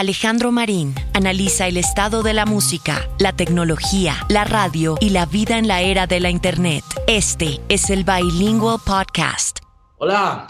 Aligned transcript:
Alejandro 0.00 0.50
Marín 0.50 0.94
analiza 1.12 1.66
el 1.66 1.76
estado 1.76 2.22
de 2.22 2.32
la 2.32 2.46
música, 2.46 3.06
la 3.18 3.34
tecnología, 3.36 4.14
la 4.30 4.44
radio 4.44 4.96
y 4.98 5.10
la 5.10 5.26
vida 5.26 5.58
en 5.58 5.68
la 5.68 5.82
era 5.82 6.06
de 6.06 6.20
la 6.20 6.30
Internet. 6.30 6.82
Este 7.06 7.60
es 7.68 7.90
el 7.90 8.04
Bilingual 8.04 8.78
Podcast. 8.86 9.58
Hola. 9.98 10.46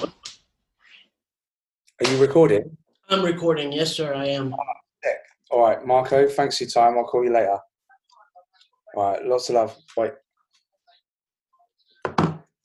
Are 1.99 2.13
you 2.13 2.25
recording? 2.25 2.79
I'm 3.09 3.25
recording. 3.25 3.73
Yes, 3.73 3.93
sir, 3.93 4.15
I 4.15 4.29
am. 4.37 4.55
All 5.51 5.69
right, 5.69 5.85
Marco, 5.85 6.29
thanks 6.29 6.59
for 6.59 6.63
your 6.63 6.71
time. 6.71 6.97
I'll 6.97 7.05
call 7.05 7.25
you 7.25 7.33
later. 7.33 7.59
All 8.95 9.03
right, 9.03 9.25
lots 9.27 9.49
of 9.49 9.57
love. 9.57 9.77
Bye. 9.97 10.13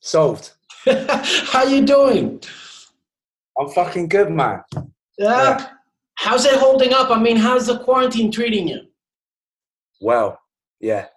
Solved. 0.02 0.52
How 0.86 1.64
you 1.64 1.84
doing? 1.84 2.44
I'm 3.60 3.70
fucking 3.70 4.08
good, 4.08 4.30
man. 4.30 4.62
Yeah. 5.18 5.58
Yeah. 5.58 5.75
How's 6.16 6.46
it 6.46 6.60
holding 6.60 6.94
up? 6.94 7.12
I 7.12 7.20
mean, 7.20 7.38
how's 7.38 7.68
the 7.68 7.80
quarantine 7.80 8.32
treating 8.32 8.68
you? 8.68 8.82
Well, 10.02 10.40
yeah. 10.80 11.08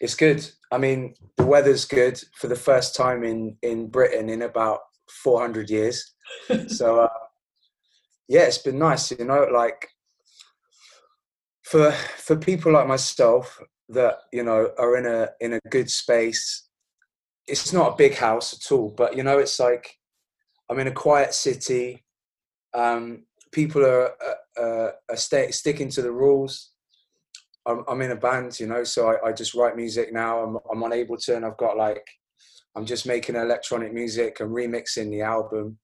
It's 0.00 0.14
good. 0.14 0.48
I 0.70 0.78
mean, 0.78 1.14
the 1.36 1.46
weather's 1.46 1.84
good 1.84 2.22
for 2.34 2.48
the 2.48 2.56
first 2.56 2.96
time 2.96 3.22
in, 3.22 3.56
in 3.62 3.88
Britain 3.88 4.28
in 4.28 4.42
about 4.42 4.80
400 5.22 5.70
years. 5.70 6.14
so, 6.68 7.00
uh, 7.00 7.08
yeah, 8.28 8.42
it's 8.42 8.58
been 8.58 8.78
nice, 8.78 9.10
you 9.10 9.24
know, 9.24 9.46
like 9.52 9.88
for 11.72 11.90
for 12.18 12.36
people 12.36 12.72
like 12.72 12.86
myself 12.86 13.58
that 13.88 14.18
you 14.32 14.42
know 14.42 14.70
are 14.78 14.96
in 14.96 15.06
a 15.06 15.28
in 15.40 15.54
a 15.54 15.60
good 15.70 15.90
space 15.90 16.68
it's 17.46 17.72
not 17.72 17.92
a 17.92 17.96
big 17.96 18.14
house 18.14 18.52
at 18.52 18.72
all 18.72 18.90
but 18.90 19.16
you 19.16 19.22
know 19.22 19.38
it's 19.38 19.58
like 19.58 19.98
i'm 20.68 20.78
in 20.78 20.86
a 20.86 20.92
quiet 20.92 21.32
city 21.32 22.04
um 22.74 23.24
people 23.52 23.84
are 23.84 24.10
uh, 24.10 24.60
uh, 24.60 24.90
are 25.08 25.16
sticking 25.16 25.88
to 25.88 26.02
the 26.02 26.12
rules 26.12 26.70
I'm, 27.66 27.84
I'm 27.88 28.02
in 28.02 28.10
a 28.10 28.16
band 28.16 28.58
you 28.58 28.66
know 28.66 28.84
so 28.84 29.08
I, 29.08 29.28
I 29.28 29.32
just 29.32 29.54
write 29.54 29.76
music 29.76 30.12
now 30.12 30.40
I'm, 30.40 30.58
I'm 30.70 30.82
on 30.82 30.90
ableton 30.90 31.44
i've 31.44 31.56
got 31.56 31.76
like 31.76 32.06
i'm 32.76 32.86
just 32.86 33.06
making 33.06 33.36
electronic 33.36 33.92
music 33.92 34.40
and 34.40 34.50
remixing 34.50 35.10
the 35.10 35.22
album 35.22 35.78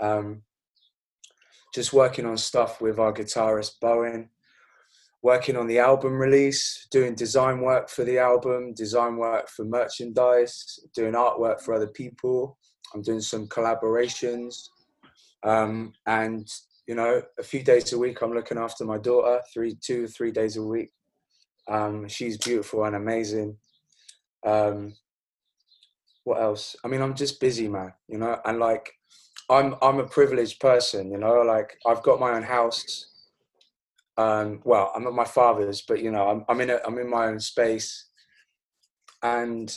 um 0.00 0.42
just 1.74 1.92
working 1.92 2.26
on 2.26 2.36
stuff 2.36 2.80
with 2.80 2.98
our 2.98 3.12
guitarist 3.12 3.74
bowen 3.80 4.30
working 5.22 5.56
on 5.56 5.66
the 5.66 5.78
album 5.78 6.18
release, 6.18 6.86
doing 6.90 7.14
design 7.14 7.60
work 7.60 7.88
for 7.88 8.04
the 8.04 8.18
album, 8.18 8.72
design 8.74 9.16
work 9.16 9.48
for 9.48 9.64
merchandise, 9.64 10.80
doing 10.94 11.12
artwork 11.12 11.60
for 11.60 11.74
other 11.74 11.88
people. 11.88 12.56
I'm 12.94 13.02
doing 13.02 13.20
some 13.20 13.46
collaborations. 13.46 14.68
Um, 15.42 15.92
and, 16.06 16.48
you 16.90 16.96
know, 16.96 17.22
a 17.38 17.42
few 17.42 17.62
days 17.62 17.92
a 17.92 17.98
week, 17.98 18.20
I'm 18.20 18.34
looking 18.34 18.58
after 18.58 18.84
my 18.84 18.98
daughter, 18.98 19.40
three, 19.54 19.76
two, 19.80 20.06
three 20.06 20.32
days 20.32 20.56
a 20.56 20.62
week. 20.62 20.90
Um, 21.68 22.08
she's 22.08 22.36
beautiful 22.36 22.84
and 22.84 22.96
amazing. 22.96 23.56
Um, 24.44 24.94
what 26.24 26.42
else? 26.42 26.76
I 26.84 26.88
mean, 26.88 27.00
I'm 27.00 27.14
just 27.14 27.40
busy, 27.40 27.68
man, 27.68 27.92
you 28.08 28.18
know, 28.18 28.38
and 28.44 28.58
like, 28.58 28.90
I'm, 29.48 29.76
I'm 29.80 30.00
a 30.00 30.06
privileged 30.06 30.58
person, 30.60 31.10
you 31.12 31.18
know, 31.18 31.42
like 31.42 31.78
I've 31.86 32.02
got 32.02 32.20
my 32.20 32.32
own 32.32 32.42
house 32.42 33.06
um, 34.20 34.60
well, 34.64 34.92
I'm 34.94 35.06
at 35.06 35.14
my 35.14 35.24
father's, 35.24 35.80
but 35.80 36.02
you 36.02 36.10
know, 36.10 36.28
I'm, 36.28 36.44
I'm 36.48 36.60
in 36.60 36.70
a, 36.70 36.80
I'm 36.86 36.98
in 36.98 37.08
my 37.08 37.28
own 37.28 37.40
space, 37.40 38.08
and 39.22 39.74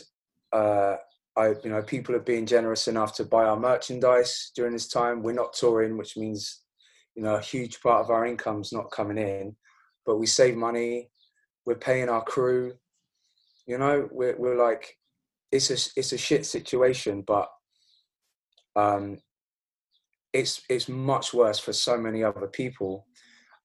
uh, 0.51 0.97
I, 1.37 1.53
you 1.63 1.69
know, 1.69 1.81
people 1.81 2.13
have 2.13 2.25
been 2.25 2.45
generous 2.45 2.89
enough 2.89 3.15
to 3.15 3.23
buy 3.23 3.45
our 3.45 3.57
merchandise 3.57 4.51
during 4.53 4.73
this 4.73 4.89
time. 4.89 5.23
We're 5.23 5.31
not 5.33 5.53
touring, 5.53 5.97
which 5.97 6.17
means, 6.17 6.62
you 7.15 7.23
know, 7.23 7.35
a 7.35 7.41
huge 7.41 7.81
part 7.81 8.03
of 8.03 8.09
our 8.09 8.25
income's 8.25 8.73
not 8.73 8.91
coming 8.91 9.17
in, 9.17 9.55
but 10.05 10.17
we 10.17 10.25
save 10.25 10.55
money. 10.55 11.09
We're 11.65 11.75
paying 11.75 12.09
our 12.09 12.23
crew. 12.23 12.73
You 13.67 13.77
know, 13.77 14.09
we're 14.11 14.35
we're 14.37 14.61
like, 14.61 14.97
it's 15.51 15.69
a 15.69 15.99
it's 15.99 16.13
a 16.13 16.17
shit 16.17 16.45
situation, 16.45 17.23
but 17.25 17.47
um, 18.75 19.19
it's 20.33 20.61
it's 20.69 20.89
much 20.89 21.33
worse 21.33 21.59
for 21.59 21.73
so 21.73 21.97
many 21.97 22.23
other 22.23 22.47
people 22.47 23.05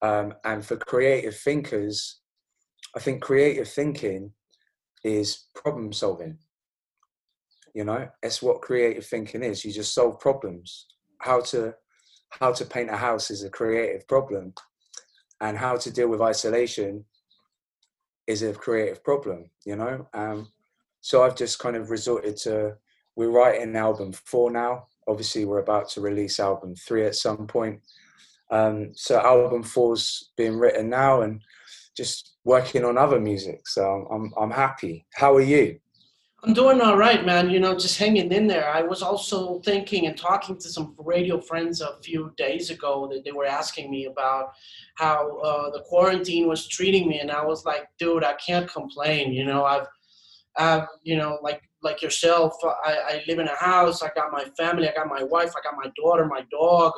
um, 0.03 0.35
and 0.45 0.65
for 0.65 0.77
creative 0.77 1.37
thinkers, 1.37 2.21
I 2.97 3.01
think 3.01 3.23
creative 3.23 3.69
thinking 3.69 4.33
is 5.05 5.47
problem 5.55 5.93
solving. 5.93 6.39
You 7.75 7.85
know, 7.85 8.09
it's 8.23 8.43
what 8.43 8.63
creative 8.63 9.07
thinking 9.07 9.43
is. 9.43 9.65
You 9.65 9.73
just 9.73 9.95
solve 9.95 10.21
problems. 10.21 10.87
How 11.21 11.41
to 11.41 11.75
how 12.31 12.53
to 12.53 12.65
paint 12.65 12.91
a 12.91 12.97
house 12.97 13.31
is 13.31 13.43
a 13.43 13.51
creative 13.51 14.07
problem, 14.07 14.55
and 15.41 15.57
how 15.57 15.77
to 15.77 15.91
deal 15.91 16.09
with 16.09 16.21
isolation 16.21 17.05
is 18.27 18.43
a 18.43 18.53
creative 18.53 19.03
problem. 19.03 19.51
You 19.65 19.77
know, 19.77 20.09
um, 20.15 20.49
so 21.01 21.23
I've 21.23 21.37
just 21.37 21.59
kind 21.59 21.77
of 21.77 21.91
resorted 21.91 22.37
to 22.39 22.77
we're 23.17 23.31
writing 23.31 23.75
album 23.75 24.13
four 24.13 24.51
now. 24.51 24.87
Obviously, 25.09 25.45
we're 25.45 25.59
about 25.59 25.89
to 25.91 26.01
release 26.01 26.39
album 26.39 26.75
three 26.77 27.05
at 27.05 27.17
some 27.17 27.47
point. 27.47 27.81
Um, 28.51 28.93
so 28.95 29.19
album 29.19 29.63
four's 29.63 30.31
being 30.37 30.57
written 30.57 30.89
now, 30.89 31.23
and 31.23 31.41
just 31.97 32.37
working 32.45 32.85
on 32.85 32.97
other 32.97 33.21
music. 33.21 33.67
So 33.67 34.07
I'm 34.11 34.33
I'm 34.41 34.53
happy. 34.53 35.07
How 35.15 35.35
are 35.35 35.41
you? 35.41 35.81
I'm 36.45 36.55
doing 36.55 36.81
all 36.81 36.97
right, 36.97 37.27
man. 37.27 37.51
You 37.51 37.59
know, 37.59 37.75
just 37.75 37.99
hanging 37.99 38.31
in 38.31 38.47
there. 38.47 38.69
I 38.71 38.81
was 38.81 39.03
also 39.03 39.59
thinking 39.61 40.07
and 40.07 40.17
talking 40.17 40.57
to 40.57 40.69
some 40.69 40.95
radio 40.97 41.41
friends 41.41 41.81
a 41.81 41.99
few 42.01 42.33
days 42.37 42.71
ago 42.71 43.09
that 43.13 43.25
they 43.25 43.33
were 43.33 43.45
asking 43.45 43.91
me 43.91 44.07
about 44.07 44.53
how 44.95 45.39
uh, 45.39 45.71
the 45.71 45.81
quarantine 45.81 46.47
was 46.47 46.69
treating 46.69 47.09
me, 47.09 47.19
and 47.19 47.33
I 47.33 47.45
was 47.45 47.65
like, 47.65 47.89
dude, 47.99 48.23
I 48.23 48.35
can't 48.35 48.71
complain. 48.71 49.33
You 49.33 49.47
know, 49.47 49.65
I've, 49.65 49.87
I've, 50.57 50.87
you 51.03 51.17
know, 51.17 51.39
like 51.43 51.63
like 51.83 52.03
yourself, 52.03 52.55
I, 52.65 52.97
I 53.09 53.25
live 53.27 53.41
in 53.41 53.49
a 53.49 53.57
house. 53.57 54.03
I 54.03 54.11
got 54.15 54.31
my 54.31 54.45
family. 54.57 54.89
I 54.89 54.95
got 54.95 55.09
my 55.09 55.25
wife. 55.25 55.53
I 55.57 55.61
got 55.63 55.77
my 55.77 55.91
daughter, 55.97 56.27
my 56.27 56.45
dog 56.51 56.93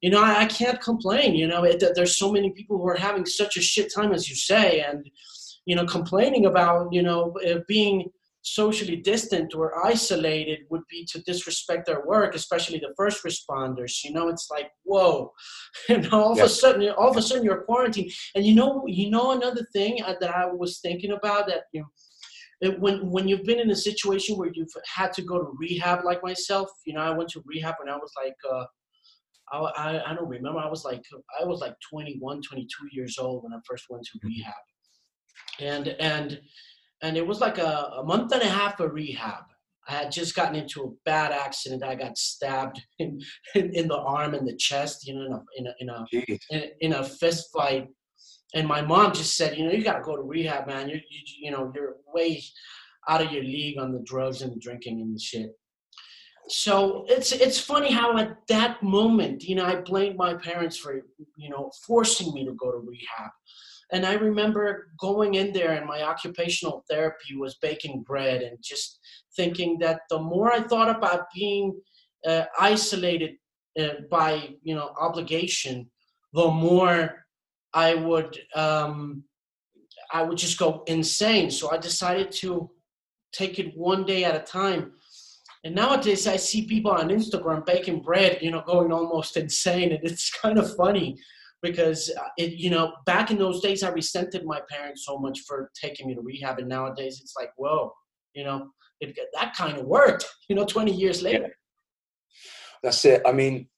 you 0.00 0.10
know, 0.10 0.20
I, 0.20 0.40
I 0.40 0.46
can't 0.46 0.80
complain. 0.80 1.36
You 1.36 1.46
know, 1.46 1.62
it, 1.62 1.82
there's 1.94 2.18
so 2.18 2.32
many 2.32 2.50
people 2.50 2.76
who 2.76 2.88
are 2.88 2.96
having 2.96 3.24
such 3.24 3.56
a 3.56 3.62
shit 3.62 3.94
time, 3.94 4.12
as 4.12 4.28
you 4.28 4.34
say, 4.34 4.80
and 4.80 5.08
you 5.64 5.76
know, 5.76 5.86
complaining 5.86 6.46
about 6.46 6.92
you 6.92 7.02
know 7.02 7.32
being 7.68 8.10
socially 8.42 8.96
distant 8.96 9.54
or 9.54 9.86
isolated 9.86 10.60
would 10.70 10.82
be 10.90 11.06
to 11.12 11.20
disrespect 11.22 11.86
their 11.86 12.04
work, 12.04 12.34
especially 12.34 12.78
the 12.78 12.92
first 12.96 13.24
responders. 13.24 14.04
You 14.04 14.12
know, 14.12 14.28
it's 14.28 14.48
like 14.50 14.70
whoa, 14.84 15.32
and 15.88 16.08
all 16.12 16.32
of 16.32 16.38
a 16.38 16.48
sudden, 16.48 16.90
all 16.90 17.10
of 17.10 17.16
a 17.16 17.22
sudden, 17.22 17.44
you're 17.44 17.62
quarantined. 17.62 18.12
And 18.34 18.44
you 18.44 18.54
know, 18.54 18.84
you 18.86 19.10
know, 19.10 19.32
another 19.32 19.66
thing 19.72 20.02
that 20.20 20.34
I 20.34 20.46
was 20.46 20.80
thinking 20.80 21.12
about 21.12 21.46
that 21.48 21.64
you 21.72 21.80
know 21.82 21.88
when 22.78 23.10
when 23.10 23.26
you've 23.26 23.44
been 23.44 23.58
in 23.58 23.70
a 23.70 23.76
situation 23.76 24.36
where 24.36 24.50
you've 24.54 24.72
had 24.86 25.12
to 25.12 25.22
go 25.22 25.38
to 25.38 25.52
rehab 25.58 26.04
like 26.04 26.22
myself 26.22 26.70
you 26.86 26.94
know 26.94 27.00
i 27.00 27.10
went 27.10 27.28
to 27.28 27.42
rehab 27.44 27.74
when 27.80 27.92
i 27.92 27.96
was 27.96 28.12
like 28.24 28.36
uh, 28.48 28.64
I, 29.52 29.58
I, 29.58 30.10
I 30.10 30.14
don't 30.14 30.28
remember. 30.28 30.58
I 30.60 30.68
was 30.68 30.84
like 30.84 31.02
I 31.40 31.44
was 31.44 31.60
like 31.60 31.74
21, 31.90 32.42
22 32.42 32.68
years 32.92 33.18
old 33.18 33.44
when 33.44 33.52
I 33.52 33.58
first 33.68 33.84
went 33.90 34.04
to 34.04 34.18
rehab, 34.22 34.54
and 35.60 35.88
and 36.00 36.40
and 37.02 37.16
it 37.16 37.26
was 37.26 37.40
like 37.40 37.58
a, 37.58 37.92
a 37.98 38.04
month 38.04 38.32
and 38.32 38.42
a 38.42 38.48
half 38.48 38.80
of 38.80 38.92
rehab. 38.92 39.44
I 39.88 39.92
had 39.92 40.12
just 40.12 40.36
gotten 40.36 40.54
into 40.54 40.82
a 40.84 40.92
bad 41.04 41.32
accident. 41.32 41.82
I 41.82 41.96
got 41.96 42.16
stabbed 42.16 42.80
in, 42.98 43.20
in, 43.54 43.74
in 43.74 43.88
the 43.88 43.98
arm 43.98 44.34
and 44.34 44.46
the 44.46 44.56
chest, 44.56 45.06
you 45.06 45.14
know, 45.14 45.42
in 45.56 45.66
a 45.66 45.74
in 45.80 45.88
a 45.88 46.04
in 46.12 46.22
a, 46.28 46.38
in, 46.50 46.70
in 46.80 46.92
a 46.94 47.04
fist 47.04 47.48
fight. 47.52 47.88
And 48.54 48.68
my 48.68 48.82
mom 48.82 49.12
just 49.12 49.36
said, 49.36 49.56
you 49.56 49.64
know, 49.64 49.72
you 49.72 49.82
got 49.82 49.96
to 49.96 50.04
go 50.04 50.14
to 50.14 50.22
rehab, 50.22 50.66
man. 50.66 50.88
You 50.88 50.96
you 50.96 51.20
you 51.40 51.50
know, 51.50 51.72
you're 51.74 51.96
way 52.14 52.42
out 53.08 53.24
of 53.24 53.32
your 53.32 53.42
league 53.42 53.78
on 53.78 53.92
the 53.92 54.02
drugs 54.04 54.42
and 54.42 54.52
the 54.52 54.60
drinking 54.60 55.00
and 55.00 55.14
the 55.14 55.20
shit 55.20 55.50
so 56.48 57.04
it's 57.08 57.32
it's 57.32 57.58
funny 57.58 57.90
how 57.92 58.16
at 58.18 58.36
that 58.48 58.82
moment 58.82 59.42
you 59.44 59.54
know 59.54 59.64
i 59.64 59.76
blamed 59.76 60.16
my 60.16 60.34
parents 60.34 60.76
for 60.76 61.02
you 61.36 61.48
know 61.48 61.70
forcing 61.86 62.32
me 62.34 62.44
to 62.44 62.52
go 62.54 62.70
to 62.70 62.78
rehab 62.78 63.30
and 63.92 64.04
i 64.04 64.14
remember 64.14 64.88
going 64.98 65.34
in 65.34 65.52
there 65.52 65.72
and 65.72 65.86
my 65.86 66.02
occupational 66.02 66.84
therapy 66.88 67.36
was 67.36 67.56
baking 67.56 68.02
bread 68.02 68.42
and 68.42 68.56
just 68.62 68.98
thinking 69.36 69.78
that 69.78 70.00
the 70.10 70.18
more 70.18 70.52
i 70.52 70.60
thought 70.60 70.94
about 70.94 71.26
being 71.34 71.78
uh, 72.26 72.44
isolated 72.58 73.32
uh, 73.80 73.88
by 74.10 74.50
you 74.62 74.74
know 74.74 74.92
obligation 75.00 75.88
the 76.32 76.48
more 76.48 77.24
i 77.74 77.94
would 77.94 78.38
um, 78.54 79.24
i 80.12 80.22
would 80.22 80.38
just 80.38 80.58
go 80.58 80.82
insane. 80.86 81.50
So 81.50 81.70
i 81.70 81.78
decided 81.78 82.30
to 82.42 82.70
take 83.32 83.58
it 83.58 83.76
one 83.76 84.04
day 84.04 84.24
at 84.24 84.36
a 84.36 84.40
time. 84.40 84.92
And 85.64 85.74
nowadays, 85.74 86.26
I 86.26 86.36
see 86.36 86.66
people 86.66 86.90
on 86.90 87.08
Instagram 87.08 87.64
baking 87.64 88.02
bread, 88.02 88.38
you 88.42 88.50
know, 88.50 88.62
going 88.66 88.92
almost 88.92 89.36
insane, 89.42 89.92
and 89.92 90.04
it's 90.04 90.30
kind 90.30 90.58
of 90.58 90.76
funny 90.76 91.18
because 91.62 92.10
uh, 92.18 92.28
it, 92.36 92.54
you 92.54 92.70
know, 92.70 92.92
back 93.06 93.30
in 93.30 93.38
those 93.38 93.60
days, 93.60 93.82
I 93.82 93.90
resented 93.90 94.44
my 94.44 94.60
parents 94.68 95.06
so 95.06 95.16
much 95.18 95.40
for 95.46 95.70
taking 95.80 96.08
me 96.08 96.14
to 96.14 96.20
rehab, 96.20 96.58
and 96.58 96.68
nowadays, 96.68 97.20
it's 97.22 97.34
like, 97.38 97.50
whoa, 97.56 97.92
you 98.34 98.44
know, 98.44 98.68
it, 99.00 99.16
that 99.34 99.54
kind 99.54 99.78
of 99.78 99.86
worked, 99.86 100.26
you 100.48 100.56
know, 100.56 100.64
20 100.64 100.92
years 100.92 101.22
later. 101.22 101.54
That's 102.82 103.04
it. 103.04 103.22
I 103.24 103.32
mean, 103.32 103.68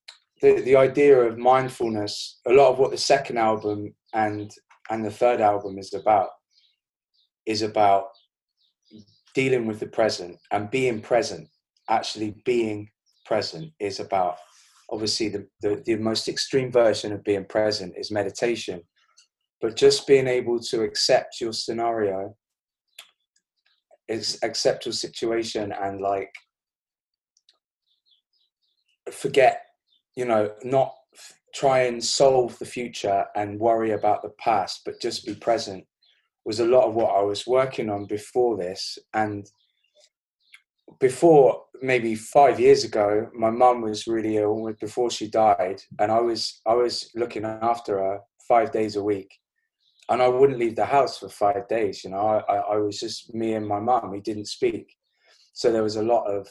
the, 0.40 0.62
the 0.62 0.76
idea 0.76 1.18
of 1.20 1.38
mindfulness, 1.38 2.40
a 2.46 2.52
lot 2.52 2.70
of 2.70 2.78
what 2.78 2.90
the 2.90 2.98
second 2.98 3.38
album 3.38 3.94
and 4.14 4.50
and 4.90 5.04
the 5.04 5.10
third 5.10 5.40
album 5.40 5.78
is 5.78 5.94
about 5.94 6.28
is 7.46 7.62
about 7.62 8.08
dealing 9.34 9.66
with 9.66 9.80
the 9.80 9.86
present 9.86 10.38
and 10.52 10.70
being 10.70 11.00
present. 11.00 11.48
Actually, 11.90 12.34
being 12.44 12.88
present 13.26 13.70
is 13.80 14.00
about 14.00 14.36
obviously 14.94 15.28
the, 15.28 15.46
the, 15.60 15.82
the 15.84 15.96
most 15.96 16.28
extreme 16.28 16.70
version 16.70 17.12
of 17.12 17.24
being 17.24 17.44
present 17.44 17.94
is 17.98 18.10
meditation. 18.10 18.80
But 19.60 19.76
just 19.76 20.06
being 20.06 20.28
able 20.28 20.60
to 20.60 20.82
accept 20.82 21.40
your 21.40 21.52
scenario 21.52 22.36
is 24.08 24.38
accept 24.42 24.86
your 24.86 24.92
situation 24.92 25.72
and 25.82 26.00
like 26.00 26.30
forget 29.10 29.62
you 30.14 30.26
know 30.26 30.50
not 30.62 30.92
try 31.54 31.80
and 31.80 32.04
solve 32.04 32.58
the 32.58 32.66
future 32.66 33.24
and 33.34 33.58
worry 33.58 33.92
about 33.92 34.22
the 34.22 34.32
past 34.38 34.82
but 34.84 35.00
just 35.00 35.24
be 35.24 35.34
present 35.34 35.84
was 36.44 36.60
a 36.60 36.66
lot 36.66 36.84
of 36.86 36.94
what 36.94 37.16
i 37.16 37.22
was 37.22 37.46
working 37.46 37.88
on 37.88 38.04
before 38.06 38.56
this. 38.56 38.98
And 39.14 39.46
before 41.00 41.62
maybe 41.82 42.14
five 42.14 42.58
years 42.60 42.84
ago 42.84 43.28
my 43.34 43.50
mum 43.50 43.80
was 43.80 44.06
really 44.06 44.36
ill 44.36 44.72
before 44.80 45.10
she 45.10 45.28
died 45.28 45.80
and 45.98 46.10
i 46.10 46.20
was 46.20 46.60
i 46.66 46.74
was 46.74 47.10
looking 47.14 47.44
after 47.44 47.98
her 47.98 48.20
five 48.48 48.70
days 48.72 48.96
a 48.96 49.02
week. 49.02 49.38
And 50.08 50.20
i 50.22 50.28
wouldn't 50.28 50.58
leave 50.58 50.76
the 50.76 50.84
house 50.84 51.18
for 51.18 51.28
five 51.28 51.66
days 51.68 52.04
you 52.04 52.10
know 52.10 52.42
i, 52.48 52.54
I 52.54 52.76
was 52.76 53.00
just 53.00 53.34
me 53.34 53.54
and 53.54 53.66
my 53.66 53.80
mum 53.80 54.10
we 54.10 54.20
didn't 54.20 54.46
speak. 54.46 54.94
So 55.52 55.70
there 55.70 55.82
was 55.82 55.96
a 55.96 56.02
lot 56.02 56.24
of 56.24 56.48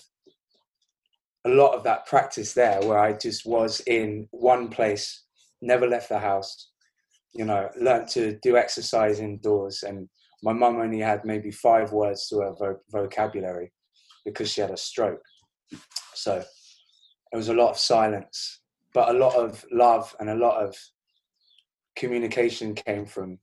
a 1.46 1.50
lot 1.50 1.76
of 1.76 1.84
that 1.84 2.06
practice 2.06 2.54
there 2.54 2.80
where 2.82 3.00
i 3.00 3.14
just 3.14 3.46
was 3.46 3.82
in 3.82 4.28
one 4.32 4.70
place 4.70 5.24
never 5.62 5.88
left 5.88 6.10
the 6.10 6.20
house 6.20 6.70
you 7.34 7.46
know 7.46 7.70
learned 7.80 8.08
to 8.10 8.38
do 8.42 8.58
exercise 8.58 9.20
indoors. 9.20 9.84
And 9.84 10.08
my 10.42 10.54
mum 10.54 10.78
only 10.78 11.00
had 11.00 11.26
maybe 11.26 11.52
five 11.52 11.92
words 11.92 12.28
to 12.30 12.40
her 12.42 12.54
vo- 12.58 12.82
vocabulary 12.92 13.72
because 14.26 14.52
she 14.52 14.62
had 14.62 14.72
a 14.72 14.78
stroke. 14.78 15.22
So 16.14 16.44
it 17.32 17.38
was 17.38 17.50
a 17.50 17.54
lot 17.54 17.72
of 17.72 17.78
silence, 17.78 18.62
but 18.94 19.10
a 19.10 19.18
lot 19.18 19.36
of 19.36 19.66
love 19.72 20.16
and 20.20 20.30
a 20.30 20.36
lot 20.36 20.64
of 20.64 20.76
communication 21.96 22.74
came 22.74 23.06
from 23.06 23.40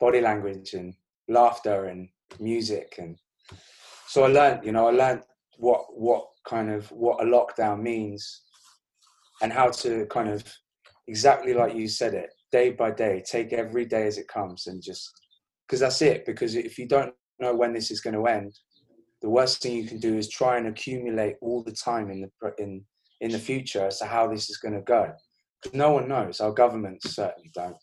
body 0.00 0.20
language 0.20 0.74
and 0.74 0.94
laughter 1.28 1.86
and 1.86 2.08
music 2.38 2.94
and 2.98 3.16
so 4.08 4.24
I 4.24 4.28
learned, 4.28 4.64
you 4.64 4.72
know, 4.72 4.88
I 4.88 4.92
learned 4.92 5.22
what 5.58 5.86
what 5.90 6.26
kind 6.46 6.70
of 6.70 6.90
what 6.92 7.22
a 7.22 7.26
lockdown 7.26 7.82
means 7.82 8.42
and 9.42 9.52
how 9.52 9.70
to 9.70 10.06
kind 10.06 10.28
of 10.28 10.44
exactly 11.08 11.54
like 11.54 11.74
you 11.74 11.88
said 11.88 12.14
it, 12.14 12.30
day 12.52 12.70
by 12.70 12.90
day, 12.90 13.22
take 13.28 13.52
every 13.52 13.84
day 13.84 14.06
as 14.06 14.18
it 14.18 14.28
comes 14.28 14.66
and 14.68 14.82
just 14.82 15.10
because 15.66 15.80
that's 15.80 16.02
it. 16.02 16.24
Because 16.24 16.54
if 16.54 16.78
you 16.78 16.86
don't 16.86 17.12
know 17.40 17.54
when 17.54 17.72
this 17.72 17.90
is 17.90 18.00
going 18.00 18.14
to 18.14 18.26
end, 18.26 18.54
the 19.22 19.30
worst 19.30 19.62
thing 19.62 19.76
you 19.76 19.86
can 19.86 19.98
do 19.98 20.16
is 20.16 20.28
try 20.28 20.58
and 20.58 20.66
accumulate 20.66 21.36
all 21.40 21.62
the 21.62 21.72
time 21.72 22.10
in 22.10 22.20
the 22.20 22.52
in 22.58 22.84
in 23.20 23.30
the 23.30 23.38
future 23.38 23.86
as 23.86 23.98
to 23.98 24.06
how 24.06 24.28
this 24.28 24.50
is 24.50 24.58
going 24.58 24.74
to 24.74 24.82
go. 24.82 25.12
Because 25.62 25.76
No 25.76 25.92
one 25.92 26.08
knows. 26.08 26.40
Our 26.40 26.52
governments 26.52 27.14
certainly 27.14 27.50
don't. 27.54 27.76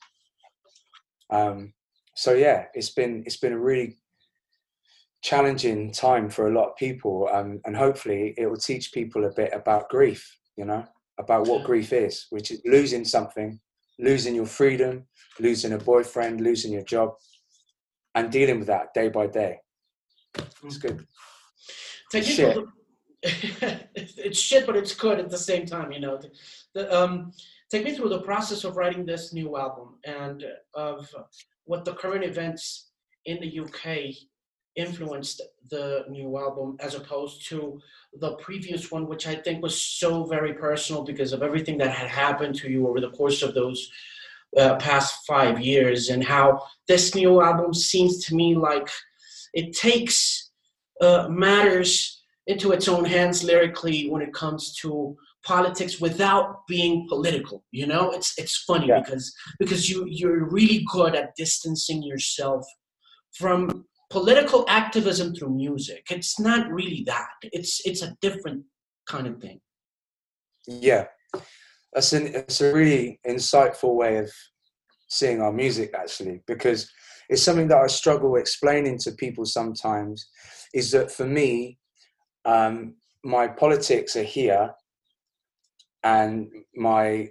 Um, 1.32 1.74
so 2.16 2.34
yeah, 2.34 2.66
it's 2.74 2.92
been 2.92 3.24
it's 3.26 3.38
been 3.38 3.54
a 3.54 3.60
really 3.60 3.98
challenging 5.24 5.92
time 5.92 6.30
for 6.30 6.48
a 6.48 6.54
lot 6.54 6.70
of 6.70 6.76
people, 6.76 7.30
um, 7.32 7.60
and 7.66 7.76
hopefully 7.76 8.34
it 8.38 8.46
will 8.46 8.58
teach 8.58 8.92
people 8.94 9.26
a 9.26 9.34
bit 9.34 9.52
about 9.54 9.90
grief. 9.90 10.38
You 10.56 10.66
know, 10.66 10.86
about 11.20 11.48
what 11.48 11.64
grief 11.64 11.94
is, 11.94 12.28
which 12.30 12.52
is 12.52 12.62
losing 12.66 13.06
something, 13.06 13.60
losing 14.00 14.36
your 14.36 14.46
freedom, 14.46 15.06
losing 15.40 15.74
a 15.74 15.78
boyfriend, 15.78 16.42
losing 16.42 16.72
your 16.72 16.84
job, 16.84 17.16
and 18.16 18.32
dealing 18.32 18.60
with 18.60 18.68
that 18.68 18.94
day 18.94 19.10
by 19.10 19.28
day. 19.28 19.60
It's 20.64 20.78
good. 20.78 21.06
Take 22.12 22.24
shit. 22.24 22.58
The, 23.24 23.80
it's 23.94 24.38
shit, 24.38 24.66
but 24.66 24.76
it's 24.76 24.94
good 24.94 25.18
at 25.18 25.30
the 25.30 25.38
same 25.38 25.66
time. 25.66 25.94
You 25.94 26.02
know, 26.02 26.18
the, 26.18 26.30
the, 26.74 26.94
um, 26.94 27.32
take 27.72 27.86
me 27.86 27.96
through 27.96 28.10
the 28.10 28.22
process 28.22 28.66
of 28.66 28.76
writing 28.76 29.06
this 29.06 29.32
new 29.32 29.56
album 29.58 29.96
and 30.04 30.44
of 30.74 31.10
what 31.64 31.86
the 31.86 31.94
current 31.94 32.26
events 32.26 32.92
in 33.26 33.40
the 33.40 33.60
UK 33.62 34.14
influenced 34.76 35.42
the 35.70 36.04
new 36.10 36.38
album 36.38 36.76
as 36.80 36.96
opposed 36.96 37.48
to 37.48 37.80
the 38.20 38.34
previous 38.36 38.92
one, 38.92 39.08
which 39.08 39.28
I 39.28 39.36
think 39.36 39.62
was 39.62 39.80
so 39.80 40.26
very 40.26 40.54
personal 40.54 41.04
because 41.04 41.32
of 41.32 41.44
everything 41.44 41.78
that 41.78 41.92
had 41.92 42.10
happened 42.10 42.56
to 42.56 42.70
you 42.70 42.88
over 42.88 43.00
the 43.00 43.12
course 43.12 43.42
of 43.42 43.54
those 43.54 43.90
uh, 44.58 44.76
past 44.76 45.26
five 45.26 45.60
years, 45.60 46.10
and 46.10 46.24
how 46.24 46.62
this 46.88 47.16
new 47.16 47.42
album 47.42 47.74
seems 47.74 48.24
to 48.26 48.36
me 48.36 48.56
like 48.56 48.90
it 49.54 49.74
takes 49.76 50.52
uh, 51.02 51.28
matters 51.30 52.24
into 52.48 52.72
its 52.72 52.88
own 52.88 53.06
hands 53.06 53.44
lyrically 53.44 54.10
when 54.10 54.22
it 54.22 54.34
comes 54.34 54.76
to 54.76 55.16
politics 55.46 56.00
without 56.00 56.66
being 56.68 57.06
political 57.10 57.64
you 57.72 57.86
know? 57.86 58.12
It's 58.12 58.34
it's 58.38 58.64
funny 58.64 58.88
yeah. 58.88 59.00
because 59.00 59.34
because 59.60 59.90
you 59.90 60.06
you're 60.08 60.50
really 60.50 60.86
good 60.92 61.16
at 61.16 61.36
distancing 61.36 62.04
yourself 62.04 62.66
from 63.38 63.86
political 64.10 64.64
activism 64.68 65.34
through 65.34 65.56
music. 65.56 66.06
It's 66.12 66.40
not 66.40 66.72
really 66.72 67.04
that. 67.08 67.34
It's 67.52 67.82
it's 67.86 68.04
a 68.04 68.16
different 68.22 68.64
kind 69.08 69.28
of 69.28 69.42
thing. 69.42 69.60
Yeah. 70.68 71.08
That's 71.94 72.14
an 72.14 72.28
it's 72.28 72.62
a 72.62 72.74
really 72.74 73.20
insightful 73.28 73.96
way 73.96 74.18
of 74.18 74.32
seeing 75.10 75.42
our 75.42 75.52
music 75.52 75.94
actually 75.94 76.42
because 76.48 76.90
it's 77.30 77.44
something 77.44 77.68
that 77.70 77.78
I 77.78 77.88
struggle 77.88 78.36
explaining 78.36 78.98
to 79.00 79.12
people 79.12 79.46
sometimes 79.46 80.28
is 80.74 80.92
that 80.92 81.12
for 81.12 81.26
me, 81.26 81.78
um, 82.46 82.96
my 83.24 83.48
politics 83.48 84.16
are 84.16 84.24
here 84.24 84.72
and 86.04 86.52
my 86.76 87.30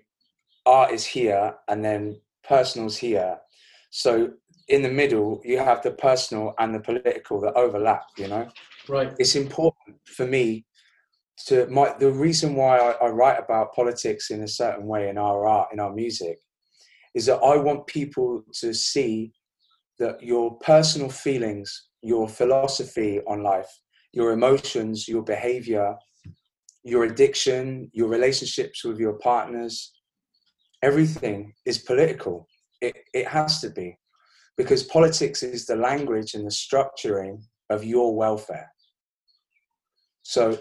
art 0.65 0.93
is 0.93 1.05
here 1.05 1.55
and 1.69 1.85
then 1.85 2.21
personal's 2.45 2.97
here. 2.97 3.37
So 3.91 4.31
in 4.69 4.83
the 4.83 4.91
middle, 4.91 5.41
you 5.45 5.59
have 5.59 5.83
the 5.83 5.91
personal 5.91 6.55
and 6.59 6.75
the 6.75 6.81
political 6.81 7.41
that 7.43 7.55
overlap, 7.55 8.05
you 8.17 8.29
know? 8.29 8.49
Right. 8.89 9.13
It's 9.19 9.37
important 9.37 9.99
for 10.07 10.27
me 10.27 10.65
to 11.47 11.67
my 11.69 11.95
the 11.99 12.11
reason 12.11 12.55
why 12.55 12.79
I, 12.79 13.07
I 13.07 13.09
write 13.09 13.39
about 13.39 13.75
politics 13.75 14.31
in 14.31 14.43
a 14.43 14.49
certain 14.49 14.87
way 14.87 15.09
in 15.09 15.19
our 15.19 15.47
art, 15.47 15.69
in 15.73 15.81
our 15.81 15.93
music, 15.93 16.39
is 17.15 17.27
that 17.27 17.39
I 17.39 17.57
want 17.57 17.87
people 17.87 18.45
to 18.61 18.73
see 18.73 19.33
that 20.03 20.21
your 20.21 20.59
personal 20.59 21.09
feelings, 21.09 21.69
your 22.03 22.29
philosophy 22.29 23.21
on 23.29 23.45
life, 23.45 23.71
your 24.13 24.33
emotions, 24.33 25.07
your 25.07 25.23
behavior, 25.23 25.95
your 26.83 27.05
addiction, 27.05 27.89
your 27.93 28.09
relationships 28.09 28.85
with 28.85 28.99
your 28.99 29.15
partners, 29.19 29.93
everything 30.83 31.53
is 31.65 31.79
political. 31.79 32.49
It, 32.81 32.97
it 33.15 33.29
has 33.29 33.61
to 33.61 33.71
be 33.71 33.97
because 34.57 34.83
politics 34.83 35.45
is 35.45 35.67
the 35.67 35.77
language 35.77 36.35
and 36.35 36.45
the 36.45 36.51
structuring 36.51 37.41
of 37.71 37.85
your 37.85 38.17
welfare. 38.17 38.73
So 40.25 40.59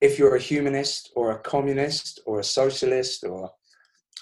if 0.00 0.18
you're 0.18 0.36
a 0.36 0.40
humanist 0.40 1.10
or 1.14 1.32
a 1.32 1.40
communist 1.40 2.20
or 2.24 2.40
a 2.40 2.50
socialist 2.60 3.22
or 3.24 3.50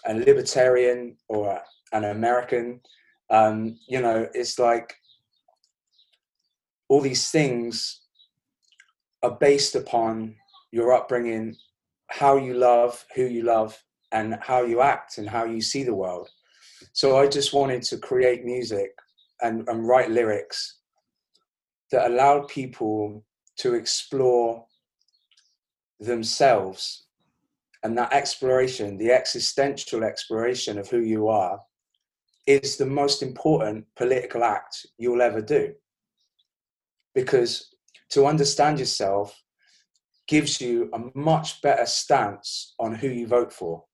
a 0.07 0.15
libertarian 0.15 1.17
or 1.29 1.61
an 1.93 2.05
American, 2.05 2.81
um, 3.31 3.79
you 3.89 4.01
know, 4.01 4.29
it's 4.35 4.59
like 4.59 4.95
all 6.89 7.01
these 7.01 7.31
things 7.31 8.01
are 9.23 9.37
based 9.41 9.75
upon 9.75 10.35
your 10.71 10.93
upbringing, 10.93 11.57
how 12.09 12.37
you 12.37 12.55
love, 12.55 13.05
who 13.15 13.25
you 13.25 13.43
love, 13.43 13.77
and 14.13 14.39
how 14.41 14.63
you 14.63 14.81
act 14.81 15.19
and 15.19 15.29
how 15.29 15.45
you 15.45 15.61
see 15.61 15.83
the 15.83 15.95
world. 15.95 16.29
So 16.93 17.19
I 17.19 17.27
just 17.27 17.53
wanted 17.53 17.83
to 17.85 17.99
create 17.99 18.45
music 18.45 18.91
and, 19.43 19.69
and 19.69 19.87
write 19.87 20.11
lyrics 20.11 20.79
that 21.91 22.11
allowed 22.11 22.49
people 22.49 23.25
to 23.59 23.75
explore 23.75 24.65
themselves 26.01 27.07
and 27.83 27.97
that 27.97 28.13
exploration, 28.13 28.97
the 28.97 29.13
existential 29.13 30.05
exploration 30.05 30.79
of 30.79 30.89
who 30.89 31.01
you 31.01 31.29
are, 31.29 31.61
is 32.49 32.79
the 32.79 32.87
most 32.87 33.23
important 33.23 33.85
political 33.95 34.43
act 34.43 34.87
you'll 34.97 35.21
ever 35.21 35.43
do. 35.43 35.75
Because 37.15 37.75
to 38.11 38.27
understand 38.27 38.79
yourself 38.79 39.39
gives 40.27 40.59
you 40.61 40.89
a 40.95 41.19
much 41.19 41.61
better 41.61 41.85
stance 41.85 42.75
on 42.79 42.95
who 42.95 43.09
you 43.09 43.27
vote 43.27 43.53
for. 43.53 43.85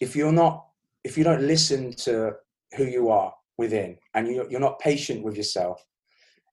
If 0.00 0.14
you're 0.14 0.32
not, 0.32 0.64
if 1.02 1.18
you 1.18 1.24
don't 1.24 1.42
listen 1.46 1.92
to 2.06 2.34
who 2.76 2.84
you 2.84 3.10
are 3.10 3.34
within 3.58 3.96
and 4.14 4.28
you're 4.28 4.60
not 4.60 4.78
patient 4.78 5.24
with 5.24 5.36
yourself, 5.36 5.84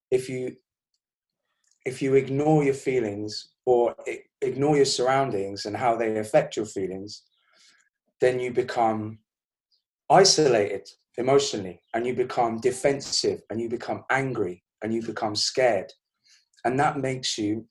if 0.09 0.29
you 0.29 0.55
if 1.85 2.01
you 2.01 2.15
ignore 2.15 2.63
your 2.63 2.75
feelings 2.75 3.49
or 3.65 3.95
ignore 4.41 4.75
your 4.75 4.85
surroundings 4.85 5.65
and 5.65 5.75
how 5.75 5.95
they 5.95 6.17
affect 6.17 6.55
your 6.55 6.65
feelings, 6.65 7.23
then 8.19 8.39
you 8.39 8.51
become 8.51 9.19
isolated 10.11 10.87
emotionally 11.17 11.81
and 11.93 12.05
you 12.05 12.13
become 12.13 12.59
defensive 12.59 13.41
and 13.49 13.59
you 13.61 13.69
become 13.69 14.03
angry 14.09 14.63
and 14.83 14.93
you 14.93 15.01
become 15.01 15.35
scared. 15.35 15.91
And 16.65 16.79
that 16.79 16.99
makes 16.99 17.37
you 17.37 17.65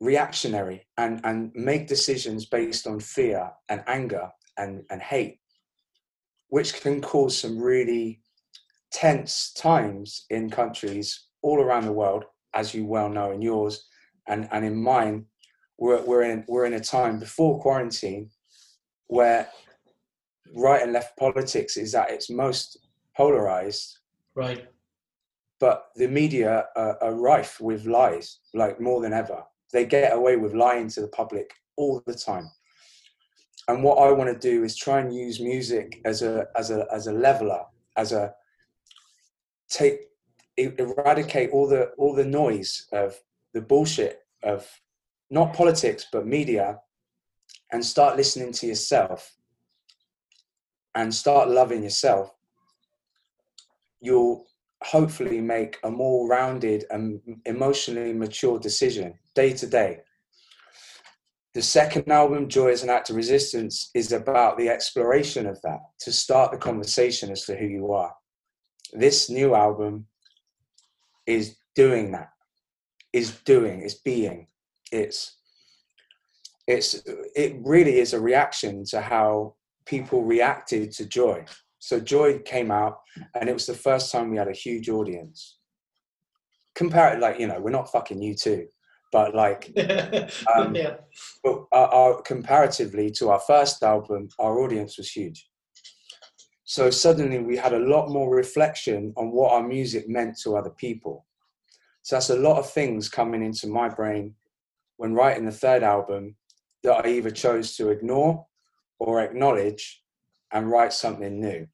reactionary 0.00 0.86
and, 0.98 1.20
and 1.24 1.50
make 1.54 1.88
decisions 1.88 2.46
based 2.46 2.86
on 2.86 3.00
fear 3.00 3.50
and 3.68 3.82
anger 3.86 4.28
and, 4.58 4.82
and 4.90 5.00
hate, 5.00 5.38
which 6.48 6.80
can 6.80 7.00
cause 7.00 7.38
some 7.38 7.58
really 7.58 8.20
tense 8.92 9.52
times 9.52 10.26
in 10.30 10.50
countries 10.50 11.26
all 11.42 11.60
around 11.60 11.86
the 11.86 11.92
world, 11.92 12.24
as 12.54 12.74
you 12.74 12.84
well 12.84 13.08
know 13.08 13.30
in 13.30 13.40
yours 13.40 13.86
and, 14.28 14.48
and 14.52 14.64
in 14.64 14.76
mine. 14.76 15.24
We're, 15.78 16.02
we're, 16.02 16.22
in, 16.22 16.44
we're 16.46 16.66
in 16.66 16.74
a 16.74 16.80
time 16.80 17.18
before 17.18 17.60
quarantine 17.60 18.30
where 19.06 19.48
right 20.54 20.82
and 20.82 20.92
left 20.92 21.16
politics 21.16 21.76
is 21.76 21.94
at 21.94 22.10
its 22.10 22.30
most 22.30 22.78
polarized. 23.16 23.98
Right. 24.34 24.66
But 25.58 25.88
the 25.96 26.08
media 26.08 26.66
are, 26.76 27.02
are 27.02 27.14
rife 27.14 27.60
with 27.60 27.86
lies, 27.86 28.38
like 28.54 28.80
more 28.80 29.00
than 29.00 29.12
ever. 29.12 29.42
They 29.72 29.84
get 29.84 30.14
away 30.14 30.36
with 30.36 30.54
lying 30.54 30.88
to 30.88 31.02
the 31.02 31.08
public 31.08 31.52
all 31.76 32.02
the 32.06 32.14
time. 32.14 32.50
And 33.68 33.84
what 33.84 33.98
I 33.98 34.10
want 34.10 34.32
to 34.32 34.48
do 34.50 34.64
is 34.64 34.76
try 34.76 35.00
and 35.00 35.14
use 35.14 35.38
music 35.38 36.00
as 36.04 36.22
a 36.22 36.46
as 36.56 36.70
a 36.70 36.86
as 36.92 37.06
a 37.06 37.12
leveler, 37.12 37.62
as 37.96 38.12
a 38.12 38.34
take 39.68 40.00
eradicate 40.56 41.50
all 41.50 41.68
the 41.68 41.90
all 41.96 42.14
the 42.14 42.24
noise 42.24 42.86
of 42.92 43.18
the 43.54 43.60
bullshit 43.60 44.20
of 44.42 44.68
not 45.30 45.54
politics 45.54 46.06
but 46.12 46.26
media 46.26 46.78
and 47.72 47.84
start 47.84 48.16
listening 48.16 48.52
to 48.52 48.66
yourself 48.66 49.36
and 50.94 51.14
start 51.14 51.48
loving 51.48 51.82
yourself, 51.82 52.30
you'll 54.00 54.46
hopefully 54.82 55.40
make 55.40 55.78
a 55.84 55.90
more 55.90 56.28
rounded 56.28 56.84
and 56.90 57.20
emotionally 57.44 58.12
mature 58.12 58.58
decision 58.58 59.14
day 59.34 59.52
to 59.52 59.66
day. 59.66 60.00
The 61.52 61.62
second 61.62 62.08
album, 62.08 62.48
Joy 62.48 62.70
as 62.70 62.82
an 62.82 62.90
Act 62.90 63.10
of 63.10 63.16
Resistance, 63.16 63.90
is 63.94 64.12
about 64.12 64.56
the 64.56 64.68
exploration 64.68 65.46
of 65.46 65.60
that 65.62 65.80
to 66.00 66.12
start 66.12 66.52
the 66.52 66.58
conversation 66.58 67.30
as 67.30 67.44
to 67.46 67.56
who 67.56 67.66
you 67.66 67.92
are. 67.92 68.14
This 68.92 69.28
new 69.28 69.54
album 69.54 70.06
is 71.26 71.56
doing 71.74 72.12
that, 72.12 72.30
is 73.12 73.38
doing, 73.40 73.82
it's 73.82 73.94
being, 73.94 74.46
it's 74.92 75.36
it's 76.66 77.02
it 77.34 77.56
really 77.62 77.98
is 77.98 78.12
a 78.12 78.20
reaction 78.20 78.84
to 78.84 79.00
how 79.00 79.54
people 79.90 80.22
reacted 80.22 80.92
to 80.92 81.04
Joy. 81.04 81.44
So 81.80 81.98
Joy 81.98 82.38
came 82.38 82.70
out, 82.70 83.00
and 83.34 83.48
it 83.48 83.52
was 83.52 83.66
the 83.66 83.74
first 83.74 84.12
time 84.12 84.30
we 84.30 84.36
had 84.36 84.48
a 84.48 84.52
huge 84.52 84.88
audience. 84.88 85.58
Compare 86.76 87.14
it, 87.14 87.20
like 87.20 87.40
you 87.40 87.48
know, 87.48 87.60
we're 87.60 87.70
not 87.70 87.90
fucking 87.90 88.20
U2, 88.20 88.66
but 89.10 89.34
like, 89.34 89.72
um, 90.54 90.76
yeah. 90.76 90.98
But 91.42 91.64
our, 91.72 91.88
our, 91.88 92.22
comparatively 92.22 93.10
to 93.18 93.30
our 93.30 93.40
first 93.40 93.82
album, 93.82 94.28
our 94.38 94.60
audience 94.60 94.96
was 94.96 95.10
huge. 95.10 95.48
So 96.64 96.88
suddenly 96.90 97.40
we 97.40 97.56
had 97.56 97.72
a 97.72 97.86
lot 97.94 98.10
more 98.10 98.32
reflection 98.32 99.12
on 99.16 99.32
what 99.32 99.50
our 99.50 99.66
music 99.66 100.08
meant 100.08 100.38
to 100.42 100.56
other 100.56 100.70
people. 100.70 101.26
So 102.02 102.14
that's 102.14 102.30
a 102.30 102.36
lot 102.36 102.58
of 102.58 102.70
things 102.70 103.08
coming 103.08 103.42
into 103.42 103.66
my 103.66 103.88
brain 103.88 104.36
when 104.98 105.14
writing 105.14 105.46
the 105.46 105.60
third 105.64 105.82
album 105.82 106.36
that 106.84 107.04
I 107.04 107.08
either 107.08 107.32
chose 107.32 107.74
to 107.76 107.88
ignore 107.88 108.46
or 109.00 109.20
acknowledge 109.20 110.02
and 110.52 110.70
write 110.70 110.92
something 110.92 111.40
new. 111.40 111.66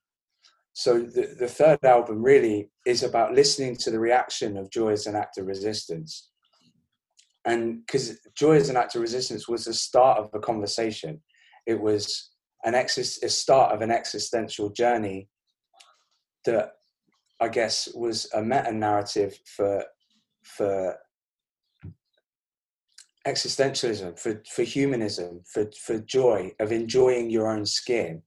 So 0.73 1.01
the, 1.01 1.35
the 1.39 1.49
third 1.49 1.85
album 1.85 2.23
really 2.23 2.71
is 2.87 3.03
about 3.03 3.35
listening 3.35 3.77
to 3.77 3.91
the 3.91 3.99
reaction 3.99 4.57
of 4.57 4.71
Joy 4.71 4.93
as 4.93 5.07
an 5.07 5.17
act 5.17 5.39
of 5.39 5.47
resistance. 5.47 6.31
And 7.45 7.85
because 7.87 8.19
Joy 8.35 8.57
as 8.57 8.69
an 8.69 8.77
act 8.77 8.95
of 8.95 9.01
resistance 9.01 9.49
was 9.49 9.65
the 9.65 9.75
start 9.75 10.19
of 10.19 10.31
a 10.35 10.41
conversation, 10.41 11.23
it 11.67 11.81
was 11.81 12.31
an 12.65 12.75
exis- 12.75 13.23
a 13.23 13.29
start 13.29 13.73
of 13.73 13.83
an 13.83 13.91
existential 13.91 14.71
journey 14.71 15.29
that 16.45 16.73
I 17.41 17.49
guess 17.49 17.89
was 17.95 18.29
a 18.35 18.43
meta 18.43 18.73
narrative 18.73 19.39
for 19.57 19.85
for 20.45 20.97
existentialism, 23.27 24.19
for, 24.19 24.43
for 24.49 24.63
humanism, 24.63 25.41
for, 25.53 25.69
for 25.83 25.99
joy, 25.99 26.53
of 26.61 26.73
enjoying 26.73 27.31
your 27.31 27.51
own 27.51 27.67
skin. 27.67 28.23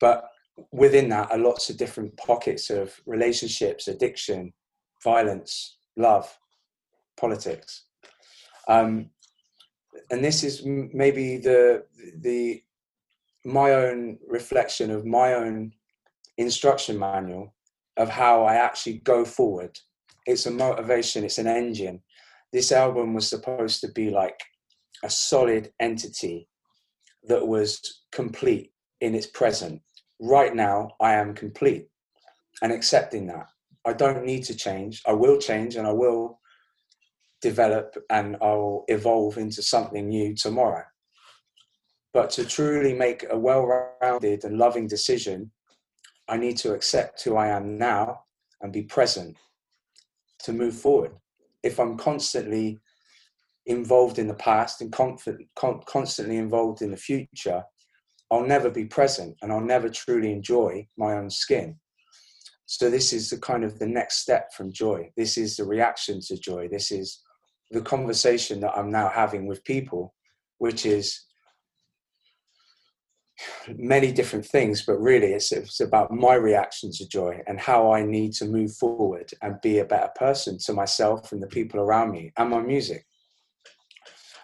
But 0.00 0.24
within 0.72 1.08
that 1.10 1.30
are 1.30 1.38
lots 1.38 1.70
of 1.70 1.76
different 1.76 2.16
pockets 2.16 2.70
of 2.70 3.00
relationships, 3.06 3.88
addiction, 3.88 4.52
violence, 5.02 5.76
love, 5.96 6.36
politics. 7.18 7.84
Um, 8.68 9.10
and 10.10 10.24
this 10.24 10.42
is 10.44 10.62
maybe 10.64 11.38
the 11.38 11.84
the 12.20 12.62
my 13.44 13.72
own 13.72 14.18
reflection 14.28 14.90
of 14.90 15.06
my 15.06 15.34
own 15.34 15.72
instruction 16.36 16.98
manual 16.98 17.54
of 17.96 18.08
how 18.08 18.44
I 18.44 18.54
actually 18.54 18.98
go 18.98 19.24
forward. 19.24 19.78
It's 20.26 20.46
a 20.46 20.50
motivation, 20.50 21.24
it's 21.24 21.38
an 21.38 21.46
engine 21.46 22.02
this 22.52 22.72
album 22.72 23.14
was 23.14 23.28
supposed 23.28 23.80
to 23.80 23.88
be 23.92 24.10
like 24.10 24.38
a 25.04 25.10
solid 25.10 25.72
entity 25.80 26.48
that 27.24 27.46
was 27.46 28.02
complete 28.12 28.72
in 29.00 29.14
its 29.14 29.26
present. 29.26 29.80
Right 30.20 30.54
now, 30.54 30.90
I 31.00 31.14
am 31.14 31.34
complete 31.34 31.88
and 32.62 32.72
accepting 32.72 33.26
that. 33.28 33.46
I 33.86 33.92
don't 33.92 34.24
need 34.24 34.44
to 34.44 34.54
change. 34.54 35.02
I 35.06 35.12
will 35.12 35.38
change 35.38 35.76
and 35.76 35.86
I 35.86 35.92
will 35.92 36.40
develop 37.40 37.96
and 38.10 38.36
I'll 38.42 38.84
evolve 38.88 39.38
into 39.38 39.62
something 39.62 40.08
new 40.08 40.34
tomorrow. 40.34 40.84
But 42.12 42.30
to 42.30 42.44
truly 42.44 42.92
make 42.92 43.24
a 43.30 43.38
well 43.38 43.64
rounded 44.02 44.44
and 44.44 44.58
loving 44.58 44.86
decision, 44.86 45.50
I 46.28 46.36
need 46.36 46.58
to 46.58 46.74
accept 46.74 47.22
who 47.22 47.36
I 47.36 47.48
am 47.48 47.78
now 47.78 48.24
and 48.60 48.72
be 48.72 48.82
present 48.82 49.36
to 50.40 50.52
move 50.52 50.74
forward 50.74 51.12
if 51.62 51.78
I'm 51.78 51.96
constantly 51.96 52.78
involved 53.66 54.18
in 54.18 54.26
the 54.26 54.34
past 54.34 54.80
and 54.80 54.92
constantly 54.92 56.36
involved 56.36 56.82
in 56.82 56.90
the 56.90 56.96
future, 56.96 57.62
I'll 58.30 58.46
never 58.46 58.70
be 58.70 58.84
present 58.84 59.36
and 59.42 59.52
I'll 59.52 59.60
never 59.60 59.88
truly 59.88 60.32
enjoy 60.32 60.86
my 60.96 61.14
own 61.14 61.30
skin. 61.30 61.78
So 62.66 62.88
this 62.88 63.12
is 63.12 63.30
the 63.30 63.38
kind 63.38 63.64
of 63.64 63.78
the 63.78 63.86
next 63.86 64.18
step 64.18 64.52
from 64.52 64.72
joy. 64.72 65.10
This 65.16 65.36
is 65.36 65.56
the 65.56 65.64
reaction 65.64 66.20
to 66.28 66.36
joy. 66.36 66.68
This 66.68 66.92
is 66.92 67.20
the 67.70 67.82
conversation 67.82 68.60
that 68.60 68.76
I'm 68.76 68.90
now 68.90 69.08
having 69.08 69.46
with 69.46 69.64
people, 69.64 70.14
which 70.58 70.86
is 70.86 71.20
many 73.76 74.12
different 74.12 74.44
things, 74.44 74.82
but 74.82 75.00
really 75.00 75.32
it's, 75.32 75.52
it's 75.52 75.80
about 75.80 76.12
my 76.12 76.34
reaction 76.34 76.92
to 76.92 77.08
joy 77.08 77.40
and 77.46 77.58
how 77.58 77.92
I 77.92 78.02
need 78.02 78.32
to 78.34 78.44
move 78.44 78.74
forward 78.74 79.30
and 79.42 79.60
be 79.60 79.78
a 79.78 79.84
better 79.84 80.10
person 80.16 80.58
to 80.58 80.72
myself 80.72 81.32
and 81.32 81.42
the 81.42 81.46
people 81.46 81.80
around 81.80 82.10
me 82.10 82.32
and 82.36 82.50
my 82.50 82.60
music. 82.60 83.06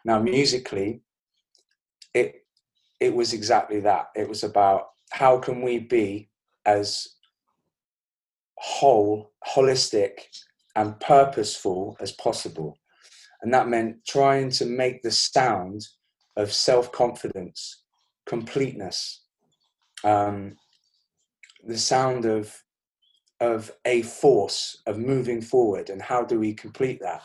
Now, 0.04 0.20
musically, 0.20 1.02
it 2.14 2.46
it 3.00 3.14
was 3.14 3.32
exactly 3.32 3.80
that. 3.80 4.06
It 4.14 4.28
was 4.28 4.42
about 4.42 4.88
how 5.10 5.38
can 5.38 5.60
we 5.62 5.78
be 5.78 6.30
as 6.64 7.08
whole, 8.56 9.32
holistic, 9.46 10.20
and 10.74 10.98
purposeful 11.00 11.96
as 12.00 12.12
possible. 12.12 12.78
And 13.42 13.52
that 13.52 13.68
meant 13.68 14.04
trying 14.06 14.50
to 14.52 14.64
make 14.64 15.02
the 15.02 15.10
sound 15.10 15.86
of 16.36 16.52
self 16.52 16.92
confidence 16.92 17.82
completeness, 18.26 19.22
um, 20.04 20.56
the 21.64 21.78
sound 21.78 22.24
of 22.24 22.54
of 23.40 23.70
a 23.84 24.00
force 24.02 24.82
of 24.86 24.98
moving 24.98 25.42
forward, 25.42 25.90
and 25.90 26.00
how 26.00 26.24
do 26.24 26.38
we 26.38 26.54
complete 26.54 27.00
that? 27.00 27.22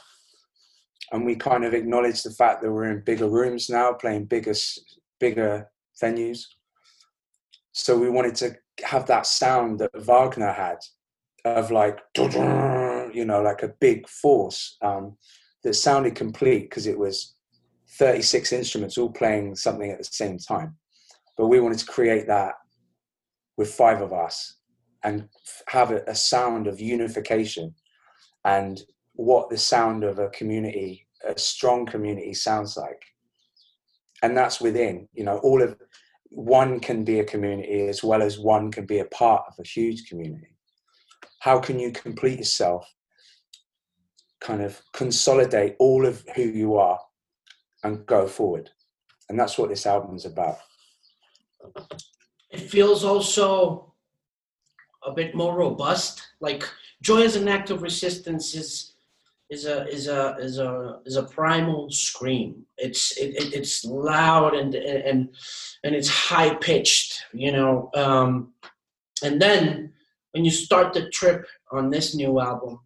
And 1.12 1.25
we 1.25 1.36
kind 1.36 1.63
of 1.63 1.74
acknowledge 1.74 2.24
the 2.24 2.31
fact 2.31 2.62
that 2.62 2.72
we're 2.72 2.91
in 2.91 3.03
bigger 3.03 3.29
rooms 3.29 3.70
now, 3.70 3.93
playing 3.93 4.25
bigger 4.25 4.53
bigger 5.20 5.70
venues. 6.01 6.46
So 7.74 7.98
we 7.98 8.10
wanted 8.10 8.36
to 8.36 8.55
have 8.84 9.05
that 9.08 9.25
sound 9.25 9.79
that 9.79 9.91
Wagner 9.96 10.51
had 10.51 10.79
of 11.46 11.72
like 11.72 12.00
you 12.15 13.25
know 13.25 13.41
like 13.41 13.63
a 13.63 13.74
big 13.79 14.08
force 14.08 14.77
um, 14.81 15.17
that 15.63 15.74
sounded 15.74 16.15
complete 16.15 16.70
because 16.70 16.88
it 16.88 16.98
was 16.98 17.36
36 17.98 18.53
instruments 18.53 18.98
all 18.98 19.12
playing 19.12 19.55
something 19.55 19.91
at 19.91 19.98
the 19.98 20.03
same 20.03 20.38
time 20.38 20.75
but 21.41 21.48
we 21.48 21.60
wanted 21.60 21.79
to 21.79 21.88
create 21.88 22.27
that 22.27 22.53
with 23.57 23.74
five 23.74 24.00
of 24.00 24.13
us 24.13 24.57
and 25.03 25.27
have 25.69 25.89
a, 25.89 26.13
sound 26.13 26.67
of 26.67 26.79
unification. 26.79 27.74
And 28.45 28.79
what 29.13 29.50
the 29.50 29.57
sound 29.57 30.03
of 30.03 30.19
a 30.19 30.29
community 30.29 31.07
a 31.27 31.36
strong 31.39 31.88
community 31.88 32.36
sounds 32.36 32.77
like. 32.77 33.01
And 34.21 34.38
that's 34.38 34.62
within 34.62 35.07
you 35.13 35.24
know 35.24 35.39
all 35.39 35.63
of 35.63 35.75
one 36.29 36.79
can 36.79 37.03
be 37.03 37.21
a 37.21 37.25
community 37.25 37.88
as 37.88 38.03
well 38.03 38.21
as 38.21 38.38
one 38.38 38.71
can 38.71 38.86
be 38.86 39.00
a 39.00 39.05
part 39.05 39.43
of 39.48 39.55
a 39.57 39.67
huge 39.67 40.07
community. 40.07 40.55
How 41.39 41.57
can 41.57 41.79
you 41.79 41.91
complete 41.91 42.38
yourself 42.38 42.88
kind 44.41 44.62
of 44.62 44.79
consolidate 44.93 45.75
all 45.79 46.05
of 46.05 46.24
who 46.36 46.43
you 46.43 46.75
are 46.75 47.00
and 47.83 48.05
go 48.05 48.27
forward? 48.27 48.69
And 49.27 49.39
that's 49.39 49.57
what 49.57 49.69
this 49.69 49.88
album 49.88 50.15
is 50.15 50.25
about 50.25 50.60
it 52.51 52.60
feels 52.60 53.03
also 53.03 53.94
a 55.03 55.12
bit 55.12 55.34
more 55.34 55.56
robust 55.56 56.22
like 56.41 56.68
joy 57.01 57.24
as 57.24 57.36
an 57.36 57.48
act 57.48 57.70
of 57.70 57.82
resistance 57.82 58.53
is 58.56 58.91
is 59.51 59.65
a 59.65 59.86
is 59.89 60.08
a 60.08 60.36
is 60.39 60.58
a 60.60 61.00
is 61.06 61.18
a 61.18 61.24
primal 61.24 61.91
scream. 61.91 62.65
It's 62.77 63.18
it, 63.18 63.36
it, 63.36 63.53
it's 63.53 63.84
loud 63.84 64.56
and 64.56 64.74
and 64.74 65.30
and 65.84 65.96
it's 65.96 66.08
high 66.08 66.56
pitched, 66.56 67.25
you 67.34 67.51
know. 67.51 67.89
Um, 67.94 68.53
and 69.24 69.41
then 69.41 69.91
when 70.32 70.46
you 70.46 70.51
start 70.51 70.94
the 70.94 71.10
trip 71.10 71.46
on 71.72 71.89
this 71.89 72.15
new 72.15 72.39
album, 72.39 72.80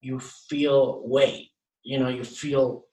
you 0.00 0.20
feel 0.20 1.02
weight. 1.04 1.50
You 1.82 1.98
know, 1.98 2.08
you 2.08 2.22
feel 2.22 2.84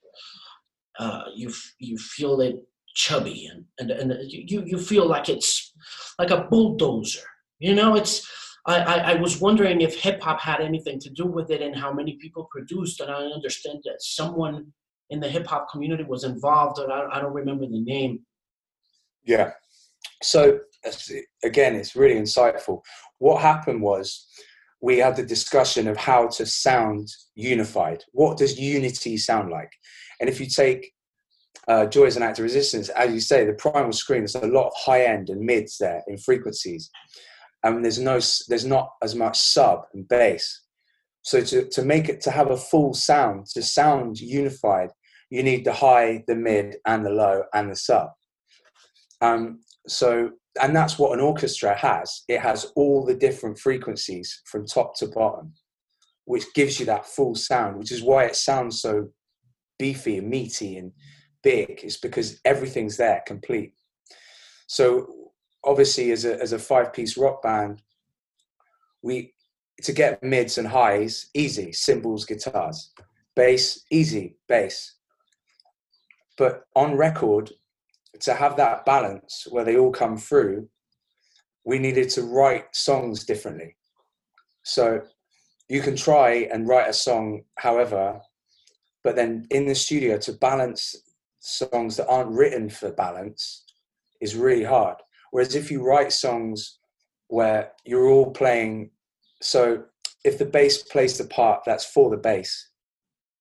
uh, 0.97 1.25
you 1.35 1.53
you 1.77 1.97
feel 1.99 2.41
it 2.41 2.67
chubby 2.93 3.49
and 3.51 3.65
and 3.79 3.91
and 3.91 4.31
you 4.31 4.63
you 4.65 4.77
feel 4.77 5.05
like 5.05 5.29
it's 5.29 5.73
like 6.19 6.31
a 6.31 6.47
bulldozer. 6.49 7.27
You 7.59 7.75
know, 7.75 7.95
it's 7.95 8.27
I, 8.65 8.77
I, 8.77 8.95
I 9.11 9.13
was 9.15 9.41
wondering 9.41 9.81
if 9.81 9.99
hip 9.99 10.21
hop 10.21 10.39
had 10.39 10.61
anything 10.61 10.99
to 10.99 11.09
do 11.09 11.25
with 11.25 11.51
it 11.51 11.61
and 11.61 11.75
how 11.75 11.91
many 11.93 12.17
people 12.21 12.47
produced. 12.51 13.01
And 13.01 13.11
I 13.11 13.21
understand 13.23 13.79
that 13.83 14.01
someone 14.01 14.71
in 15.09 15.19
the 15.19 15.29
hip 15.29 15.47
hop 15.47 15.69
community 15.69 16.03
was 16.03 16.23
involved, 16.23 16.79
and 16.79 16.91
I, 16.91 17.07
I 17.11 17.19
don't 17.19 17.33
remember 17.33 17.65
the 17.65 17.81
name. 17.81 18.19
Yeah. 19.23 19.51
So 20.21 20.59
again, 21.43 21.75
it's 21.75 21.95
really 21.95 22.19
insightful. 22.19 22.81
What 23.19 23.41
happened 23.41 23.81
was 23.81 24.27
we 24.81 24.97
had 24.97 25.15
the 25.15 25.25
discussion 25.25 25.87
of 25.87 25.97
how 25.97 26.27
to 26.27 26.45
sound 26.45 27.07
unified. 27.35 28.03
What 28.11 28.37
does 28.37 28.59
unity 28.59 29.17
sound 29.17 29.49
like? 29.49 29.71
And 30.19 30.29
if 30.29 30.39
you 30.39 30.45
take 30.45 30.91
uh, 31.67 31.85
Joy 31.85 32.05
is 32.05 32.17
an 32.17 32.23
Act 32.23 32.39
of 32.39 32.43
Resistance, 32.43 32.89
as 32.89 33.13
you 33.13 33.21
say, 33.21 33.45
the 33.45 33.53
primal 33.53 33.93
scream, 33.93 34.21
there's 34.21 34.35
a 34.35 34.47
lot 34.47 34.67
of 34.67 34.73
high 34.75 35.03
end 35.03 35.29
and 35.29 35.41
mids 35.41 35.77
there 35.77 36.03
in 36.07 36.17
frequencies. 36.17 36.89
And 37.63 37.83
there's 37.83 37.99
no 37.99 38.19
there's 38.49 38.65
not 38.65 38.89
as 39.01 39.15
much 39.15 39.39
sub 39.39 39.85
and 39.93 40.07
bass. 40.07 40.61
So 41.21 41.39
to, 41.41 41.69
to 41.69 41.81
make 41.83 42.09
it 42.09 42.19
to 42.21 42.31
have 42.31 42.51
a 42.51 42.57
full 42.57 42.93
sound 42.93 43.45
to 43.53 43.63
sound 43.63 44.19
unified 44.19 44.89
you 45.29 45.41
need 45.41 45.63
the 45.63 45.71
high 45.71 46.23
the 46.27 46.35
mid 46.35 46.75
and 46.85 47.05
the 47.05 47.09
low 47.09 47.43
and 47.53 47.71
the 47.71 47.75
sub. 47.75 48.09
Um, 49.21 49.61
so 49.87 50.31
and 50.61 50.75
that's 50.75 50.99
what 50.99 51.13
an 51.13 51.23
orchestra 51.23 51.75
has. 51.75 52.23
It 52.27 52.41
has 52.41 52.71
all 52.75 53.05
the 53.05 53.15
different 53.15 53.57
frequencies 53.57 54.41
from 54.45 54.65
top 54.65 54.97
to 54.97 55.07
bottom 55.07 55.53
which 56.25 56.53
gives 56.53 56.79
you 56.79 56.85
that 56.85 57.05
full 57.05 57.35
sound 57.35 57.77
which 57.77 57.91
is 57.91 58.01
why 58.01 58.25
it 58.25 58.35
sounds 58.35 58.81
so 58.81 59.09
beefy 59.79 60.17
and 60.17 60.29
meaty 60.29 60.77
and 60.77 60.91
big 61.43 61.81
is 61.83 61.97
because 61.97 62.39
everything's 62.45 62.97
there 62.97 63.21
complete 63.27 63.73
so 64.67 65.07
obviously 65.63 66.11
as 66.11 66.25
a 66.25 66.41
as 66.41 66.53
a 66.53 66.59
five 66.59 66.93
piece 66.93 67.17
rock 67.17 67.41
band, 67.41 67.81
we 69.01 69.33
to 69.81 69.93
get 69.93 70.23
mids 70.23 70.57
and 70.57 70.67
highs 70.67 71.29
easy, 71.33 71.71
cymbals, 71.71 72.25
guitars, 72.25 72.91
bass 73.35 73.83
easy, 73.91 74.37
bass. 74.47 74.95
But 76.37 76.63
on 76.75 76.95
record, 76.95 77.51
to 78.21 78.33
have 78.33 78.57
that 78.57 78.85
balance 78.85 79.45
where 79.49 79.63
they 79.63 79.77
all 79.77 79.91
come 79.91 80.17
through, 80.17 80.67
we 81.65 81.79
needed 81.79 82.09
to 82.11 82.23
write 82.23 82.75
songs 82.75 83.25
differently. 83.25 83.75
So 84.63 85.01
you 85.69 85.81
can 85.81 85.95
try 85.95 86.47
and 86.51 86.67
write 86.67 86.89
a 86.89 86.93
song 86.93 87.43
however, 87.57 88.19
but 89.03 89.15
then 89.15 89.45
in 89.49 89.67
the 89.67 89.75
studio 89.75 90.17
to 90.19 90.33
balance 90.33 90.95
songs 91.45 91.97
that 91.97 92.07
aren't 92.07 92.31
written 92.31 92.69
for 92.69 92.89
balance 92.93 93.65
is 94.21 94.33
really 94.35 94.63
hard. 94.63 94.95
Whereas 95.31 95.55
if 95.55 95.69
you 95.69 95.83
write 95.83 96.13
songs 96.13 96.79
where 97.27 97.73
you're 97.83 98.07
all 98.07 98.31
playing, 98.31 98.91
so 99.41 99.83
if 100.23 100.37
the 100.37 100.45
bass 100.45 100.83
plays 100.83 101.17
the 101.17 101.25
part 101.25 101.63
that's 101.65 101.85
for 101.85 102.09
the 102.09 102.17
bass 102.17 102.69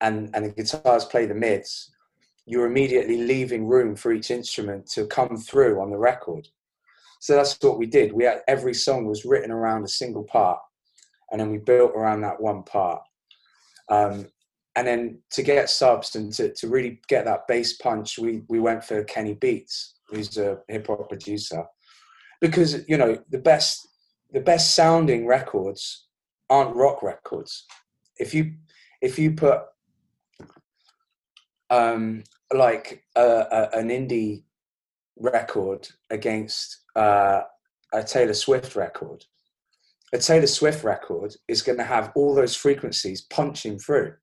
and, 0.00 0.30
and 0.34 0.44
the 0.44 0.50
guitars 0.50 1.04
play 1.04 1.26
the 1.26 1.34
mids, 1.34 1.92
you're 2.44 2.66
immediately 2.66 3.18
leaving 3.18 3.68
room 3.68 3.94
for 3.94 4.12
each 4.12 4.32
instrument 4.32 4.84
to 4.86 5.06
come 5.06 5.36
through 5.36 5.80
on 5.80 5.90
the 5.90 5.96
record. 5.96 6.48
So 7.20 7.36
that's 7.36 7.56
what 7.60 7.78
we 7.78 7.86
did. 7.86 8.12
We 8.12 8.24
had 8.24 8.40
every 8.48 8.74
song 8.74 9.06
was 9.06 9.24
written 9.24 9.52
around 9.52 9.84
a 9.84 9.88
single 9.88 10.24
part, 10.24 10.58
and 11.30 11.40
then 11.40 11.52
we 11.52 11.58
built 11.58 11.92
around 11.94 12.22
that 12.22 12.40
one 12.40 12.64
part. 12.64 13.00
Um, 13.88 14.26
and 14.76 14.86
then 14.86 15.18
to 15.30 15.42
get 15.42 15.68
subs 15.68 16.14
and 16.16 16.32
to, 16.34 16.52
to 16.54 16.68
really 16.68 17.00
get 17.08 17.24
that 17.26 17.46
bass 17.46 17.74
punch, 17.74 18.18
we 18.18 18.42
we 18.48 18.58
went 18.58 18.84
for 18.84 19.04
Kenny 19.04 19.34
Beats, 19.34 19.94
who's 20.08 20.36
a 20.38 20.58
hip 20.68 20.86
hop 20.86 21.08
producer, 21.08 21.64
because 22.40 22.86
you 22.88 22.96
know 22.96 23.18
the 23.30 23.38
best 23.38 23.86
the 24.32 24.40
best 24.40 24.74
sounding 24.74 25.26
records 25.26 26.06
aren't 26.48 26.74
rock 26.74 27.02
records. 27.02 27.66
If 28.18 28.32
you 28.32 28.54
if 29.02 29.18
you 29.18 29.32
put 29.32 29.60
um, 31.68 32.24
like 32.54 33.04
a, 33.16 33.22
a, 33.22 33.78
an 33.78 33.88
indie 33.88 34.44
record 35.16 35.88
against 36.10 36.80
uh, 36.96 37.42
a 37.92 38.02
Taylor 38.04 38.34
Swift 38.34 38.74
record, 38.74 39.24
a 40.14 40.18
Taylor 40.18 40.46
Swift 40.46 40.82
record 40.82 41.34
is 41.46 41.60
going 41.60 41.78
to 41.78 41.84
have 41.84 42.10
all 42.14 42.34
those 42.34 42.56
frequencies 42.56 43.22
punching 43.22 43.78
through 43.78 44.14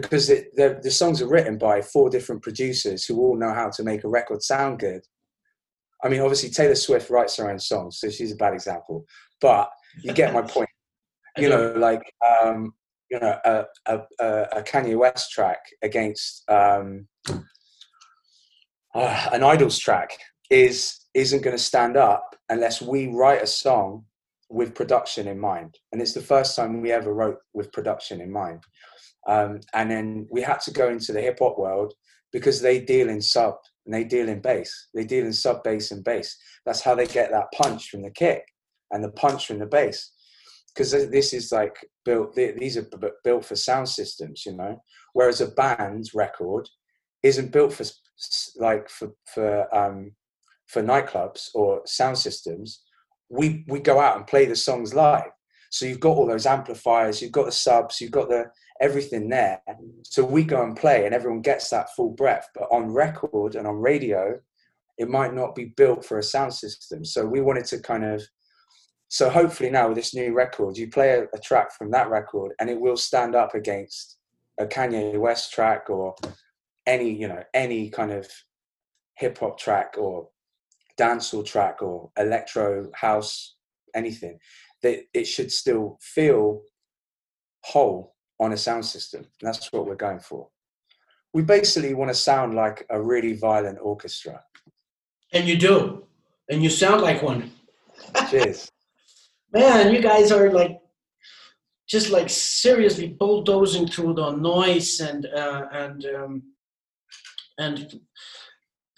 because 0.00 0.28
it, 0.28 0.54
the, 0.56 0.80
the 0.82 0.90
songs 0.90 1.22
are 1.22 1.28
written 1.28 1.56
by 1.56 1.80
four 1.80 2.10
different 2.10 2.42
producers 2.42 3.04
who 3.04 3.18
all 3.20 3.36
know 3.36 3.52
how 3.54 3.70
to 3.70 3.82
make 3.82 4.04
a 4.04 4.08
record 4.08 4.42
sound 4.42 4.78
good 4.78 5.02
I 6.04 6.10
mean, 6.10 6.20
obviously 6.20 6.50
Taylor 6.50 6.74
Swift 6.74 7.08
writes 7.08 7.36
her 7.38 7.50
own 7.50 7.58
songs, 7.58 7.98
so 7.98 8.10
she's 8.10 8.32
a 8.32 8.36
bad 8.36 8.52
example. 8.52 9.06
But 9.40 9.70
you 10.02 10.12
get 10.12 10.32
my 10.32 10.42
point. 10.42 10.68
You 11.36 11.48
know, 11.48 11.74
like 11.76 12.00
um, 12.24 12.74
you 13.10 13.18
know, 13.18 13.36
a, 13.44 13.64
a, 13.86 13.98
a 14.20 14.62
Kanye 14.62 14.96
West 14.96 15.32
track 15.32 15.58
against 15.82 16.48
um, 16.48 17.08
uh, 18.94 19.28
an 19.32 19.40
IDLES 19.40 19.80
track 19.80 20.10
is 20.48 21.00
isn't 21.12 21.42
going 21.42 21.56
to 21.56 21.60
stand 21.60 21.96
up 21.96 22.36
unless 22.50 22.80
we 22.80 23.08
write 23.08 23.42
a 23.42 23.48
song 23.48 24.04
with 24.48 24.76
production 24.76 25.26
in 25.26 25.40
mind. 25.40 25.76
And 25.90 26.00
it's 26.00 26.12
the 26.12 26.20
first 26.20 26.54
time 26.54 26.80
we 26.80 26.92
ever 26.92 27.12
wrote 27.12 27.38
with 27.52 27.72
production 27.72 28.20
in 28.20 28.30
mind. 28.30 28.62
Um, 29.26 29.60
and 29.72 29.90
then 29.90 30.26
we 30.30 30.42
had 30.42 30.60
to 30.60 30.70
go 30.70 30.88
into 30.88 31.12
the 31.12 31.20
hip 31.20 31.38
hop 31.40 31.58
world 31.58 31.94
because 32.32 32.60
they 32.60 32.80
deal 32.80 33.08
in 33.08 33.20
sub 33.20 33.54
and 33.86 33.94
they 33.94 34.04
deal 34.04 34.28
in 34.28 34.40
bass. 34.40 34.88
They 34.94 35.04
deal 35.04 35.24
in 35.24 35.32
sub 35.32 35.62
bass 35.62 35.90
and 35.90 36.04
bass. 36.04 36.36
That's 36.66 36.80
how 36.80 36.94
they 36.94 37.06
get 37.06 37.30
that 37.30 37.52
punch 37.54 37.90
from 37.90 38.02
the 38.02 38.10
kick 38.10 38.44
and 38.90 39.02
the 39.02 39.10
punch 39.12 39.46
from 39.46 39.58
the 39.58 39.66
bass. 39.66 40.12
Because 40.74 40.90
this 40.90 41.32
is 41.32 41.52
like 41.52 41.76
built, 42.04 42.34
these 42.34 42.76
are 42.76 42.88
built 43.22 43.44
for 43.44 43.54
sound 43.54 43.88
systems, 43.88 44.44
you 44.44 44.56
know. 44.56 44.82
Whereas 45.12 45.40
a 45.40 45.46
band 45.46 46.10
record 46.14 46.68
isn't 47.22 47.52
built 47.52 47.72
for 47.72 47.84
like 48.56 48.88
for 48.88 49.12
for 49.32 49.74
um, 49.74 50.12
for 50.66 50.82
nightclubs 50.82 51.48
or 51.54 51.82
sound 51.86 52.18
systems. 52.18 52.82
We 53.28 53.64
we 53.68 53.80
go 53.80 54.00
out 54.00 54.16
and 54.16 54.26
play 54.26 54.46
the 54.46 54.56
songs 54.56 54.94
live. 54.94 55.30
So 55.70 55.86
you've 55.86 56.00
got 56.00 56.16
all 56.16 56.26
those 56.26 56.46
amplifiers, 56.46 57.20
you've 57.20 57.32
got 57.32 57.46
the 57.46 57.52
subs, 57.52 58.00
you've 58.00 58.12
got 58.12 58.28
the 58.28 58.44
everything 58.80 59.28
there. 59.28 59.60
So 60.02 60.24
we 60.24 60.44
go 60.44 60.62
and 60.62 60.76
play, 60.76 61.06
and 61.06 61.14
everyone 61.14 61.42
gets 61.42 61.70
that 61.70 61.94
full 61.94 62.10
breath. 62.10 62.48
But 62.54 62.68
on 62.70 62.92
record 62.92 63.54
and 63.54 63.66
on 63.66 63.76
radio, 63.76 64.38
it 64.98 65.08
might 65.08 65.34
not 65.34 65.54
be 65.54 65.66
built 65.76 66.04
for 66.04 66.18
a 66.18 66.22
sound 66.22 66.54
system. 66.54 67.04
So 67.04 67.26
we 67.26 67.40
wanted 67.40 67.66
to 67.66 67.80
kind 67.80 68.04
of. 68.04 68.22
So 69.08 69.30
hopefully 69.30 69.70
now 69.70 69.88
with 69.88 69.96
this 69.96 70.14
new 70.14 70.34
record, 70.34 70.76
you 70.76 70.90
play 70.90 71.10
a, 71.10 71.24
a 71.34 71.38
track 71.38 71.72
from 71.72 71.90
that 71.92 72.10
record, 72.10 72.52
and 72.58 72.68
it 72.68 72.80
will 72.80 72.96
stand 72.96 73.34
up 73.34 73.54
against 73.54 74.18
a 74.58 74.66
Kanye 74.66 75.18
West 75.18 75.52
track 75.52 75.90
or 75.90 76.14
any 76.86 77.10
you 77.10 77.28
know 77.28 77.42
any 77.54 77.90
kind 77.90 78.12
of 78.12 78.28
hip 79.16 79.38
hop 79.38 79.58
track 79.58 79.94
or 79.98 80.28
dancehall 80.98 81.44
track 81.44 81.82
or 81.82 82.10
electro 82.18 82.90
house 82.94 83.56
anything 83.94 84.38
that 84.82 85.00
it 85.12 85.24
should 85.24 85.50
still 85.50 85.98
feel 86.00 86.60
whole 87.64 88.13
on 88.40 88.52
a 88.52 88.56
sound 88.56 88.84
system. 88.84 89.26
That's 89.40 89.72
what 89.72 89.86
we're 89.86 89.94
going 89.94 90.20
for. 90.20 90.48
We 91.32 91.42
basically 91.42 91.94
want 91.94 92.10
to 92.10 92.14
sound 92.14 92.54
like 92.54 92.86
a 92.90 93.00
really 93.00 93.34
violent 93.34 93.78
orchestra. 93.80 94.42
And 95.32 95.48
you 95.48 95.56
do. 95.56 96.06
And 96.48 96.62
you 96.62 96.70
sound 96.70 97.02
like 97.02 97.22
one. 97.22 97.50
Cheers. 98.30 98.70
Man, 99.52 99.92
you 99.92 100.00
guys 100.00 100.32
are 100.32 100.50
like 100.50 100.78
just 101.88 102.10
like 102.10 102.30
seriously 102.30 103.08
bulldozing 103.08 103.86
through 103.86 104.14
the 104.14 104.30
noise 104.32 105.00
and 105.00 105.26
uh, 105.26 105.66
and 105.72 106.06
um, 106.06 106.42
and 107.58 108.00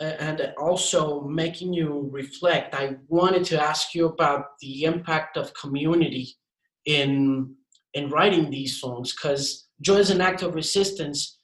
and 0.00 0.52
also 0.58 1.22
making 1.22 1.72
you 1.72 2.08
reflect. 2.12 2.74
I 2.74 2.96
wanted 3.08 3.44
to 3.46 3.62
ask 3.62 3.94
you 3.94 4.06
about 4.06 4.58
the 4.60 4.84
impact 4.84 5.36
of 5.36 5.54
community 5.54 6.36
in 6.84 7.54
in 7.96 8.10
writing 8.10 8.50
these 8.50 8.80
songs 8.80 9.12
because 9.12 9.68
"Joy 9.80 9.98
is 10.04 10.10
an 10.10 10.20
Act 10.20 10.42
of 10.42 10.54
Resistance" 10.54 11.38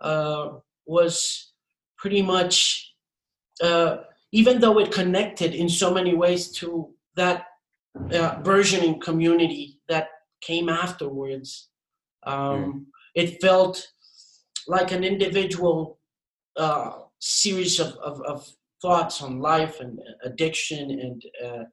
uh, 0.00 0.44
was 0.86 1.52
pretty 1.96 2.22
much, 2.22 2.58
uh, 3.62 3.98
even 4.32 4.60
though 4.60 4.78
it 4.78 4.92
connected 5.00 5.54
in 5.54 5.68
so 5.68 5.92
many 5.92 6.14
ways 6.14 6.52
to 6.60 6.94
that 7.16 7.44
uh, 7.96 8.40
versioning 8.42 9.00
community 9.00 9.80
that 9.88 10.08
came 10.40 10.68
afterwards. 10.68 11.68
Um, 12.24 12.36
mm. 12.36 12.84
It 13.14 13.40
felt 13.40 13.86
like 14.66 14.92
an 14.92 15.04
individual 15.04 15.98
uh, 16.56 16.92
series 17.20 17.80
of, 17.80 17.96
of, 17.96 18.20
of, 18.22 18.48
thoughts 18.80 19.22
on 19.22 19.40
life 19.40 19.80
and 19.80 19.98
addiction 20.22 20.88
and 20.88 21.22
uh, 21.44 21.64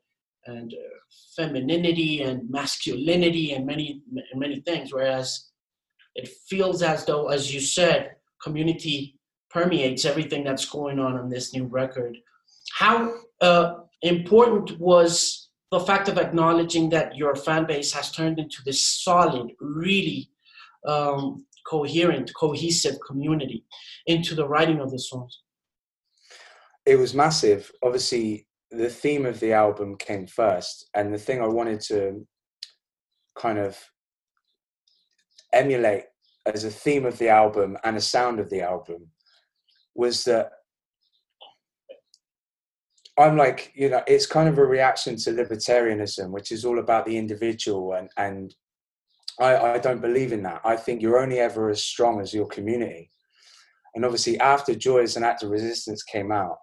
and 0.46 0.74
uh, 0.74 0.98
femininity 1.36 2.22
and 2.22 2.50
masculinity 2.50 3.54
and 3.54 3.66
many 3.66 4.02
many 4.34 4.62
things. 4.62 4.94
Whereas 4.94 5.50
it 6.16 6.28
feels 6.28 6.82
as 6.82 7.06
though, 7.06 7.28
as 7.28 7.54
you 7.54 7.60
said, 7.60 8.16
community 8.42 9.18
permeates 9.50 10.06
everything 10.06 10.44
that's 10.44 10.66
going 10.66 11.00
on 11.00 11.18
on 11.18 11.30
this 11.30 11.54
new 11.54 11.66
record. 11.66 12.18
How 12.74 13.14
uh, 13.42 13.76
important 14.02 14.80
was 14.80 15.50
the 15.72 15.80
fact 15.80 16.08
of 16.10 16.18
acknowledging 16.18 16.90
that 16.90 17.16
your 17.16 17.36
fan 17.36 17.66
base 17.66 17.92
has 17.94 18.12
turned 18.12 18.40
into 18.40 18.58
this 18.66 18.86
solid, 19.04 19.52
really 19.60 20.30
um, 20.88 21.46
coherent, 21.68 22.32
cohesive 22.36 22.98
community 23.06 23.66
into 24.08 24.36
the 24.36 24.48
writing 24.48 24.80
of 24.80 24.92
the 24.92 25.00
songs? 25.00 25.42
It 26.86 26.98
was 26.98 27.14
massive. 27.14 27.72
Obviously, 27.84 28.48
the 28.72 28.90
theme 28.90 29.26
of 29.26 29.40
the 29.40 29.54
album 29.54 29.98
came 29.98 30.28
first, 30.28 30.90
and 30.94 31.14
the 31.14 31.18
thing 31.18 31.42
I 31.42 31.48
wanted 31.48 31.82
to 31.82 32.26
kind 33.38 33.60
of 33.60 33.78
emulate 35.54 36.06
as 36.46 36.64
a 36.64 36.70
theme 36.70 37.06
of 37.06 37.18
the 37.18 37.30
album 37.30 37.78
and 37.84 37.98
a 37.98 38.02
sound 38.02 38.40
of 38.40 38.50
the 38.50 38.62
album 38.62 39.08
was 39.96 40.24
that 40.26 40.52
I'm 43.18 43.38
like, 43.38 43.72
you 43.76 43.90
know, 43.90 44.04
it's 44.08 44.26
kind 44.26 44.50
of 44.50 44.58
a 44.58 44.66
reaction 44.66 45.16
to 45.18 45.32
libertarianism, 45.32 46.32
which 46.32 46.52
is 46.52 46.66
all 46.66 46.80
about 46.80 47.06
the 47.06 47.18
individual, 47.18 47.94
and 47.94 48.10
and 48.18 48.54
I, 49.40 49.56
I 49.56 49.78
don't 49.78 50.02
believe 50.02 50.34
in 50.34 50.44
that. 50.44 50.62
I 50.66 50.76
think 50.76 51.02
you're 51.02 51.20
only 51.20 51.40
ever 51.40 51.70
as 51.70 51.84
strong 51.84 52.20
as 52.20 52.34
your 52.34 52.48
community. 52.48 53.10
And 53.94 54.04
obviously, 54.04 54.38
after 54.40 54.76
Joy 54.76 55.04
as 55.04 55.16
an 55.16 55.24
Act 55.24 55.44
of 55.44 55.50
Resistance 55.50 56.04
came 56.04 56.32
out, 56.32 56.58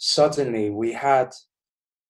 suddenly 0.00 0.70
we 0.70 0.92
had 0.92 1.30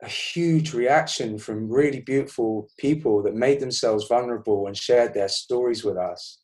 a 0.03 0.09
huge 0.09 0.73
reaction 0.73 1.39
from 1.39 1.69
really 1.69 2.01
beautiful 2.01 2.69
people 2.79 3.23
that 3.23 3.35
made 3.35 3.61
themselves 3.61 4.07
vulnerable 4.09 4.67
and 4.67 4.77
shared 4.77 5.13
their 5.13 5.29
stories 5.29 5.85
with 5.85 5.99
us 5.99 6.41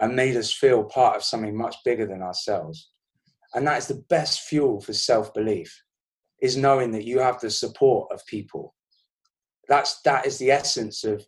and 0.00 0.14
made 0.14 0.36
us 0.36 0.52
feel 0.52 0.84
part 0.84 1.16
of 1.16 1.24
something 1.24 1.56
much 1.56 1.76
bigger 1.84 2.06
than 2.06 2.22
ourselves. 2.22 2.90
And 3.54 3.66
that 3.66 3.78
is 3.78 3.88
the 3.88 4.04
best 4.08 4.42
fuel 4.42 4.80
for 4.80 4.92
self 4.92 5.34
belief 5.34 5.82
is 6.40 6.56
knowing 6.56 6.92
that 6.92 7.04
you 7.04 7.18
have 7.18 7.40
the 7.40 7.50
support 7.50 8.10
of 8.12 8.24
people. 8.26 8.74
That's 9.68 10.00
that 10.02 10.26
is 10.26 10.38
the 10.38 10.52
essence 10.52 11.02
of 11.02 11.26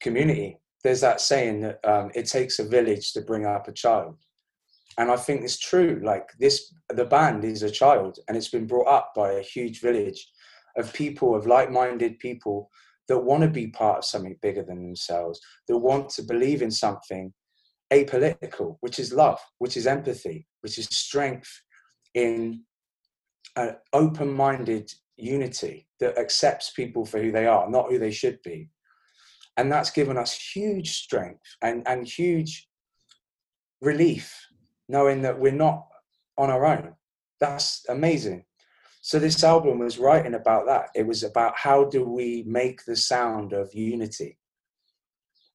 community. 0.00 0.58
There's 0.82 1.00
that 1.02 1.20
saying 1.20 1.60
that 1.60 1.78
um, 1.84 2.10
it 2.14 2.26
takes 2.26 2.58
a 2.58 2.64
village 2.68 3.12
to 3.12 3.20
bring 3.20 3.46
up 3.46 3.68
a 3.68 3.72
child, 3.72 4.16
and 4.98 5.10
I 5.10 5.16
think 5.16 5.42
it's 5.42 5.58
true. 5.58 6.00
Like 6.02 6.28
this, 6.38 6.74
the 6.90 7.04
band 7.04 7.44
is 7.44 7.62
a 7.62 7.70
child, 7.70 8.18
and 8.26 8.36
it's 8.36 8.48
been 8.48 8.66
brought 8.66 8.88
up 8.88 9.12
by 9.14 9.32
a 9.32 9.42
huge 9.42 9.80
village 9.80 10.28
of 10.76 10.92
people, 10.92 11.34
of 11.34 11.46
like-minded 11.46 12.18
people 12.18 12.70
that 13.06 13.18
want 13.18 13.42
to 13.42 13.48
be 13.48 13.68
part 13.68 13.98
of 13.98 14.04
something 14.04 14.36
bigger 14.42 14.62
than 14.62 14.82
themselves, 14.82 15.40
that 15.66 15.78
want 15.78 16.10
to 16.10 16.22
believe 16.22 16.60
in 16.60 16.70
something 16.70 17.32
apolitical, 17.92 18.76
which 18.80 18.98
is 18.98 19.12
love, 19.12 19.40
which 19.58 19.76
is 19.76 19.86
empathy, 19.86 20.46
which 20.60 20.78
is 20.78 20.86
strength 20.86 21.50
in 22.14 22.62
an 23.56 23.76
open-minded 23.92 24.92
unity 25.16 25.88
that 26.00 26.18
accepts 26.18 26.70
people 26.70 27.04
for 27.04 27.18
who 27.20 27.32
they 27.32 27.46
are, 27.46 27.70
not 27.70 27.88
who 27.88 27.98
they 27.98 28.10
should 28.10 28.38
be. 28.42 28.68
And 29.56 29.72
that's 29.72 29.90
given 29.90 30.16
us 30.16 30.38
huge 30.54 30.90
strength 30.90 31.56
and, 31.62 31.86
and 31.88 32.06
huge 32.06 32.68
relief, 33.80 34.47
knowing 34.88 35.22
that 35.22 35.38
we're 35.38 35.52
not 35.52 35.86
on 36.36 36.50
our 36.50 36.64
own. 36.64 36.94
That's 37.40 37.84
amazing. 37.88 38.44
So 39.00 39.18
this 39.18 39.42
album 39.44 39.78
was 39.78 39.98
writing 39.98 40.34
about 40.34 40.66
that. 40.66 40.88
It 40.94 41.06
was 41.06 41.22
about 41.22 41.56
how 41.56 41.84
do 41.84 42.04
we 42.04 42.44
make 42.46 42.84
the 42.84 42.96
sound 42.96 43.52
of 43.52 43.72
unity. 43.74 44.38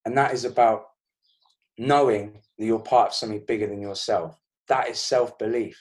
And 0.06 0.18
that 0.18 0.34
is 0.34 0.46
about 0.46 0.86
knowing 1.78 2.42
that 2.58 2.66
you're 2.66 2.80
part 2.80 3.10
of 3.10 3.14
something 3.16 3.44
bigger 3.48 3.68
than 3.68 3.82
yourself. 3.82 4.38
That 4.70 4.90
is 4.90 5.00
self-belief. 5.00 5.78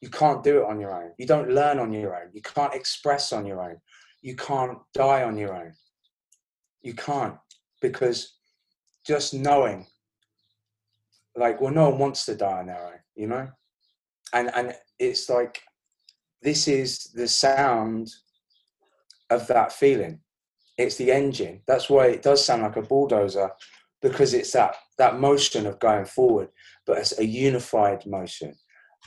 You 0.00 0.10
can't 0.10 0.42
do 0.42 0.58
it 0.58 0.66
on 0.66 0.80
your 0.80 0.94
own. 0.94 1.12
You 1.18 1.26
don't 1.26 1.50
learn 1.50 1.78
on 1.78 1.92
your 1.92 2.16
own. 2.16 2.30
You 2.32 2.42
can't 2.42 2.74
express 2.74 3.32
on 3.32 3.46
your 3.46 3.62
own. 3.62 3.76
You 4.20 4.36
can't 4.36 4.78
die 4.94 5.22
on 5.22 5.36
your 5.36 5.54
own. 5.54 5.72
You 6.82 6.94
can't 6.94 7.36
because 7.80 8.36
just 9.06 9.34
knowing, 9.34 9.86
like, 11.36 11.60
well, 11.60 11.72
no 11.72 11.90
one 11.90 11.98
wants 11.98 12.24
to 12.26 12.34
die 12.34 12.58
on 12.58 12.66
their 12.66 12.84
own, 12.84 12.98
you 13.14 13.26
know? 13.26 13.48
And, 14.32 14.50
and 14.54 14.74
it's 14.98 15.28
like, 15.28 15.60
this 16.42 16.68
is 16.68 17.10
the 17.14 17.28
sound 17.28 18.08
of 19.30 19.46
that 19.46 19.72
feeling. 19.72 20.20
It's 20.78 20.96
the 20.96 21.12
engine. 21.12 21.60
That's 21.66 21.88
why 21.88 22.06
it 22.08 22.22
does 22.22 22.44
sound 22.44 22.62
like 22.62 22.76
a 22.76 22.82
bulldozer 22.82 23.50
because 24.00 24.34
it's 24.34 24.52
that, 24.52 24.74
that 24.98 25.20
motion 25.20 25.66
of 25.66 25.78
going 25.78 26.06
forward, 26.06 26.48
but 26.86 26.98
it's 26.98 27.18
a 27.18 27.24
unified 27.24 28.04
motion. 28.06 28.54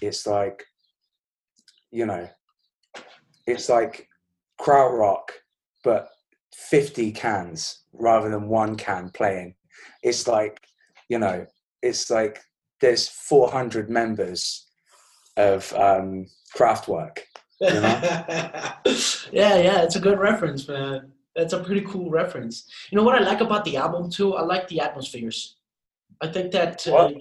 It's 0.02 0.26
like 0.26 0.64
you 1.96 2.06
know, 2.06 2.28
it's 3.48 3.70
like 3.70 4.10
krautrock, 4.60 5.30
but 5.82 6.10
50 6.54 7.14
cans 7.14 7.84
rather 7.94 8.30
than 8.30 8.50
one 8.50 8.76
can 8.76 9.10
playing. 9.12 9.56
It's 10.04 10.28
like, 10.28 10.60
you 11.08 11.20
know, 11.20 11.46
it's 11.86 12.10
like 12.10 12.40
there's 12.82 13.08
400 13.08 13.90
members 13.90 14.68
of 15.38 15.72
um, 15.74 16.28
Kraftwerk. 16.56 17.20
You 17.62 17.68
know? 17.68 18.02
yeah, 19.32 19.58
yeah, 19.58 19.82
it's 19.84 19.96
a 19.96 20.00
good 20.00 20.20
reference, 20.20 20.68
man. 20.68 21.12
That's 21.36 21.54
a 21.54 21.64
pretty 21.64 21.82
cool 21.82 22.10
reference. 22.10 22.70
You 22.90 22.98
know 22.98 23.04
what 23.04 23.16
I 23.16 23.24
like 23.26 23.42
about 23.42 23.66
the 23.66 23.78
album 23.78 24.10
too? 24.10 24.36
I 24.36 24.42
like 24.42 24.68
the 24.68 24.80
atmospheres. 24.80 25.58
I 26.22 26.28
think 26.28 26.52
that 26.54 26.88
uh, 26.88 27.12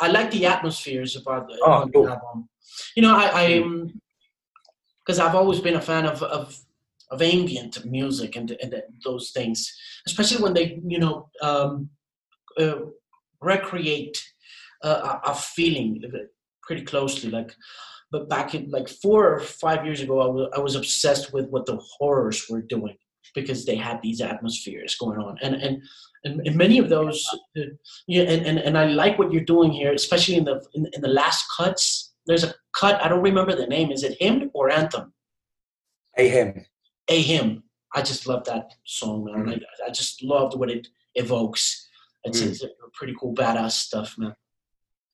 I 0.00 0.08
like 0.08 0.30
the 0.32 0.46
atmospheres 0.46 1.16
about 1.16 1.48
the, 1.48 1.58
oh, 1.64 1.88
cool. 1.92 2.08
album. 2.08 2.48
You 2.96 3.02
know, 3.02 3.16
I, 3.16 3.42
I'm 3.42 4.00
because 5.04 5.20
I've 5.20 5.36
always 5.36 5.60
been 5.60 5.76
a 5.76 5.80
fan 5.80 6.04
of 6.04 6.22
of, 6.22 6.58
of 7.10 7.22
ambient 7.22 7.84
music 7.84 8.34
and, 8.36 8.50
and 8.60 8.74
those 9.04 9.30
things, 9.30 9.72
especially 10.06 10.42
when 10.42 10.54
they 10.54 10.80
you 10.84 10.98
know 10.98 11.30
um, 11.40 11.90
uh, 12.58 12.80
recreate 13.40 14.22
uh, 14.82 15.18
a 15.24 15.34
feeling 15.34 16.02
pretty 16.62 16.82
closely. 16.82 17.30
Like, 17.30 17.54
but 18.10 18.28
back 18.28 18.54
in 18.54 18.70
like 18.70 18.88
four 18.88 19.32
or 19.34 19.40
five 19.40 19.84
years 19.84 20.00
ago, 20.00 20.20
I 20.20 20.26
was, 20.26 20.50
I 20.56 20.60
was 20.60 20.74
obsessed 20.74 21.32
with 21.32 21.48
what 21.48 21.66
the 21.66 21.80
horrors 21.98 22.46
were 22.48 22.62
doing 22.62 22.96
because 23.34 23.66
they 23.66 23.76
had 23.76 24.00
these 24.02 24.22
atmospheres 24.22 24.96
going 24.96 25.18
on 25.20 25.36
and 25.42 25.54
and 25.56 25.82
and, 26.24 26.40
and 26.46 26.56
many 26.56 26.78
of 26.78 26.88
those 26.88 27.22
uh, 27.58 27.60
yeah 28.06 28.22
and, 28.22 28.46
and 28.46 28.58
and 28.58 28.78
i 28.78 28.86
like 28.86 29.18
what 29.18 29.30
you're 29.30 29.44
doing 29.44 29.70
here 29.70 29.92
especially 29.92 30.36
in 30.36 30.44
the 30.44 30.64
in, 30.72 30.88
in 30.94 31.02
the 31.02 31.08
last 31.08 31.44
cuts 31.54 32.08
there's 32.28 32.44
a 32.44 32.54
cut. 32.76 33.02
I 33.02 33.08
don't 33.08 33.22
remember 33.22 33.56
the 33.56 33.66
name. 33.66 33.90
Is 33.90 34.04
it 34.04 34.18
hymn 34.20 34.50
or 34.54 34.70
anthem? 34.70 35.12
A 36.16 36.28
hymn. 36.28 36.64
A 37.08 37.20
hymn. 37.20 37.64
I 37.94 38.02
just 38.02 38.26
love 38.26 38.44
that 38.44 38.74
song, 38.84 39.24
man. 39.24 39.46
Mm. 39.46 39.62
I, 39.82 39.86
I 39.86 39.90
just 39.90 40.22
loved 40.22 40.56
what 40.56 40.70
it 40.70 40.86
evokes. 41.14 41.87
It's, 42.24 42.40
mm. 42.40 42.48
it's 42.48 42.64
pretty 42.94 43.14
cool, 43.18 43.34
badass 43.34 43.72
stuff, 43.72 44.14
man. 44.18 44.34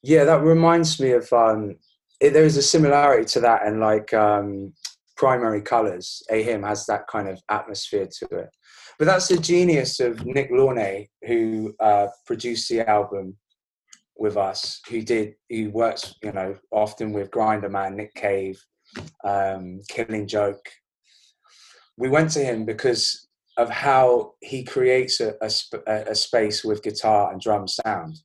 Yeah, 0.02 0.24
that 0.24 0.42
reminds 0.42 1.00
me 1.00 1.12
of. 1.12 1.32
Um, 1.32 1.76
it, 2.20 2.32
there 2.32 2.44
is 2.44 2.56
a 2.56 2.62
similarity 2.62 3.24
to 3.26 3.40
that, 3.40 3.66
and 3.66 3.80
like 3.80 4.12
um, 4.14 4.72
primary 5.16 5.62
colors. 5.62 6.22
A 6.30 6.42
hymn 6.42 6.62
has 6.62 6.86
that 6.86 7.06
kind 7.08 7.28
of 7.28 7.40
atmosphere 7.50 8.08
to 8.18 8.26
it. 8.36 8.50
But 8.98 9.06
that's 9.06 9.28
the 9.28 9.38
genius 9.38 9.98
of 10.00 10.24
Nick 10.24 10.50
Launay, 10.50 11.08
who 11.26 11.74
uh, 11.80 12.08
produced 12.26 12.68
the 12.68 12.88
album 12.88 13.36
with 14.16 14.36
us 14.36 14.80
who 14.88 15.02
did 15.02 15.34
who 15.50 15.70
works 15.70 16.14
you 16.22 16.32
know 16.32 16.56
often 16.70 17.12
with 17.12 17.30
Grinderman, 17.30 17.94
Nick 17.94 18.14
Cave, 18.14 18.60
um, 19.24 19.80
Killing 19.88 20.26
Joke. 20.26 20.64
We 21.96 22.08
went 22.08 22.30
to 22.32 22.44
him 22.44 22.64
because 22.64 23.23
of 23.56 23.70
how 23.70 24.34
he 24.40 24.64
creates 24.64 25.20
a, 25.20 25.34
a, 25.40 25.92
a, 26.10 26.14
space 26.14 26.64
with 26.64 26.82
guitar 26.82 27.30
and 27.30 27.40
drum 27.40 27.68
sound. 27.68 28.18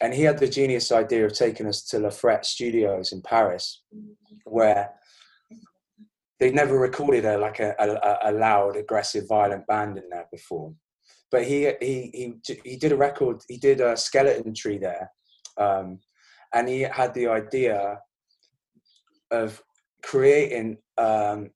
And 0.00 0.12
he 0.12 0.22
had 0.22 0.38
the 0.38 0.48
genius 0.48 0.90
idea 0.90 1.24
of 1.24 1.32
taking 1.32 1.66
us 1.66 1.84
to 1.84 2.00
La 2.00 2.10
Frette 2.10 2.44
Studios 2.44 3.12
in 3.12 3.22
Paris, 3.22 3.82
where 4.44 4.90
they'd 6.38 6.54
never 6.54 6.78
recorded 6.78 7.24
a 7.24 7.38
like 7.38 7.60
a, 7.60 7.74
a, 7.78 8.30
a 8.30 8.32
loud, 8.32 8.76
aggressive, 8.76 9.26
violent 9.28 9.66
band 9.66 9.98
in 9.98 10.08
there 10.10 10.26
before. 10.30 10.74
But 11.30 11.44
he 11.44 11.72
he 11.80 12.10
he 12.12 12.34
he 12.64 12.76
did 12.76 12.92
a 12.92 12.96
record. 12.96 13.42
He 13.48 13.56
did 13.56 13.80
a 13.80 13.96
skeleton 13.96 14.52
tree 14.52 14.78
there, 14.78 15.10
um, 15.56 16.00
and 16.54 16.68
he 16.68 16.80
had 16.80 17.14
the 17.14 17.28
idea 17.28 17.98
of 19.30 19.62
creating 20.02 20.78
um, 20.98 21.50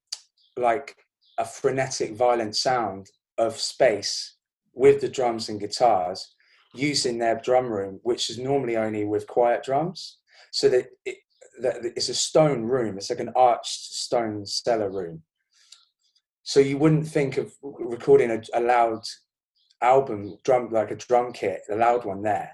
like 0.56 0.96
a 1.40 1.44
frenetic, 1.44 2.14
violent 2.14 2.54
sound 2.54 3.10
of 3.38 3.58
space 3.58 4.36
with 4.74 5.00
the 5.00 5.08
drums 5.08 5.48
and 5.48 5.58
guitars 5.58 6.34
using 6.74 7.16
their 7.16 7.40
drum 7.42 7.66
room, 7.66 7.98
which 8.02 8.28
is 8.28 8.38
normally 8.38 8.76
only 8.76 9.04
with 9.06 9.26
quiet 9.26 9.64
drums. 9.64 10.18
So 10.52 10.68
that, 10.68 10.86
it, 11.06 11.16
that 11.62 11.76
it's 11.96 12.10
a 12.10 12.14
stone 12.14 12.64
room. 12.64 12.98
It's 12.98 13.08
like 13.08 13.20
an 13.20 13.32
arched 13.34 13.94
stone 13.94 14.44
cellar 14.44 14.90
room. 14.90 15.22
So 16.42 16.60
you 16.60 16.76
wouldn't 16.76 17.08
think 17.08 17.38
of 17.38 17.54
recording 17.62 18.30
a, 18.30 18.42
a 18.52 18.60
loud 18.60 19.02
album 19.80 20.36
drum 20.44 20.68
like 20.70 20.90
a 20.90 20.96
drum 20.96 21.32
kit, 21.32 21.62
a 21.70 21.76
loud 21.76 22.04
one 22.04 22.22
there. 22.22 22.50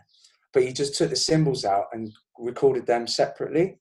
But 0.53 0.63
he 0.63 0.73
just 0.73 0.97
took 0.97 1.11
the 1.11 1.17
cymbals 1.17 1.65
out 1.65 1.87
and 1.93 2.13
recorded 2.39 2.87
them 2.87 3.09
separately, 3.09 3.81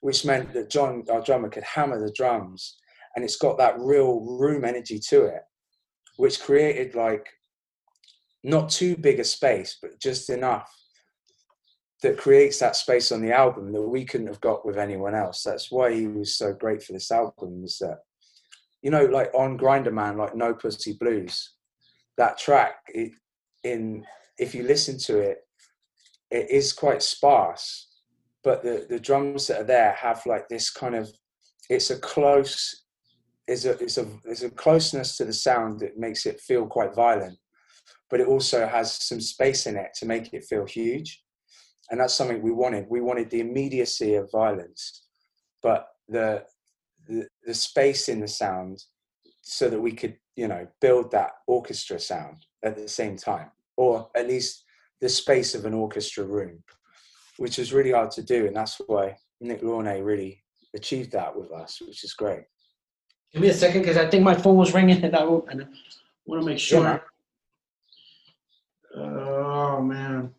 which 0.00 0.24
meant 0.24 0.54
that 0.54 0.70
John, 0.70 1.04
our 1.10 1.20
drummer, 1.20 1.50
could 1.50 1.64
hammer 1.64 2.00
the 2.00 2.12
drums 2.12 2.78
and 3.14 3.24
it's 3.24 3.36
got 3.36 3.58
that 3.58 3.78
real 3.78 4.20
room 4.20 4.64
energy 4.64 4.98
to 5.08 5.24
it, 5.24 5.42
which 6.16 6.40
created 6.40 6.94
like 6.94 7.28
not 8.44 8.70
too 8.70 8.96
big 8.96 9.20
a 9.20 9.24
space, 9.24 9.78
but 9.80 10.00
just 10.00 10.30
enough 10.30 10.70
that 12.02 12.18
creates 12.18 12.58
that 12.58 12.74
space 12.74 13.12
on 13.12 13.22
the 13.22 13.32
album 13.32 13.72
that 13.72 13.80
we 13.80 14.04
couldn't 14.04 14.26
have 14.26 14.40
got 14.40 14.66
with 14.66 14.76
anyone 14.76 15.14
else. 15.14 15.42
That's 15.42 15.70
why 15.70 15.94
he 15.94 16.08
was 16.08 16.36
so 16.36 16.52
great 16.52 16.82
for 16.82 16.92
this 16.92 17.10
album. 17.10 17.62
Is 17.64 17.78
that 17.80 17.98
you 18.82 18.90
know, 18.90 19.04
like 19.04 19.30
on 19.34 19.56
Grinderman 19.58 20.16
like 20.16 20.34
No 20.34 20.52
Pussy 20.52 20.94
Blues, 20.94 21.52
that 22.18 22.38
track 22.38 22.74
it, 22.88 23.12
in 23.62 24.04
if 24.38 24.54
you 24.54 24.64
listen 24.64 24.98
to 24.98 25.18
it, 25.18 25.38
it 26.30 26.50
is 26.50 26.72
quite 26.72 27.02
sparse, 27.02 27.88
but 28.42 28.62
the 28.62 28.86
the 28.88 28.98
drums 28.98 29.46
that 29.46 29.60
are 29.60 29.64
there 29.64 29.92
have 29.92 30.24
like 30.26 30.48
this 30.48 30.70
kind 30.70 30.96
of 30.96 31.08
it's 31.70 31.90
a 31.90 31.98
close 31.98 32.81
is 33.52 33.66
a 33.66 33.74
a 33.74 34.06
there's 34.24 34.42
a 34.42 34.50
closeness 34.50 35.16
to 35.16 35.24
the 35.24 35.32
sound 35.32 35.80
that 35.80 35.98
makes 35.98 36.26
it 36.26 36.40
feel 36.40 36.66
quite 36.66 36.94
violent, 36.94 37.38
but 38.10 38.20
it 38.20 38.26
also 38.26 38.66
has 38.66 38.92
some 38.92 39.20
space 39.20 39.66
in 39.66 39.76
it 39.76 39.90
to 39.98 40.06
make 40.06 40.32
it 40.32 40.44
feel 40.44 40.66
huge, 40.66 41.22
and 41.90 42.00
that's 42.00 42.14
something 42.14 42.42
we 42.42 42.50
wanted. 42.50 42.86
We 42.88 43.00
wanted 43.00 43.30
the 43.30 43.40
immediacy 43.40 44.14
of 44.14 44.30
violence, 44.30 45.06
but 45.62 45.88
the 46.08 46.44
the, 47.06 47.26
the 47.44 47.54
space 47.54 48.08
in 48.08 48.20
the 48.20 48.28
sound, 48.28 48.82
so 49.40 49.68
that 49.68 49.80
we 49.80 49.92
could 49.92 50.16
you 50.36 50.48
know 50.48 50.66
build 50.80 51.10
that 51.12 51.32
orchestra 51.46 51.98
sound 52.00 52.38
at 52.64 52.76
the 52.76 52.88
same 52.88 53.16
time, 53.16 53.50
or 53.76 54.10
at 54.16 54.28
least 54.28 54.64
the 55.00 55.08
space 55.08 55.54
of 55.54 55.64
an 55.64 55.74
orchestra 55.74 56.24
room, 56.24 56.62
which 57.36 57.58
is 57.58 57.72
really 57.72 57.92
hard 57.92 58.10
to 58.12 58.22
do, 58.22 58.46
and 58.46 58.56
that's 58.56 58.80
why 58.86 59.16
Nick 59.40 59.62
Launay 59.62 60.04
really 60.04 60.42
achieved 60.74 61.12
that 61.12 61.36
with 61.36 61.50
us, 61.52 61.80
which 61.80 62.04
is 62.04 62.14
great. 62.14 62.44
Give 63.32 63.42
me 63.42 63.48
a 63.48 63.54
second 63.54 63.80
because 63.80 63.96
I 63.96 64.08
think 64.08 64.22
my 64.22 64.34
phone 64.34 64.56
was 64.56 64.74
ringing 64.74 65.02
and 65.02 65.16
I, 65.16 65.24
want 65.24 65.48
to 65.48 66.42
make 66.42 66.58
sure. 66.58 67.02
Oh 68.94 69.80
man. 69.80 70.34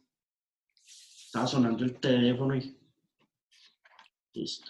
Está 0.85 1.47
sonando 1.47 1.83
el 1.83 1.99
teléfono 1.99 2.53
y. 2.53 2.75
Listo. 4.35 4.69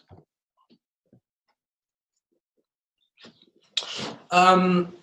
Um, 4.31 4.93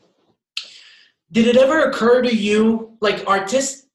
did 1.30 1.46
it 1.46 1.56
ever 1.56 1.90
occur 1.90 2.22
to 2.22 2.34
you, 2.34 2.96
like 3.00 3.22
artists, 3.26 3.86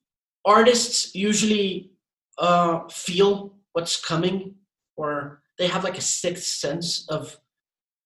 artists 0.45 1.13
usually 1.15 1.91
uh, 2.38 2.88
feel 2.89 3.55
what's 3.73 3.99
coming, 3.99 4.55
or 4.95 5.41
they 5.57 5.67
have 5.67 5.83
like 5.83 5.97
a 5.97 6.01
sixth 6.01 6.45
sense 6.45 7.07
of, 7.09 7.38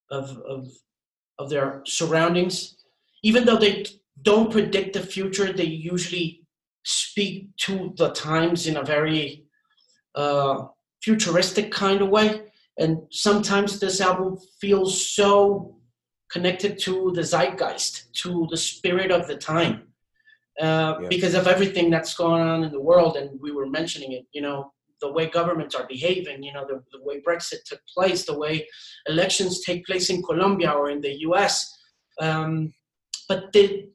of, 0.10 0.38
of 0.39 0.67
of 1.39 1.49
their 1.49 1.82
surroundings. 1.86 2.75
Even 3.23 3.45
though 3.45 3.58
they 3.58 3.86
don't 4.21 4.52
predict 4.52 4.93
the 4.93 5.02
future, 5.02 5.52
they 5.52 5.65
usually 5.65 6.45
speak 6.84 7.56
to 7.58 7.93
the 7.97 8.10
times 8.12 8.67
in 8.67 8.78
a 8.78 8.84
very 8.84 9.45
uh, 10.15 10.65
futuristic 11.02 11.71
kind 11.71 12.02
of 12.02 12.10
way. 12.10 12.43
And 12.78 12.99
sometimes 13.12 13.80
this 13.80 13.99
album 14.02 14.38
feels 14.62 15.10
so 15.10 15.78
connected 16.32 16.78
to 16.80 17.12
the 17.15 17.23
zeitgeist, 17.23 18.13
to 18.21 18.47
the 18.52 18.58
spirit 18.58 19.12
of 19.12 19.28
the 19.28 19.36
time. 19.36 19.84
Uh, 20.62 20.99
yeah. 21.02 21.08
Because 21.10 21.36
of 21.36 21.47
everything 21.47 21.89
that's 21.89 22.13
going 22.13 22.41
on 22.41 22.63
in 22.63 22.71
the 22.71 22.82
world, 22.82 23.15
and 23.15 23.39
we 23.41 23.52
were 23.52 23.65
mentioning 23.65 24.12
it, 24.12 24.25
you 24.34 24.41
know, 24.41 24.73
the 25.01 25.12
way 25.12 25.27
governments 25.27 25.75
are 25.75 25.88
behaving, 25.88 26.43
you 26.43 26.53
know, 26.53 26.65
the, 26.67 26.83
the 26.91 27.03
way 27.03 27.21
Brexit 27.21 27.63
took 27.65 27.81
place, 27.93 28.25
the 28.25 28.38
way 28.38 28.67
elections 29.07 29.63
take 29.63 29.85
place 29.85 30.09
in 30.09 30.21
Colombia 30.23 30.71
or 30.71 30.89
in 30.89 31.01
the 31.01 31.19
US. 31.21 31.73
Um, 32.21 32.73
but 33.27 33.51
did 33.53 33.89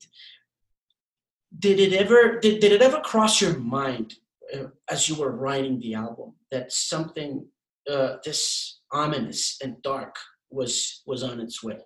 did 1.59 1.79
it 1.79 1.93
ever 1.93 2.39
did, 2.41 2.61
did 2.61 2.73
it 2.73 2.83
ever 2.83 3.01
cross 3.01 3.41
your 3.41 3.59
mind 3.59 4.15
uh, 4.55 4.67
as 4.91 5.09
you 5.09 5.15
were 5.15 5.33
writing 5.33 5.79
the 5.81 5.95
album 5.95 6.35
that 6.51 6.73
something 6.73 7.47
uh, 7.91 8.17
this 8.25 8.81
ominous 8.93 9.59
and 9.63 9.81
dark 9.83 10.17
was 10.51 11.03
was 11.07 11.23
on 11.23 11.41
its 11.41 11.63
way? 11.63 11.79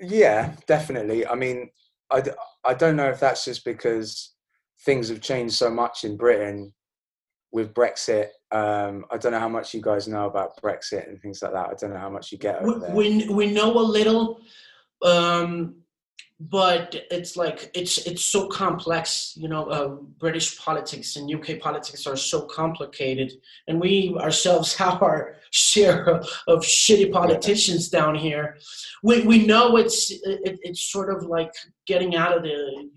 Yeah, 0.00 0.54
definitely. 0.66 1.26
I 1.26 1.34
mean, 1.34 1.70
I, 2.10 2.22
I 2.64 2.74
don't 2.74 2.96
know 2.96 3.08
if 3.08 3.18
that's 3.18 3.44
just 3.44 3.64
because 3.64 4.34
things 4.84 5.08
have 5.08 5.22
changed 5.22 5.54
so 5.54 5.70
much 5.70 6.04
in 6.04 6.16
Britain 6.16 6.72
with 7.52 7.72
Brexit, 7.74 8.28
um, 8.52 9.04
I 9.10 9.16
don't 9.16 9.32
know 9.32 9.40
how 9.40 9.48
much 9.48 9.74
you 9.74 9.82
guys 9.82 10.06
know 10.06 10.26
about 10.26 10.60
Brexit 10.62 11.08
and 11.08 11.20
things 11.20 11.42
like 11.42 11.52
that. 11.52 11.68
I 11.68 11.74
don't 11.74 11.90
know 11.90 11.98
how 11.98 12.10
much 12.10 12.32
you 12.32 12.38
get 12.38 12.62
over 12.62 12.78
there. 12.78 12.94
We 12.94 13.26
we 13.28 13.52
know 13.52 13.78
a 13.78 13.80
little, 13.80 14.40
um, 15.04 15.76
but 16.38 16.94
it's 17.10 17.36
like 17.36 17.70
it's 17.74 17.98
it's 18.06 18.24
so 18.24 18.48
complex. 18.48 19.32
You 19.36 19.48
know, 19.48 19.64
uh, 19.66 19.88
British 20.18 20.58
politics 20.58 21.16
and 21.16 21.32
UK 21.32 21.58
politics 21.58 22.06
are 22.06 22.16
so 22.16 22.42
complicated, 22.42 23.32
and 23.66 23.80
we 23.80 24.14
ourselves 24.18 24.74
have 24.84 25.02
our 25.02 25.36
share 25.50 26.04
of, 26.04 26.28
of 26.46 26.60
shitty 26.60 27.10
politicians 27.10 27.90
yeah. 27.92 28.00
down 28.00 28.14
here. 28.14 28.58
We 29.02 29.22
we 29.22 29.46
know 29.46 29.76
it's 29.76 30.10
it, 30.10 30.58
it's 30.62 30.82
sort 30.92 31.10
of 31.10 31.24
like 31.24 31.52
getting 31.86 32.14
out 32.14 32.36
of 32.36 32.42
the 32.42 32.90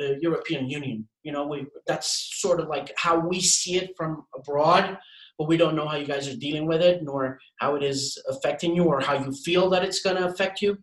uh, 0.00 0.12
European 0.20 0.68
Union. 0.68 1.08
You 1.26 1.32
know, 1.32 1.44
we 1.44 1.66
that's 1.88 2.30
sort 2.40 2.60
of 2.60 2.68
like 2.68 2.92
how 2.96 3.18
we 3.18 3.40
see 3.40 3.74
it 3.76 3.94
from 3.96 4.24
abroad, 4.32 4.96
but 5.36 5.48
we 5.48 5.56
don't 5.56 5.74
know 5.74 5.88
how 5.88 5.96
you 5.96 6.06
guys 6.06 6.28
are 6.28 6.36
dealing 6.36 6.66
with 6.68 6.80
it, 6.80 7.02
nor 7.02 7.40
how 7.56 7.74
it 7.74 7.82
is 7.82 8.16
affecting 8.28 8.76
you, 8.76 8.84
or 8.84 9.00
how 9.00 9.14
you 9.14 9.32
feel 9.32 9.68
that 9.70 9.82
it's 9.82 10.00
going 10.00 10.14
to 10.14 10.28
affect 10.28 10.62
you. 10.62 10.78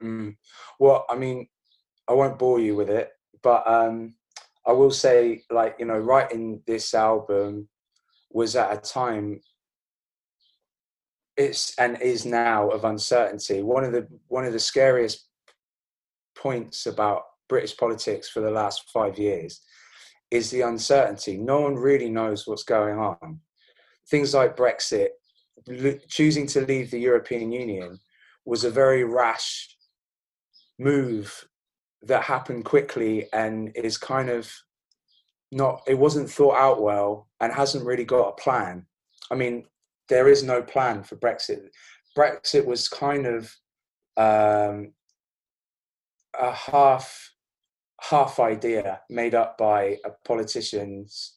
Mm. 0.00 0.36
Well, 0.78 1.04
I 1.10 1.16
mean, 1.16 1.48
I 2.06 2.12
won't 2.12 2.38
bore 2.38 2.60
you 2.60 2.76
with 2.76 2.88
it, 2.88 3.10
but 3.42 3.68
um, 3.68 4.14
I 4.64 4.70
will 4.70 4.92
say, 4.92 5.42
like 5.50 5.74
you 5.80 5.86
know, 5.86 5.98
writing 5.98 6.62
this 6.68 6.94
album 6.94 7.68
was 8.30 8.54
at 8.54 8.72
a 8.72 8.80
time 8.80 9.40
it's 11.36 11.76
and 11.78 12.00
is 12.00 12.24
now 12.24 12.68
of 12.68 12.84
uncertainty. 12.84 13.62
One 13.62 13.82
of 13.82 13.90
the 13.90 14.06
one 14.28 14.44
of 14.44 14.52
the 14.52 14.60
scariest 14.60 15.26
points 16.36 16.86
about 16.86 17.22
British 17.48 17.76
politics 17.76 18.28
for 18.28 18.40
the 18.40 18.50
last 18.50 18.90
five 18.90 19.18
years 19.18 19.60
is 20.30 20.50
the 20.50 20.62
uncertainty. 20.62 21.36
No 21.36 21.60
one 21.60 21.74
really 21.74 22.10
knows 22.10 22.46
what's 22.46 22.62
going 22.62 22.98
on. 22.98 23.40
Things 24.10 24.34
like 24.34 24.56
Brexit, 24.56 25.08
choosing 26.08 26.46
to 26.48 26.62
leave 26.62 26.90
the 26.90 26.98
European 26.98 27.52
Union 27.52 27.98
was 28.44 28.64
a 28.64 28.70
very 28.70 29.04
rash 29.04 29.76
move 30.78 31.46
that 32.02 32.22
happened 32.22 32.64
quickly 32.64 33.28
and 33.32 33.72
is 33.74 33.98
kind 33.98 34.30
of 34.30 34.50
not, 35.50 35.82
it 35.86 35.98
wasn't 35.98 36.30
thought 36.30 36.56
out 36.56 36.82
well 36.82 37.28
and 37.40 37.52
hasn't 37.52 37.84
really 37.84 38.04
got 38.04 38.28
a 38.28 38.42
plan. 38.42 38.86
I 39.30 39.34
mean, 39.34 39.64
there 40.08 40.28
is 40.28 40.42
no 40.42 40.62
plan 40.62 41.02
for 41.02 41.16
Brexit. 41.16 41.68
Brexit 42.16 42.64
was 42.64 42.88
kind 42.88 43.26
of 43.26 43.54
um, 44.16 44.92
a 46.38 46.52
half 46.52 47.32
half 48.00 48.38
idea 48.38 49.00
made 49.10 49.34
up 49.34 49.58
by 49.58 49.98
politicians 50.24 51.34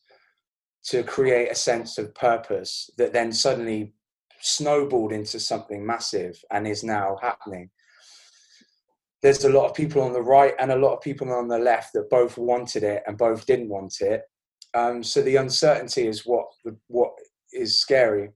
to 0.83 1.03
create 1.03 1.51
a 1.51 1.55
sense 1.55 1.97
of 1.97 2.13
purpose 2.15 2.89
that 2.97 3.13
then 3.13 3.31
suddenly 3.31 3.93
snowballed 4.39 5.11
into 5.11 5.39
something 5.39 5.85
massive 5.85 6.39
and 6.51 6.67
is 6.67 6.83
now 6.83 7.17
happening. 7.21 7.69
there's 9.21 9.43
a 9.45 9.49
lot 9.49 9.69
of 9.69 9.75
people 9.75 10.01
on 10.01 10.13
the 10.13 10.21
right 10.21 10.53
and 10.59 10.71
a 10.71 10.75
lot 10.75 10.95
of 10.95 11.01
people 11.01 11.31
on 11.31 11.47
the 11.47 11.59
left 11.59 11.93
that 11.93 12.09
both 12.09 12.37
wanted 12.37 12.83
it 12.83 13.03
and 13.05 13.17
both 13.17 13.45
didn't 13.45 13.69
want 13.69 14.01
it. 14.01 14.23
Um, 14.73 15.03
so 15.03 15.21
the 15.21 15.35
uncertainty 15.35 16.07
is 16.07 16.25
what 16.25 16.45
what 16.87 17.11
is 17.53 17.79
scary, 17.79 18.29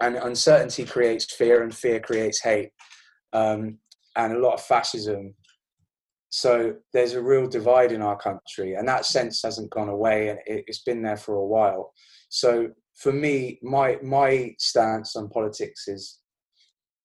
and 0.00 0.16
uncertainty 0.16 0.84
creates 0.84 1.34
fear, 1.34 1.62
and 1.62 1.74
fear 1.74 1.98
creates 2.00 2.40
hate, 2.40 2.70
um, 3.32 3.78
and 4.14 4.32
a 4.34 4.38
lot 4.38 4.54
of 4.54 4.62
fascism. 4.62 5.34
So 6.36 6.76
there's 6.92 7.14
a 7.14 7.22
real 7.22 7.46
divide 7.46 7.92
in 7.92 8.02
our 8.02 8.18
country, 8.18 8.74
and 8.74 8.86
that 8.86 9.06
sense 9.06 9.40
hasn't 9.42 9.70
gone 9.70 9.88
away, 9.88 10.28
and 10.28 10.38
it, 10.44 10.64
it's 10.66 10.82
been 10.82 11.00
there 11.00 11.16
for 11.16 11.36
a 11.36 11.46
while. 11.46 11.94
So 12.28 12.68
for 12.94 13.10
me, 13.10 13.58
my 13.62 13.96
my 14.02 14.54
stance 14.58 15.16
on 15.16 15.30
politics 15.30 15.88
is, 15.88 16.18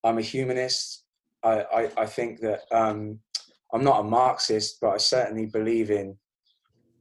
I'm 0.03 0.17
a 0.17 0.29
humanist. 0.33 1.05
I 1.43 1.61
I, 1.79 1.81
I 2.03 2.05
think 2.07 2.41
that 2.41 2.63
um, 2.73 3.19
I'm 3.73 3.85
not 3.85 4.01
a 4.01 4.03
Marxist, 4.03 4.79
but 4.81 4.89
I 4.89 4.97
certainly 4.97 5.45
believe 5.45 5.91
in 5.91 6.17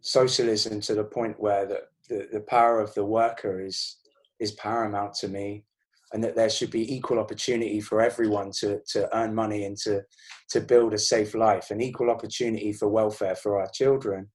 socialism 0.00 0.80
to 0.82 0.94
the 0.94 1.10
point 1.18 1.34
where 1.40 1.66
the, 1.66 1.80
the, 2.08 2.28
the 2.34 2.44
power 2.56 2.80
of 2.80 2.94
the 2.94 3.04
worker 3.04 3.60
is 3.60 3.96
is 4.38 4.52
paramount 4.52 5.14
to 5.14 5.26
me 5.26 5.64
and 6.12 6.22
that 6.24 6.34
there 6.34 6.50
should 6.50 6.70
be 6.70 6.94
equal 6.94 7.18
opportunity 7.18 7.80
for 7.80 8.00
everyone 8.00 8.50
to, 8.50 8.80
to 8.88 9.08
earn 9.16 9.34
money 9.34 9.64
and 9.64 9.76
to, 9.76 10.02
to 10.48 10.60
build 10.60 10.92
a 10.92 10.98
safe 10.98 11.34
life 11.34 11.70
and 11.70 11.80
equal 11.80 12.10
opportunity 12.10 12.72
for 12.72 12.88
welfare 12.88 13.36
for 13.36 13.60
our 13.60 13.68
children. 13.72 14.28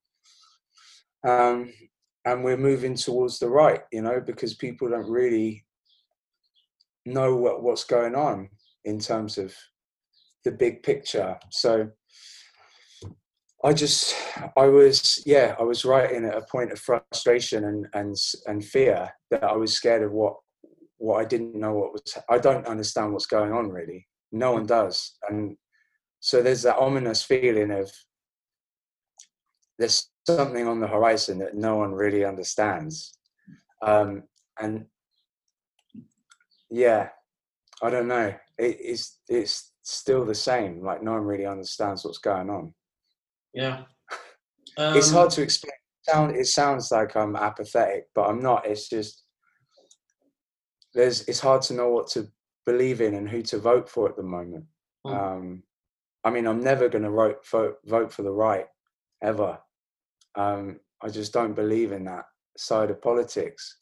Um, 1.27 1.73
and 2.25 2.43
we're 2.43 2.57
moving 2.57 2.95
towards 2.95 3.39
the 3.39 3.49
right, 3.49 3.81
you 3.91 4.01
know, 4.01 4.21
because 4.25 4.55
people 4.55 4.89
don't 4.89 5.09
really 5.09 5.65
know 7.05 7.35
what, 7.35 7.61
what's 7.61 7.83
going 7.83 8.15
on 8.15 8.49
in 8.85 8.99
terms 8.99 9.37
of 9.37 9.53
the 10.43 10.51
big 10.51 10.81
picture. 10.81 11.37
So 11.51 11.89
I 13.63 13.73
just, 13.73 14.15
I 14.55 14.67
was, 14.67 15.23
yeah, 15.25 15.55
I 15.59 15.63
was 15.63 15.85
writing 15.85 16.25
at 16.25 16.37
a 16.37 16.45
point 16.51 16.71
of 16.71 16.79
frustration 16.79 17.65
and 17.65 17.87
and 17.93 18.15
and 18.45 18.63
fear 18.63 19.09
that 19.31 19.43
I 19.43 19.53
was 19.53 19.73
scared 19.73 20.03
of 20.03 20.11
what 20.11 20.35
what 20.97 21.19
I 21.21 21.25
didn't 21.25 21.55
know 21.55 21.73
what 21.73 21.93
was. 21.93 22.17
I 22.29 22.37
don't 22.37 22.67
understand 22.67 23.13
what's 23.13 23.25
going 23.25 23.51
on 23.51 23.69
really. 23.69 24.07
No 24.31 24.53
one 24.53 24.65
does, 24.65 25.15
and 25.29 25.57
so 26.19 26.41
there's 26.41 26.63
that 26.63 26.77
ominous 26.77 27.23
feeling 27.23 27.71
of 27.71 27.91
there's 29.77 30.09
something 30.25 30.67
on 30.67 30.79
the 30.79 30.87
horizon 30.87 31.39
that 31.39 31.55
no 31.55 31.75
one 31.77 31.93
really 31.93 32.25
understands, 32.25 33.17
um, 33.81 34.23
and 34.59 34.85
yeah, 36.69 37.09
I 37.81 37.89
don't 37.89 38.07
know. 38.07 38.33
It, 38.57 38.77
it's 38.79 39.19
it's 39.27 39.73
still 39.83 40.25
the 40.25 40.35
same. 40.35 40.83
Like 40.83 41.03
no 41.03 41.13
one 41.13 41.23
really 41.23 41.45
understands 41.45 42.03
what's 42.03 42.17
going 42.17 42.49
on. 42.49 42.73
Yeah. 43.53 43.83
Um, 44.77 44.97
it's 44.97 45.11
hard 45.11 45.29
to 45.31 45.41
explain. 45.41 45.71
It 46.07 46.47
sounds 46.47 46.91
like 46.91 47.15
I'm 47.15 47.35
apathetic, 47.35 48.05
but 48.13 48.23
I'm 48.23 48.41
not. 48.41 48.67
It's 48.67 48.89
just 48.89 49.24
there's 50.95 51.21
it's 51.27 51.39
hard 51.39 51.61
to 51.63 51.73
know 51.73 51.89
what 51.89 52.07
to 52.11 52.27
believe 52.65 53.01
in 53.01 53.13
and 53.13 53.29
who 53.29 53.41
to 53.43 53.59
vote 53.59 53.87
for 53.87 54.09
at 54.09 54.15
the 54.15 54.23
moment. 54.23 54.65
Hmm. 55.05 55.13
Um, 55.13 55.63
I 56.23 56.31
mean, 56.31 56.47
I'm 56.47 56.63
never 56.63 56.89
going 56.89 57.03
to 57.03 57.11
vote, 57.11 57.45
vote 57.47 57.77
vote 57.85 58.11
for 58.11 58.23
the 58.23 58.31
right 58.31 58.65
ever. 59.23 59.59
Um, 60.33 60.79
I 61.03 61.09
just 61.09 61.33
don't 61.33 61.53
believe 61.53 61.91
in 61.91 62.05
that 62.05 62.25
side 62.57 62.89
of 62.89 63.01
politics. 63.01 63.77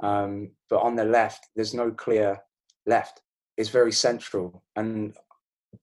Um, 0.00 0.52
but 0.70 0.80
on 0.82 0.94
the 0.94 1.04
left, 1.04 1.48
there's 1.56 1.74
no 1.74 1.90
clear 1.90 2.38
left. 2.86 3.22
It's 3.56 3.70
very 3.70 3.92
central, 3.92 4.62
and 4.76 5.16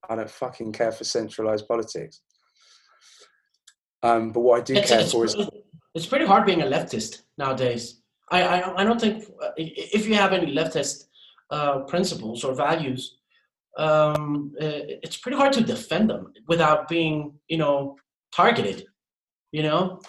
I 0.08 0.14
don't 0.14 0.30
fucking 0.30 0.72
care 0.72 0.92
for 0.92 1.04
centralized 1.04 1.66
politics. 1.66 2.20
Um, 4.02 4.32
but 4.32 4.40
what 4.40 4.60
I 4.60 4.62
do 4.62 4.74
it's, 4.74 4.88
care 4.88 5.00
it's, 5.00 5.12
for 5.12 5.24
is 5.24 5.36
it's 5.94 6.06
pretty 6.06 6.26
hard 6.26 6.46
being 6.46 6.62
a 6.62 6.66
leftist 6.66 7.22
nowadays. 7.36 8.00
I, 8.34 8.40
I, 8.42 8.80
I 8.80 8.84
don't 8.84 9.00
think 9.00 9.24
uh, 9.42 9.50
if 9.56 10.06
you 10.06 10.14
have 10.14 10.32
any 10.32 10.52
leftist 10.54 11.04
uh, 11.50 11.80
principles 11.80 12.42
or 12.44 12.54
values, 12.54 13.18
um, 13.78 14.52
uh, 14.60 15.00
it's 15.04 15.16
pretty 15.16 15.36
hard 15.36 15.52
to 15.54 15.62
defend 15.62 16.10
them 16.10 16.32
without 16.48 16.88
being, 16.88 17.34
you 17.48 17.58
know, 17.58 17.96
targeted. 18.34 18.86
You 19.52 19.62
know. 19.62 20.00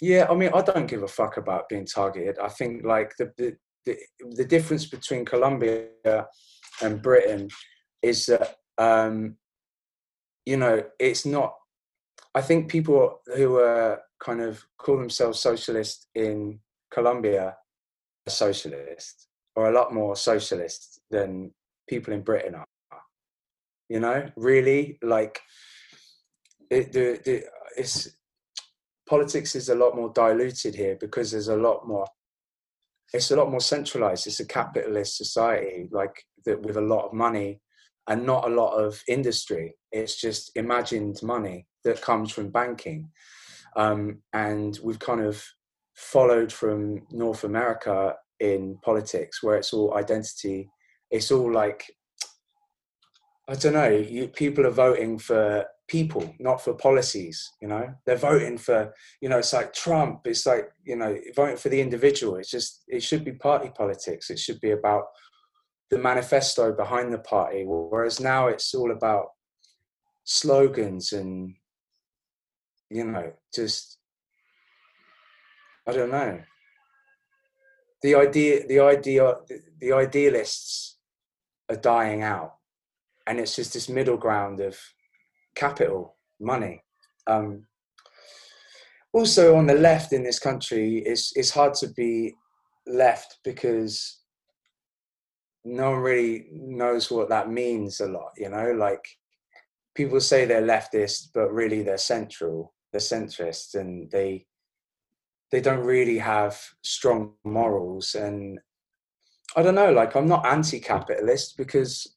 Yeah, 0.00 0.26
I 0.30 0.34
mean, 0.34 0.50
I 0.54 0.62
don't 0.62 0.86
give 0.86 1.02
a 1.02 1.08
fuck 1.08 1.36
about 1.36 1.68
being 1.68 1.84
targeted. 1.84 2.38
I 2.38 2.48
think 2.48 2.84
like 2.84 3.12
the 3.18 3.32
the 3.36 3.56
the, 3.86 3.96
the 4.40 4.44
difference 4.44 4.86
between 4.86 5.24
Colombia 5.24 5.88
and 6.82 7.02
Britain 7.02 7.48
is 8.02 8.26
that 8.26 8.56
um, 8.78 9.36
you 10.46 10.56
know 10.56 10.82
it's 10.98 11.26
not 11.26 11.54
I 12.34 12.40
think 12.42 12.70
people 12.70 13.20
who 13.36 13.56
are 13.56 14.00
kind 14.20 14.40
of 14.40 14.64
call 14.78 14.98
themselves 14.98 15.40
socialist 15.40 16.08
in 16.14 16.60
Colombia 16.90 17.56
are 18.26 18.30
socialist 18.30 19.28
or 19.56 19.68
a 19.68 19.72
lot 19.72 19.92
more 19.92 20.16
socialist 20.16 21.00
than 21.10 21.52
people 21.88 22.14
in 22.14 22.22
Britain 22.22 22.54
are. 22.54 22.66
You 23.88 24.00
know, 24.00 24.30
really, 24.36 24.98
like 25.02 25.40
it, 26.70 26.92
the, 26.92 27.20
the, 27.24 27.42
it's 27.76 28.08
politics 29.08 29.56
is 29.56 29.68
a 29.68 29.74
lot 29.74 29.96
more 29.96 30.12
diluted 30.14 30.76
here 30.76 30.96
because 31.00 31.32
there's 31.32 31.48
a 31.48 31.56
lot 31.56 31.86
more. 31.86 32.06
It's 33.12 33.32
a 33.32 33.36
lot 33.36 33.50
more 33.50 33.60
centralized. 33.60 34.28
It's 34.28 34.38
a 34.38 34.46
capitalist 34.46 35.16
society, 35.16 35.88
like 35.90 36.24
that, 36.44 36.62
with 36.62 36.76
a 36.76 36.80
lot 36.80 37.06
of 37.06 37.12
money 37.12 37.60
and 38.08 38.24
not 38.24 38.44
a 38.44 38.54
lot 38.54 38.74
of 38.74 39.02
industry. 39.08 39.74
It's 39.90 40.20
just 40.20 40.52
imagined 40.54 41.20
money 41.22 41.66
that 41.82 42.00
comes 42.00 42.30
from 42.30 42.50
banking. 42.50 43.10
Um, 43.74 44.22
and 44.32 44.78
we've 44.82 45.00
kind 45.00 45.22
of 45.22 45.44
followed 46.00 46.52
from 46.52 47.02
North 47.10 47.44
America 47.44 48.14
in 48.40 48.78
politics, 48.82 49.42
where 49.42 49.56
it's 49.56 49.72
all 49.72 49.96
identity. 49.96 50.70
It's 51.10 51.30
all 51.30 51.52
like, 51.52 51.84
I 53.48 53.54
don't 53.54 53.74
know, 53.74 53.88
you, 53.88 54.28
people 54.28 54.66
are 54.66 54.70
voting 54.70 55.18
for 55.18 55.66
people, 55.88 56.34
not 56.38 56.62
for 56.62 56.72
policies, 56.74 57.52
you 57.60 57.68
know? 57.68 57.92
They're 58.06 58.16
voting 58.16 58.56
for, 58.56 58.94
you 59.20 59.28
know, 59.28 59.38
it's 59.38 59.52
like 59.52 59.74
Trump, 59.74 60.20
it's 60.24 60.46
like, 60.46 60.70
you 60.84 60.96
know, 60.96 61.16
voting 61.36 61.56
for 61.56 61.68
the 61.68 61.80
individual. 61.80 62.36
It's 62.36 62.50
just, 62.50 62.84
it 62.88 63.02
should 63.02 63.24
be 63.24 63.32
party 63.32 63.70
politics. 63.76 64.30
It 64.30 64.38
should 64.38 64.60
be 64.60 64.70
about 64.70 65.04
the 65.90 65.98
manifesto 65.98 66.72
behind 66.72 67.12
the 67.12 67.18
party, 67.18 67.64
whereas 67.66 68.20
now 68.20 68.46
it's 68.46 68.72
all 68.74 68.92
about 68.92 69.26
slogans 70.24 71.12
and 71.12 71.54
you 72.88 73.04
know 73.04 73.32
just 73.54 73.98
I 75.90 75.92
don't 75.92 76.12
know. 76.12 76.40
The 78.02 78.14
idea 78.14 78.64
the 78.68 78.78
idea 78.78 79.34
the 79.80 79.92
idealists 79.92 80.98
are 81.68 81.76
dying 81.76 82.22
out 82.22 82.54
and 83.26 83.40
it's 83.40 83.56
just 83.56 83.72
this 83.72 83.88
middle 83.88 84.16
ground 84.16 84.60
of 84.60 84.78
capital 85.56 86.16
money. 86.40 86.84
Um, 87.26 87.66
also 89.12 89.56
on 89.56 89.66
the 89.66 89.74
left 89.74 90.12
in 90.12 90.22
this 90.22 90.38
country 90.38 90.98
it's 91.04 91.32
it's 91.36 91.50
hard 91.50 91.74
to 91.74 91.88
be 91.88 92.34
left 92.86 93.38
because 93.42 94.20
no 95.64 95.90
one 95.90 96.00
really 96.00 96.46
knows 96.52 97.10
what 97.10 97.28
that 97.30 97.50
means 97.50 97.98
a 97.98 98.06
lot 98.06 98.30
you 98.36 98.48
know? 98.48 98.70
Like 98.78 99.04
people 99.96 100.20
say 100.20 100.44
they're 100.44 100.62
leftist 100.62 101.30
but 101.34 101.52
really 101.52 101.82
they're 101.82 101.98
central 101.98 102.72
they're 102.92 103.00
centrist 103.00 103.74
and 103.74 104.08
they 104.12 104.46
they 105.50 105.60
don't 105.60 105.84
really 105.84 106.18
have 106.18 106.60
strong 106.82 107.32
morals 107.44 108.14
and 108.14 108.58
i 109.56 109.62
don't 109.62 109.74
know 109.74 109.92
like 109.92 110.14
i'm 110.14 110.28
not 110.28 110.46
anti-capitalist 110.46 111.56
because 111.56 112.16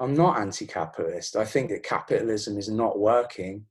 i'm 0.00 0.14
not 0.14 0.38
anti-capitalist 0.38 1.36
i 1.36 1.44
think 1.44 1.70
that 1.70 1.82
capitalism 1.82 2.58
is 2.58 2.68
not 2.68 2.98
working 2.98 3.64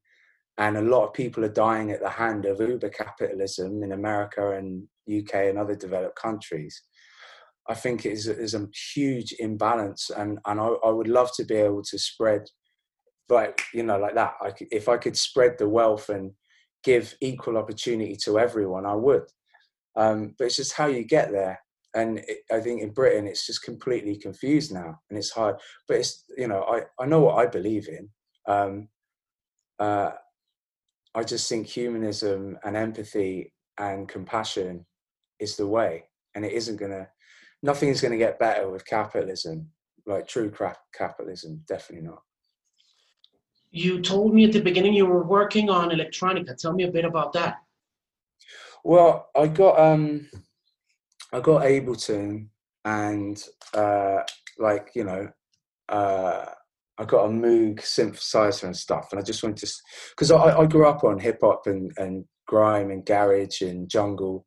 and 0.59 0.75
a 0.75 0.81
lot 0.81 1.05
of 1.05 1.13
people 1.13 1.45
are 1.45 1.49
dying 1.49 1.91
at 1.91 2.01
the 2.01 2.09
hand 2.09 2.45
of 2.45 2.59
uber 2.59 2.89
capitalism 2.89 3.83
in 3.83 3.91
america 3.91 4.51
and 4.51 4.87
uk 5.19 5.33
and 5.33 5.57
other 5.57 5.75
developed 5.75 6.15
countries 6.15 6.83
I 7.69 7.75
think 7.75 8.05
it 8.05 8.13
is, 8.13 8.27
is 8.27 8.53
a 8.53 8.67
huge 8.93 9.35
imbalance, 9.39 10.09
and 10.09 10.39
and 10.45 10.59
I, 10.59 10.67
I 10.67 10.89
would 10.89 11.07
love 11.07 11.31
to 11.35 11.43
be 11.43 11.55
able 11.55 11.83
to 11.83 11.99
spread, 11.99 12.43
like 13.29 13.61
you 13.73 13.83
know, 13.83 13.97
like 13.97 14.15
that. 14.15 14.35
I 14.41 14.51
could, 14.51 14.67
if 14.71 14.87
I 14.87 14.97
could 14.97 15.17
spread 15.17 15.57
the 15.57 15.67
wealth 15.67 16.09
and 16.09 16.31
give 16.83 17.15
equal 17.21 17.57
opportunity 17.57 18.15
to 18.23 18.39
everyone, 18.39 18.85
I 18.85 18.95
would. 18.95 19.23
Um, 19.95 20.35
but 20.37 20.45
it's 20.45 20.55
just 20.55 20.73
how 20.73 20.87
you 20.87 21.03
get 21.03 21.31
there, 21.31 21.59
and 21.95 22.19
it, 22.19 22.39
I 22.51 22.59
think 22.59 22.81
in 22.81 22.93
Britain 22.93 23.27
it's 23.27 23.47
just 23.47 23.63
completely 23.63 24.15
confused 24.15 24.71
now, 24.73 24.99
and 25.09 25.17
it's 25.17 25.31
hard. 25.31 25.55
But 25.87 25.97
it's 25.97 26.23
you 26.37 26.47
know, 26.47 26.63
I 26.63 26.81
I 27.03 27.07
know 27.07 27.21
what 27.21 27.37
I 27.37 27.47
believe 27.47 27.87
in. 27.87 28.09
Um, 28.47 28.89
uh, 29.79 30.11
I 31.15 31.23
just 31.23 31.49
think 31.49 31.67
humanism 31.67 32.57
and 32.63 32.75
empathy 32.75 33.53
and 33.79 34.07
compassion 34.07 34.85
is 35.39 35.55
the 35.55 35.67
way, 35.67 36.05
and 36.35 36.45
it 36.45 36.53
isn't 36.53 36.77
going 36.77 36.91
to 36.91 37.07
nothing's 37.63 38.01
going 38.01 38.11
to 38.11 38.17
get 38.17 38.39
better 38.39 38.69
with 38.69 38.85
capitalism, 38.85 39.69
like 40.05 40.27
true 40.27 40.49
crap 40.51 40.77
capitalism. 40.93 41.63
Definitely 41.67 42.07
not. 42.07 42.21
You 43.77 44.01
told 44.01 44.33
me 44.33 44.45
at 44.45 44.53
the 44.53 44.61
beginning 44.61 44.93
you 44.93 45.05
were 45.05 45.23
working 45.23 45.69
on 45.69 45.89
electronica. 45.89 46.57
Tell 46.57 46.73
me 46.73 46.83
a 46.83 46.91
bit 46.91 47.05
about 47.05 47.33
that. 47.33 47.57
Well, 48.83 49.29
I 49.35 49.47
got 49.47 49.79
um, 49.79 50.29
I 51.33 51.39
got 51.39 51.63
Ableton 51.63 52.47
and 52.85 53.43
uh, 53.73 54.19
like 54.57 54.91
you 54.95 55.03
know, 55.03 55.29
uh, 55.89 56.45
I 56.97 57.05
got 57.05 57.25
a 57.25 57.29
Moog 57.29 57.81
synthesizer 57.81 58.63
and 58.63 58.75
stuff, 58.75 59.09
and 59.11 59.19
I 59.19 59.23
just 59.23 59.43
wanted 59.43 59.57
to 59.57 59.73
because 60.11 60.31
I, 60.31 60.59
I 60.59 60.65
grew 60.65 60.87
up 60.87 61.03
on 61.03 61.19
hip 61.19 61.39
hop 61.41 61.67
and 61.67 61.91
and 61.97 62.25
grime 62.47 62.91
and 62.91 63.05
garage 63.05 63.61
and 63.61 63.89
jungle. 63.89 64.45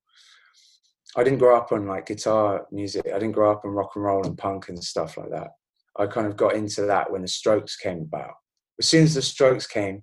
I 1.17 1.25
didn't 1.25 1.41
grow 1.41 1.57
up 1.57 1.73
on 1.73 1.87
like 1.87 2.07
guitar 2.07 2.67
music. 2.73 3.07
I 3.07 3.19
didn't 3.19 3.33
grow 3.33 3.53
up 3.53 3.65
on 3.65 3.73
rock 3.73 3.93
and 3.95 4.05
roll 4.05 4.27
and 4.27 4.39
punk 4.39 4.69
and 4.69 4.83
stuff 4.83 5.17
like 5.17 5.31
that. 5.31 5.51
I 5.97 6.07
kind 6.07 6.27
of 6.27 6.37
got 6.37 6.55
into 6.55 6.83
that 6.83 7.11
when 7.11 7.23
the 7.23 7.29
Strokes 7.29 7.77
came 7.77 8.03
about. 8.03 8.35
As 8.81 8.89
soon 8.89 9.05
as 9.05 9.15
the 9.15 9.21
Strokes 9.21 9.67
came, 9.67 10.03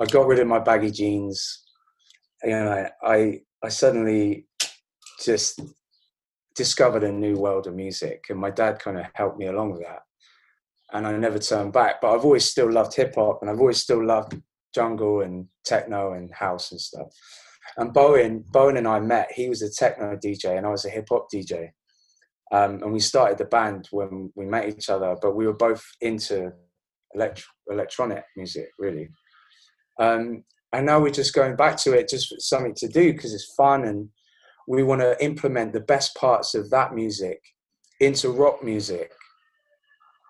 I 0.00 0.06
got 0.06 0.26
rid 0.26 0.38
of 0.38 0.46
my 0.46 0.58
baggy 0.58 0.90
jeans. 0.90 1.62
Know, 2.42 2.88
I 3.02 3.40
I 3.62 3.68
suddenly 3.68 4.46
just 5.22 5.60
discovered 6.56 7.04
a 7.04 7.12
new 7.12 7.36
world 7.36 7.66
of 7.66 7.74
music, 7.74 8.24
and 8.30 8.40
my 8.40 8.50
dad 8.50 8.78
kind 8.78 8.98
of 8.98 9.04
helped 9.14 9.38
me 9.38 9.48
along 9.48 9.72
with 9.72 9.82
that. 9.82 10.00
And 10.94 11.06
I 11.06 11.14
never 11.18 11.38
turned 11.38 11.74
back. 11.74 12.00
But 12.00 12.14
I've 12.14 12.24
always 12.24 12.46
still 12.46 12.72
loved 12.72 12.94
hip 12.94 13.14
hop, 13.14 13.40
and 13.42 13.50
I've 13.50 13.60
always 13.60 13.82
still 13.82 14.02
loved 14.02 14.40
jungle 14.74 15.20
and 15.20 15.46
techno 15.66 16.14
and 16.14 16.32
house 16.32 16.72
and 16.72 16.80
stuff. 16.80 17.08
And 17.76 17.92
Bowen, 17.92 18.42
Bowen 18.52 18.78
and 18.78 18.88
I 18.88 19.00
met. 19.00 19.32
He 19.32 19.50
was 19.50 19.60
a 19.60 19.70
techno 19.70 20.16
DJ, 20.16 20.56
and 20.56 20.66
I 20.66 20.70
was 20.70 20.86
a 20.86 20.90
hip 20.90 21.08
hop 21.10 21.26
DJ. 21.32 21.68
Um, 22.52 22.82
and 22.82 22.90
we 22.94 23.00
started 23.00 23.36
the 23.36 23.44
band 23.44 23.88
when 23.90 24.32
we 24.34 24.46
met 24.46 24.70
each 24.70 24.88
other, 24.88 25.14
but 25.20 25.36
we 25.36 25.46
were 25.46 25.52
both 25.52 25.84
into 26.00 26.52
elect- 27.14 27.44
electronic 27.70 28.24
music, 28.36 28.70
really. 28.78 29.08
Um, 29.98 30.44
and 30.72 30.86
now 30.86 31.00
we're 31.00 31.10
just 31.10 31.34
going 31.34 31.56
back 31.56 31.76
to 31.78 31.92
it, 31.92 32.08
just 32.08 32.40
something 32.42 32.74
to 32.76 32.88
do 32.88 33.12
because 33.12 33.32
it's 33.34 33.54
fun, 33.56 33.84
and 33.84 34.08
we 34.66 34.82
want 34.82 35.00
to 35.00 35.22
implement 35.24 35.72
the 35.72 35.80
best 35.80 36.14
parts 36.14 36.54
of 36.54 36.70
that 36.70 36.94
music 36.94 37.40
into 38.00 38.30
rock 38.30 38.62
music, 38.62 39.12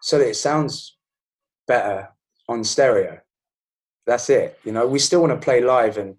so 0.00 0.18
that 0.18 0.28
it 0.28 0.36
sounds 0.36 0.96
better 1.66 2.08
on 2.48 2.62
stereo. 2.62 3.18
That's 4.06 4.30
it. 4.30 4.58
You 4.64 4.72
know, 4.72 4.86
we 4.86 4.98
still 4.98 5.20
want 5.20 5.32
to 5.32 5.44
play 5.44 5.60
live, 5.60 5.98
and 5.98 6.14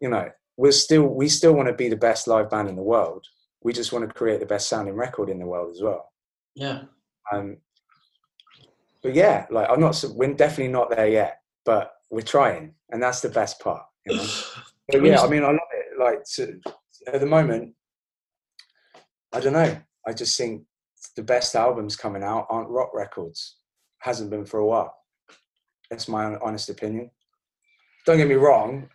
you 0.00 0.08
know, 0.08 0.30
we're 0.56 0.72
still 0.72 1.06
we 1.08 1.28
still 1.28 1.54
want 1.54 1.68
to 1.68 1.74
be 1.74 1.88
the 1.88 1.96
best 1.96 2.28
live 2.28 2.48
band 2.48 2.68
in 2.68 2.76
the 2.76 2.82
world 2.82 3.26
we 3.64 3.72
just 3.72 3.92
want 3.92 4.06
to 4.06 4.14
create 4.14 4.40
the 4.40 4.46
best 4.46 4.68
sounding 4.68 4.94
record 4.94 5.28
in 5.28 5.38
the 5.38 5.46
world 5.46 5.70
as 5.74 5.82
well. 5.82 6.10
Yeah. 6.54 6.82
Um, 7.32 7.58
but 9.02 9.14
yeah, 9.14 9.46
like 9.50 9.68
I'm 9.70 9.80
not, 9.80 10.02
we're 10.14 10.34
definitely 10.34 10.72
not 10.72 10.90
there 10.90 11.08
yet, 11.08 11.40
but 11.64 11.92
we're 12.10 12.22
trying, 12.22 12.74
and 12.90 13.02
that's 13.02 13.20
the 13.20 13.28
best 13.28 13.60
part. 13.60 13.82
You 14.06 14.16
know? 14.16 14.26
but 14.88 15.04
yeah, 15.04 15.20
I 15.20 15.28
mean, 15.28 15.42
I 15.42 15.48
love 15.48 15.58
it. 15.72 15.98
Like 15.98 16.24
to, 16.34 16.60
at 17.12 17.20
the 17.20 17.26
moment, 17.26 17.74
I 19.32 19.40
don't 19.40 19.52
know. 19.52 19.78
I 20.06 20.12
just 20.12 20.36
think 20.36 20.64
the 21.16 21.22
best 21.22 21.54
albums 21.54 21.96
coming 21.96 22.22
out 22.22 22.46
aren't 22.50 22.70
rock 22.70 22.90
records. 22.94 23.56
Hasn't 23.98 24.30
been 24.30 24.44
for 24.44 24.60
a 24.60 24.66
while. 24.66 24.94
That's 25.90 26.08
my 26.08 26.36
honest 26.36 26.70
opinion. 26.70 27.10
Don't 28.06 28.16
get 28.16 28.28
me 28.28 28.34
wrong. 28.34 28.88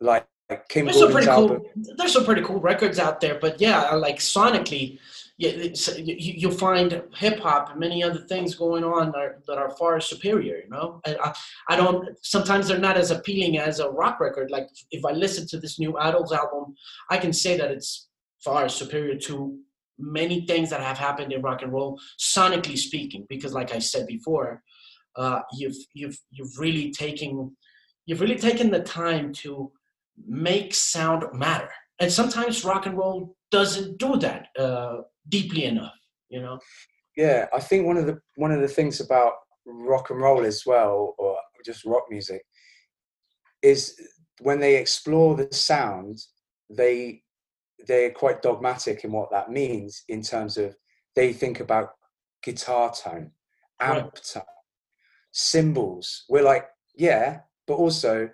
Like 0.00 0.26
like 0.48 0.68
Kim 0.68 0.86
there's 0.86 0.98
some 0.98 1.10
pretty 1.10 1.28
album. 1.28 1.62
cool. 1.62 1.94
There's 1.96 2.12
some 2.12 2.24
pretty 2.24 2.42
cool 2.42 2.60
records 2.60 2.98
out 2.98 3.20
there, 3.20 3.38
but 3.40 3.60
yeah, 3.60 3.92
like 3.94 4.18
sonically, 4.18 4.98
you, 5.38 6.48
will 6.48 6.56
find 6.56 7.02
hip 7.14 7.40
hop 7.40 7.70
and 7.70 7.80
many 7.80 8.02
other 8.02 8.20
things 8.20 8.54
going 8.54 8.84
on 8.84 9.12
that 9.12 9.18
are, 9.18 9.42
that 9.46 9.58
are 9.58 9.70
far 9.76 10.00
superior. 10.00 10.62
You 10.64 10.70
know, 10.70 11.00
I, 11.06 11.34
I, 11.68 11.76
don't. 11.76 12.08
Sometimes 12.22 12.68
they're 12.68 12.78
not 12.78 12.96
as 12.96 13.10
appealing 13.10 13.58
as 13.58 13.80
a 13.80 13.90
rock 13.90 14.18
record. 14.18 14.50
Like 14.50 14.68
if 14.90 15.04
I 15.04 15.12
listen 15.12 15.46
to 15.48 15.60
this 15.60 15.78
new 15.78 15.92
IDLES 15.92 16.32
album, 16.32 16.74
I 17.10 17.18
can 17.18 17.32
say 17.32 17.56
that 17.58 17.70
it's 17.70 18.08
far 18.42 18.68
superior 18.68 19.16
to 19.16 19.58
many 19.98 20.46
things 20.46 20.70
that 20.70 20.80
have 20.80 20.98
happened 20.98 21.32
in 21.32 21.42
rock 21.42 21.62
and 21.62 21.72
roll, 21.72 22.00
sonically 22.18 22.78
speaking. 22.78 23.26
Because, 23.28 23.52
like 23.52 23.74
I 23.74 23.78
said 23.78 24.06
before, 24.06 24.62
uh, 25.16 25.40
you've 25.52 25.76
you've 25.92 26.18
you've 26.30 26.58
really 26.58 26.92
taken 26.92 27.54
you've 28.06 28.22
really 28.22 28.38
taken 28.38 28.70
the 28.70 28.82
time 28.82 29.34
to 29.34 29.70
make 30.26 30.74
sound 30.74 31.24
matter. 31.34 31.68
And 32.00 32.10
sometimes 32.10 32.64
rock 32.64 32.86
and 32.86 32.96
roll 32.96 33.36
doesn't 33.50 33.98
do 33.98 34.16
that 34.16 34.48
uh, 34.58 34.98
deeply 35.28 35.64
enough, 35.64 35.94
you 36.28 36.40
know. 36.40 36.58
Yeah, 37.16 37.46
I 37.54 37.60
think 37.60 37.86
one 37.86 37.96
of 37.96 38.06
the 38.06 38.20
one 38.36 38.52
of 38.52 38.60
the 38.60 38.68
things 38.68 39.00
about 39.00 39.32
rock 39.66 40.10
and 40.10 40.20
roll 40.20 40.44
as 40.44 40.64
well, 40.66 41.14
or 41.18 41.36
just 41.64 41.84
rock 41.84 42.04
music, 42.10 42.42
is 43.62 43.98
when 44.40 44.60
they 44.60 44.76
explore 44.76 45.34
the 45.34 45.48
sound, 45.52 46.18
they 46.70 47.22
they're 47.86 48.10
quite 48.10 48.42
dogmatic 48.42 49.04
in 49.04 49.12
what 49.12 49.30
that 49.30 49.50
means 49.50 50.04
in 50.08 50.22
terms 50.22 50.56
of 50.56 50.74
they 51.14 51.32
think 51.32 51.60
about 51.60 51.90
guitar 52.42 52.92
tone, 52.92 53.30
amp 53.80 54.14
right. 54.14 54.30
tone, 54.32 54.42
cymbals. 55.32 56.24
We're 56.28 56.42
like, 56.42 56.66
yeah, 56.94 57.40
but 57.66 57.74
also 57.74 58.28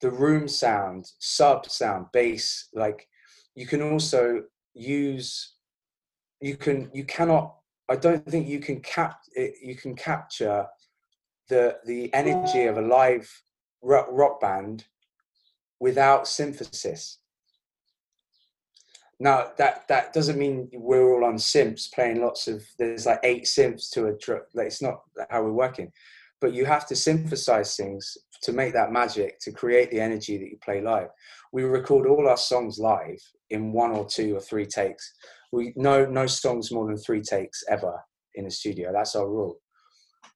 the 0.00 0.10
room 0.10 0.46
sound, 0.46 1.06
sub 1.18 1.66
sound, 1.68 2.06
bass, 2.12 2.68
like 2.72 3.08
you 3.54 3.66
can 3.66 3.82
also 3.82 4.42
use 4.74 5.54
you 6.40 6.56
can 6.56 6.90
you 6.92 7.04
cannot 7.04 7.54
I 7.88 7.96
don't 7.96 8.24
think 8.26 8.48
you 8.48 8.60
can 8.60 8.80
cap 8.80 9.20
you 9.34 9.74
can 9.74 9.94
capture 9.96 10.66
the 11.48 11.78
the 11.86 12.12
energy 12.14 12.64
of 12.64 12.78
a 12.78 12.82
live 12.82 13.30
rock, 13.82 14.40
band 14.40 14.84
without 15.80 16.28
synthesis. 16.28 17.18
Now 19.20 19.50
that 19.58 19.88
that 19.88 20.12
doesn't 20.12 20.38
mean 20.38 20.68
we're 20.72 21.12
all 21.12 21.24
on 21.24 21.36
synths 21.36 21.92
playing 21.92 22.20
lots 22.20 22.46
of. 22.46 22.64
There's 22.78 23.06
like 23.06 23.20
eight 23.22 23.44
synths 23.44 23.90
to 23.90 24.06
a. 24.06 24.12
Like 24.54 24.68
it's 24.68 24.82
not 24.82 25.00
how 25.30 25.42
we're 25.42 25.52
working, 25.52 25.90
but 26.40 26.52
you 26.52 26.66
have 26.66 26.86
to 26.88 26.96
synthesize 26.96 27.76
things 27.76 28.16
to 28.42 28.52
make 28.52 28.72
that 28.74 28.92
magic 28.92 29.40
to 29.40 29.50
create 29.50 29.90
the 29.90 30.00
energy 30.00 30.38
that 30.38 30.48
you 30.48 30.58
play 30.62 30.80
live 30.80 31.08
we 31.52 31.62
record 31.64 32.06
all 32.06 32.28
our 32.28 32.36
songs 32.36 32.78
live 32.78 33.20
in 33.50 33.72
one 33.72 33.92
or 33.92 34.04
two 34.04 34.36
or 34.36 34.40
three 34.40 34.66
takes 34.66 35.14
we 35.52 35.72
no 35.76 36.04
no 36.06 36.26
songs 36.26 36.70
more 36.70 36.86
than 36.86 36.98
three 36.98 37.22
takes 37.22 37.64
ever 37.68 38.00
in 38.34 38.44
the 38.44 38.50
studio. 38.50 38.92
That's 38.92 39.16
our 39.16 39.28
rule. 39.28 39.60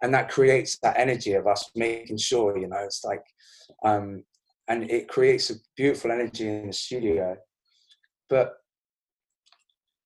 And 0.02 0.12
that 0.14 0.30
creates 0.30 0.78
that 0.78 0.98
energy 0.98 1.34
of 1.34 1.46
us 1.46 1.70
making 1.74 2.18
sure 2.18 2.56
you 2.58 2.68
know 2.68 2.82
it's 2.84 3.04
like 3.04 3.22
um 3.84 4.24
and 4.68 4.90
it 4.90 5.08
creates 5.08 5.50
a 5.50 5.54
beautiful 5.76 6.12
energy 6.12 6.48
in 6.48 6.68
the 6.68 6.72
studio. 6.72 7.36
But 8.28 8.54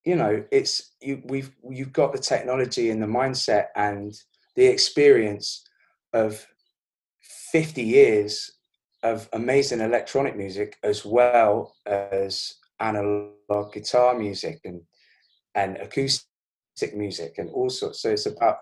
you 0.05 0.17
know 0.17 0.45
it's 0.51 0.95
you 1.01 1.23
we've 1.27 1.51
you've 1.69 1.93
got 1.93 2.13
the 2.13 2.19
technology 2.19 2.91
and 2.91 3.03
the 3.03 3.07
mindset 3.07 3.67
and 3.75 4.15
the 4.55 4.65
experience 4.65 5.65
of 6.13 6.47
50 7.53 7.83
years 7.83 8.53
of 9.03 9.29
amazing 9.33 9.81
electronic 9.81 10.37
music 10.37 10.77
as 10.83 11.05
well 11.05 11.75
as 11.85 12.55
analog 12.81 13.73
guitar 13.73 14.19
music 14.19 14.61
and 14.65 14.81
and 15.57 15.77
acoustic 15.79 16.95
music 16.95 17.35
and 17.39 17.51
all 17.51 17.69
sorts. 17.69 18.03
So 18.03 18.11
it's 18.11 18.27
about 18.27 18.59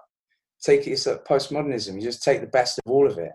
take 0.62 0.86
it's 0.86 1.06
a 1.06 1.18
postmodernism. 1.18 1.94
You 1.96 2.00
just 2.00 2.22
take 2.22 2.40
the 2.40 2.46
best 2.46 2.78
of 2.78 2.90
all 2.90 3.10
of 3.10 3.18
it. 3.18 3.32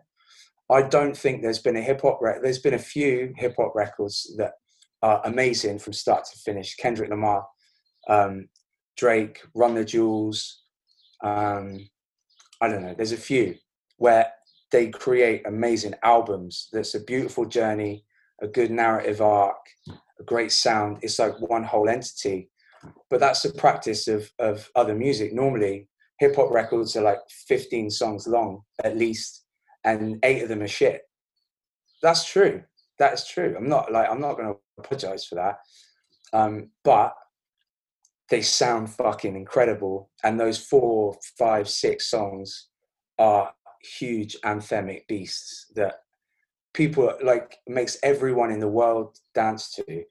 I 0.72 0.82
don't 0.84 1.16
think 1.16 1.41
there's 1.41 1.60
been 1.60 1.78
a 1.78 1.82
hip 1.82 2.01
hop 2.01 2.20
record. 2.22 2.43
There's 2.43 2.60
been 2.60 2.76
a 2.76 2.80
few 2.80 3.34
hip 3.38 3.55
hop 3.57 3.74
records 3.76 4.34
that 4.38 4.53
are 5.01 5.22
amazing 5.26 5.80
from 5.80 5.93
start 5.93 6.26
to 6.26 6.39
finish. 6.39 6.76
Kendrick 6.76 7.10
Lamar, 7.10 7.45
um, 8.07 8.47
Drake, 8.97 9.41
Run 9.53 9.76
the 9.76 9.86
Jewels. 9.86 10.64
Um, 11.24 11.89
I 12.62 12.68
don't 12.68 12.84
know. 12.84 12.93
There's 12.95 13.14
a 13.14 13.18
few 13.18 13.55
where 13.97 14.32
they 14.72 14.89
create 14.89 15.47
amazing 15.47 15.95
albums. 16.03 16.70
That's 16.72 16.95
a 16.95 17.03
beautiful 17.03 17.45
journey, 17.45 18.05
a 18.41 18.47
good 18.47 18.72
narrative 18.72 19.22
arc, 19.22 19.57
a 20.20 20.24
great 20.24 20.51
sound. 20.51 20.99
It's 21.01 21.20
like 21.20 21.39
one 21.39 21.64
whole 21.64 21.89
entity. 21.89 22.49
But 23.09 23.19
that's 23.19 23.41
the 23.41 23.53
practice 23.53 24.07
of 24.07 24.32
of 24.39 24.69
other 24.75 24.95
music. 24.95 25.34
Normally, 25.34 25.88
hip 26.19 26.36
hop 26.36 26.51
records 26.51 26.95
are 26.95 27.01
like 27.01 27.19
15 27.47 27.89
songs 27.89 28.27
long 28.27 28.61
at 28.84 28.97
least, 28.97 29.45
and 29.84 30.19
eight 30.23 30.43
of 30.43 30.49
them 30.49 30.61
are 30.61 30.67
shit. 30.67 31.01
That's 32.01 32.25
true. 32.25 32.63
That's 32.97 33.30
true. 33.30 33.55
I'm 33.57 33.69
not 33.69 33.91
like 33.91 34.09
I'm 34.09 34.21
not 34.21 34.38
going 34.38 34.53
to 34.53 34.59
apologize 34.77 35.25
for 35.25 35.36
that. 35.36 35.59
Um, 36.32 36.69
but 36.84 37.15
they 38.30 38.41
sound 38.41 38.91
fucking 38.91 39.36
incredible, 39.36 40.11
and 40.23 40.39
those 40.39 40.63
four, 40.63 41.17
five, 41.38 41.67
six 41.67 42.09
songs 42.09 42.67
are 43.17 43.51
huge 43.82 44.38
anthemic 44.43 45.07
beasts 45.07 45.65
that 45.75 46.01
people 46.73 47.13
like 47.23 47.57
makes 47.67 47.97
everyone 48.03 48.51
in 48.51 48.59
the 48.59 48.67
world 48.67 49.17
dance 49.34 49.73
to 49.73 50.03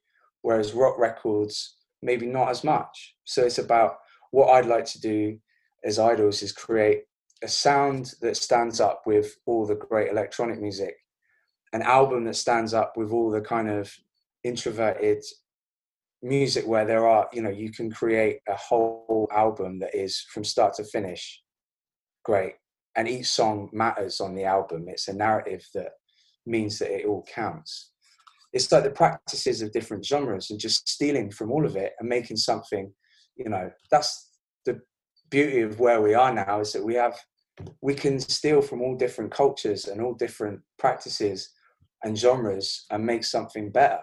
whereas 0.43 0.73
rock 0.73 0.99
records 0.99 1.77
maybe 2.03 2.27
not 2.27 2.49
as 2.49 2.65
much 2.65 3.15
so 3.25 3.45
it's 3.45 3.59
about 3.59 3.97
what 4.31 4.51
i'd 4.51 4.67
like 4.67 4.85
to 4.85 5.01
do 5.01 5.39
as 5.85 5.99
IDLES 5.99 6.43
is 6.43 6.53
create 6.53 7.05
a 7.43 7.49
sound 7.49 8.15
that 8.21 8.37
stands 8.37 8.81
up 8.81 9.03
with 9.07 9.37
all 9.47 9.67
the 9.67 9.77
great 9.77 10.11
electronic 10.11 10.61
music, 10.61 10.97
an 11.73 11.83
album 11.83 12.25
that 12.25 12.35
stands 12.37 12.75
up 12.75 12.97
with 12.97 13.13
all 13.13 13.31
the 13.31 13.41
kind 13.41 13.69
of 13.69 13.93
introverted 14.45 15.23
music 16.23 16.67
where 16.67 16.85
there 16.85 17.07
are, 17.07 17.29
you 17.33 17.43
know, 17.43 17.51
you 17.51 17.71
can 17.71 17.91
create 17.91 18.41
a 18.49 18.57
whole 18.57 19.29
album 19.33 19.79
that 19.79 19.95
is 19.95 20.21
from 20.33 20.43
start 20.43 20.75
to 20.75 20.85
finish 20.85 21.43
great. 22.25 22.55
And 22.97 23.07
each 23.07 23.27
song 23.27 23.71
matters 23.73 24.21
on 24.21 24.35
the 24.35 24.45
album. 24.45 24.87
It's 24.89 25.07
a 25.07 25.13
narrative 25.13 25.65
that 25.75 25.93
means 26.45 26.79
that 26.81 26.93
it 26.93 27.07
all 27.07 27.25
counts. 27.33 27.93
It's 28.53 28.71
like 28.73 28.85
the 28.85 28.91
practices 28.91 29.61
of 29.63 29.73
different 29.73 30.05
genres 30.05 30.51
and 30.51 30.59
just 30.59 30.89
stealing 30.89 31.31
from 31.31 31.51
all 31.51 31.67
of 31.67 31.77
it 31.77 31.93
and 32.01 32.09
making 32.09 32.39
something, 32.39 32.93
you 33.37 33.49
know, 33.49 33.71
that's 33.91 34.31
the 34.65 34.81
beauty 35.31 35.61
of 35.61 35.81
where 35.81 36.01
we 36.01 36.15
are 36.15 36.33
now 36.33 36.61
is 36.61 36.73
that 36.73 36.85
we 36.85 36.95
have 36.95 37.19
we 37.83 37.95
can 37.95 38.21
steal 38.21 38.63
from 38.63 38.81
all 38.81 38.97
different 38.97 39.33
cultures 39.33 39.87
and 39.87 40.01
all 40.01 40.15
different 40.15 40.61
practices 40.79 41.51
and 42.05 42.17
genres 42.17 42.87
and 42.91 43.05
make 43.05 43.25
something 43.25 43.71
better. 43.71 44.01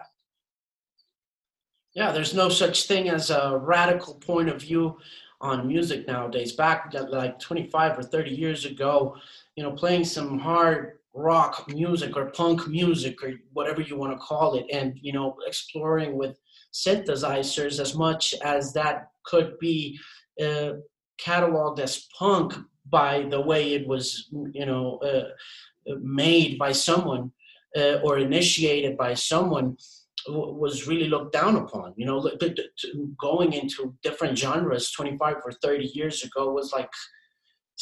Yeah, 1.94 2.12
there's 2.12 2.34
no 2.34 2.50
such 2.50 2.86
thing 2.86 3.08
as 3.08 3.30
a 3.30 3.58
radical 3.58 4.14
point 4.14 4.50
of 4.50 4.60
view 4.60 4.98
on 5.40 5.66
music 5.66 6.06
nowadays. 6.06 6.52
Back 6.52 6.92
like 7.08 7.38
25 7.38 7.98
or 7.98 8.02
30 8.02 8.30
years 8.30 8.66
ago, 8.66 9.16
you 9.54 9.62
know, 9.62 9.72
playing 9.72 10.04
some 10.04 10.38
hard 10.38 10.95
rock 11.16 11.66
music 11.68 12.16
or 12.16 12.26
punk 12.26 12.68
music 12.68 13.22
or 13.22 13.32
whatever 13.54 13.80
you 13.80 13.96
want 13.96 14.12
to 14.12 14.18
call 14.18 14.54
it, 14.54 14.66
and 14.70 14.98
you 15.00 15.12
know, 15.12 15.36
exploring 15.46 16.16
with 16.16 16.38
synthesizers 16.72 17.80
as 17.80 17.94
much 17.94 18.34
as 18.44 18.72
that 18.74 19.08
could 19.24 19.58
be 19.58 19.98
uh, 20.40 20.72
cataloged 21.18 21.80
as 21.80 22.06
punk 22.18 22.54
by 22.88 23.26
the 23.30 23.40
way 23.40 23.72
it 23.74 23.86
was, 23.88 24.28
you 24.52 24.66
know, 24.66 24.98
uh, 24.98 25.94
made 26.00 26.58
by 26.58 26.70
someone 26.72 27.32
uh, 27.76 27.96
or 28.04 28.18
initiated 28.18 28.96
by 28.96 29.14
someone 29.14 29.76
was 30.28 30.86
really 30.86 31.08
looked 31.08 31.32
down 31.32 31.56
upon. 31.56 31.94
You 31.96 32.06
know, 32.06 32.30
going 33.18 33.52
into 33.52 33.94
different 34.02 34.38
genres 34.38 34.90
25 34.92 35.36
or 35.44 35.52
30 35.52 35.86
years 35.94 36.24
ago 36.24 36.52
was 36.52 36.72
like 36.72 36.90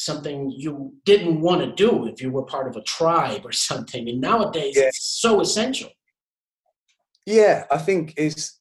something 0.04 0.50
you 0.50 0.92
didn't 1.04 1.40
want 1.40 1.60
to 1.60 1.72
do 1.72 2.06
if 2.06 2.20
you 2.20 2.30
were 2.30 2.44
part 2.44 2.68
of 2.68 2.76
a 2.76 2.82
tribe 2.82 3.42
or 3.44 3.52
something. 3.52 4.08
And 4.08 4.20
nowadays, 4.20 4.74
yeah. 4.76 4.84
it's 4.84 5.20
so 5.20 5.40
essential. 5.40 5.90
Yeah, 7.26 7.64
I 7.70 7.78
think 7.78 8.14
it's. 8.16 8.60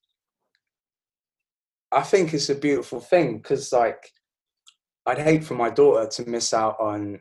I 1.91 2.01
think 2.01 2.33
it's 2.33 2.49
a 2.49 2.55
beautiful 2.55 2.99
thing 2.99 3.37
because, 3.37 3.71
like, 3.71 4.09
I'd 5.05 5.19
hate 5.19 5.43
for 5.43 5.53
my 5.53 5.69
daughter 5.69 6.07
to 6.07 6.29
miss 6.29 6.53
out 6.53 6.79
on 6.79 7.19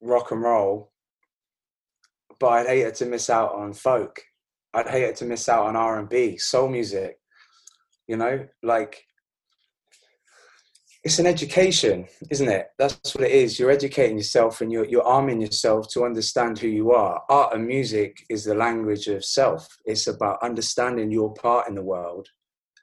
rock 0.00 0.30
and 0.30 0.42
roll, 0.42 0.92
but 2.38 2.48
I'd 2.48 2.66
hate 2.66 2.82
her 2.82 2.90
to 2.92 3.06
miss 3.06 3.28
out 3.28 3.54
on 3.54 3.72
folk. 3.72 4.20
I'd 4.74 4.88
hate 4.88 5.06
her 5.06 5.12
to 5.14 5.24
miss 5.24 5.48
out 5.48 5.66
on 5.66 5.74
R 5.74 5.98
and 5.98 6.08
B, 6.08 6.36
soul 6.38 6.68
music. 6.68 7.18
You 8.06 8.16
know, 8.18 8.46
like 8.62 9.04
it's 11.04 11.18
an 11.18 11.26
education, 11.26 12.06
isn't 12.30 12.48
it? 12.48 12.68
That's 12.78 13.14
what 13.14 13.24
it 13.24 13.32
is. 13.32 13.58
You're 13.58 13.72
educating 13.72 14.16
yourself 14.16 14.60
and 14.60 14.70
you're, 14.70 14.84
you're 14.84 15.06
arming 15.06 15.40
yourself 15.40 15.88
to 15.90 16.04
understand 16.04 16.58
who 16.58 16.68
you 16.68 16.92
are. 16.92 17.22
Art 17.28 17.54
and 17.54 17.66
music 17.66 18.24
is 18.30 18.44
the 18.44 18.54
language 18.54 19.08
of 19.08 19.24
self. 19.24 19.66
It's 19.84 20.06
about 20.06 20.42
understanding 20.42 21.10
your 21.10 21.34
part 21.34 21.68
in 21.68 21.74
the 21.74 21.82
world 21.82 22.28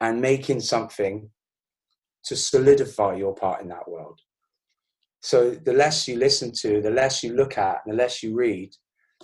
and 0.02 0.22
making 0.22 0.60
something 0.60 1.30
to 2.26 2.36
solidify 2.36 3.16
your 3.16 3.34
part 3.34 3.62
in 3.62 3.70
that 3.70 3.88
world. 3.88 4.20
So 5.22 5.52
the 5.52 5.74
less 5.74 6.08
you 6.08 6.18
listen 6.18 6.52
to, 6.60 6.82
the 6.82 6.92
less 6.92 7.24
you 7.24 7.34
look 7.34 7.58
at, 7.58 7.80
the 7.86 7.94
less 7.94 8.22
you 8.22 8.36
read, 8.36 8.72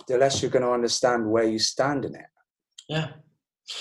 the 0.08 0.16
less 0.16 0.40
you're 0.40 0.50
going 0.50 0.64
to 0.64 0.72
understand 0.72 1.30
where 1.30 1.44
you 1.44 1.58
stand 1.58 2.06
in 2.06 2.14
it. 2.14 2.26
Yeah. 2.88 3.08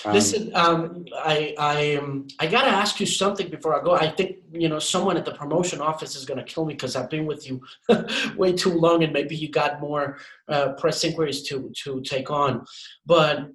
Um, 0.03 0.13
Listen, 0.13 0.51
um, 0.55 1.05
I 1.15 1.53
I 1.59 1.95
um, 1.97 2.27
I 2.39 2.47
gotta 2.47 2.69
ask 2.69 2.99
you 2.99 3.05
something 3.05 3.49
before 3.49 3.79
I 3.79 3.83
go. 3.83 3.93
I 3.93 4.09
think 4.09 4.37
you 4.51 4.67
know 4.67 4.79
someone 4.79 5.15
at 5.15 5.25
the 5.25 5.33
promotion 5.33 5.79
office 5.79 6.15
is 6.15 6.25
gonna 6.25 6.43
kill 6.43 6.65
me 6.65 6.73
because 6.73 6.95
I've 6.95 7.09
been 7.09 7.27
with 7.27 7.47
you 7.47 7.61
way 8.35 8.53
too 8.53 8.73
long, 8.73 9.03
and 9.03 9.13
maybe 9.13 9.35
you 9.35 9.49
got 9.49 9.79
more 9.79 10.17
uh, 10.47 10.69
press 10.73 11.03
inquiries 11.03 11.43
to 11.43 11.71
to 11.83 12.01
take 12.01 12.31
on. 12.31 12.65
But 13.05 13.51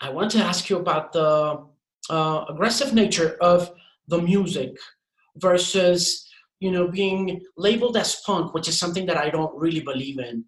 I 0.00 0.10
want 0.10 0.32
to 0.32 0.38
ask 0.38 0.68
you 0.68 0.78
about 0.78 1.12
the 1.12 1.64
uh, 2.10 2.44
aggressive 2.48 2.92
nature 2.92 3.36
of 3.40 3.70
the 4.08 4.20
music 4.20 4.76
versus 5.36 6.28
you 6.58 6.72
know 6.72 6.88
being 6.88 7.40
labeled 7.56 7.96
as 7.96 8.20
punk, 8.26 8.54
which 8.54 8.68
is 8.68 8.76
something 8.76 9.06
that 9.06 9.16
I 9.16 9.30
don't 9.30 9.56
really 9.56 9.82
believe 9.82 10.18
in, 10.18 10.46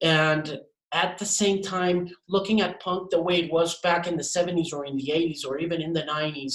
and 0.00 0.60
at 0.92 1.18
the 1.18 1.24
same 1.24 1.62
time 1.62 2.08
looking 2.28 2.60
at 2.60 2.80
punk 2.80 3.10
the 3.10 3.20
way 3.20 3.40
it 3.40 3.52
was 3.52 3.80
back 3.80 4.06
in 4.06 4.16
the 4.16 4.22
70s 4.22 4.72
or 4.72 4.84
in 4.84 4.96
the 4.96 5.10
80s 5.14 5.46
or 5.46 5.58
even 5.58 5.80
in 5.80 5.92
the 5.92 6.02
90s 6.02 6.54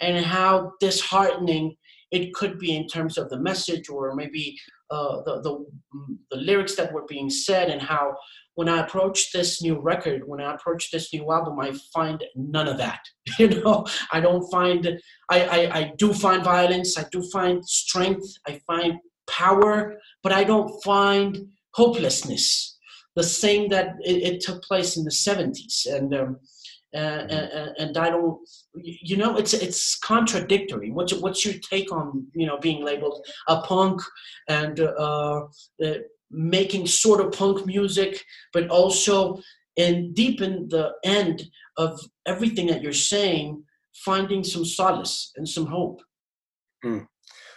and 0.00 0.24
how 0.24 0.72
disheartening 0.80 1.76
it 2.10 2.32
could 2.34 2.58
be 2.58 2.76
in 2.76 2.86
terms 2.86 3.18
of 3.18 3.28
the 3.30 3.38
message 3.38 3.88
or 3.88 4.14
maybe 4.14 4.56
uh, 4.90 5.22
the, 5.24 5.40
the, 5.42 5.66
the 6.30 6.36
lyrics 6.36 6.76
that 6.76 6.92
were 6.92 7.04
being 7.08 7.28
said 7.28 7.68
and 7.68 7.82
how 7.82 8.14
when 8.54 8.68
I 8.68 8.80
approach 8.80 9.32
this 9.32 9.62
new 9.62 9.78
record, 9.78 10.22
when 10.26 10.40
I 10.40 10.54
approach 10.54 10.90
this 10.90 11.12
new 11.12 11.30
album, 11.30 11.60
I 11.60 11.76
find 11.92 12.24
none 12.34 12.68
of 12.68 12.78
that. 12.78 13.00
You 13.38 13.48
know, 13.48 13.84
I 14.12 14.20
don't 14.20 14.48
find, 14.50 14.98
I, 15.30 15.42
I, 15.42 15.78
I 15.78 15.92
do 15.98 16.14
find 16.14 16.42
violence, 16.42 16.96
I 16.96 17.04
do 17.12 17.22
find 17.30 17.62
strength, 17.68 18.26
I 18.46 18.60
find 18.66 18.94
power, 19.28 19.96
but 20.22 20.32
I 20.32 20.44
don't 20.44 20.70
find 20.82 21.36
hopelessness 21.74 22.75
the 23.16 23.24
same 23.24 23.68
that 23.70 23.96
it, 24.04 24.34
it 24.34 24.40
took 24.40 24.62
place 24.62 24.96
in 24.96 25.04
the 25.04 25.10
70s 25.10 25.86
and 25.86 26.14
um, 26.14 26.38
uh, 26.94 26.98
mm-hmm. 26.98 27.30
and, 27.30 27.74
and 27.78 27.98
I 27.98 28.10
don't, 28.10 28.38
you 28.74 29.16
know, 29.16 29.36
it's 29.36 29.52
it's 29.52 29.98
contradictory. 29.98 30.90
What's 30.90 31.12
what's 31.14 31.44
your 31.44 31.54
take 31.70 31.92
on 31.92 32.26
you 32.34 32.46
know 32.46 32.58
being 32.58 32.84
labeled 32.84 33.26
a 33.48 33.60
punk 33.60 34.00
and 34.48 34.80
uh, 34.80 35.42
uh, 35.84 35.94
making 36.30 36.86
sort 36.86 37.20
of 37.20 37.32
punk 37.32 37.66
music, 37.66 38.24
but 38.52 38.68
also 38.68 39.40
in 39.76 40.14
deep 40.14 40.40
in 40.40 40.68
the 40.68 40.92
end 41.04 41.44
of 41.76 42.00
everything 42.24 42.68
that 42.68 42.82
you're 42.82 42.92
saying, 42.92 43.62
finding 43.92 44.42
some 44.42 44.64
solace 44.64 45.32
and 45.36 45.46
some 45.46 45.66
hope. 45.66 46.00
Mm. 46.84 47.06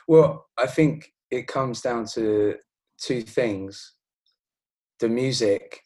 Well, 0.07 0.47
I 0.57 0.67
think 0.67 1.13
it 1.31 1.47
comes 1.47 1.81
down 1.81 2.07
to 2.15 2.55
two 2.99 3.21
things 3.21 3.93
the 4.99 5.09
music 5.09 5.83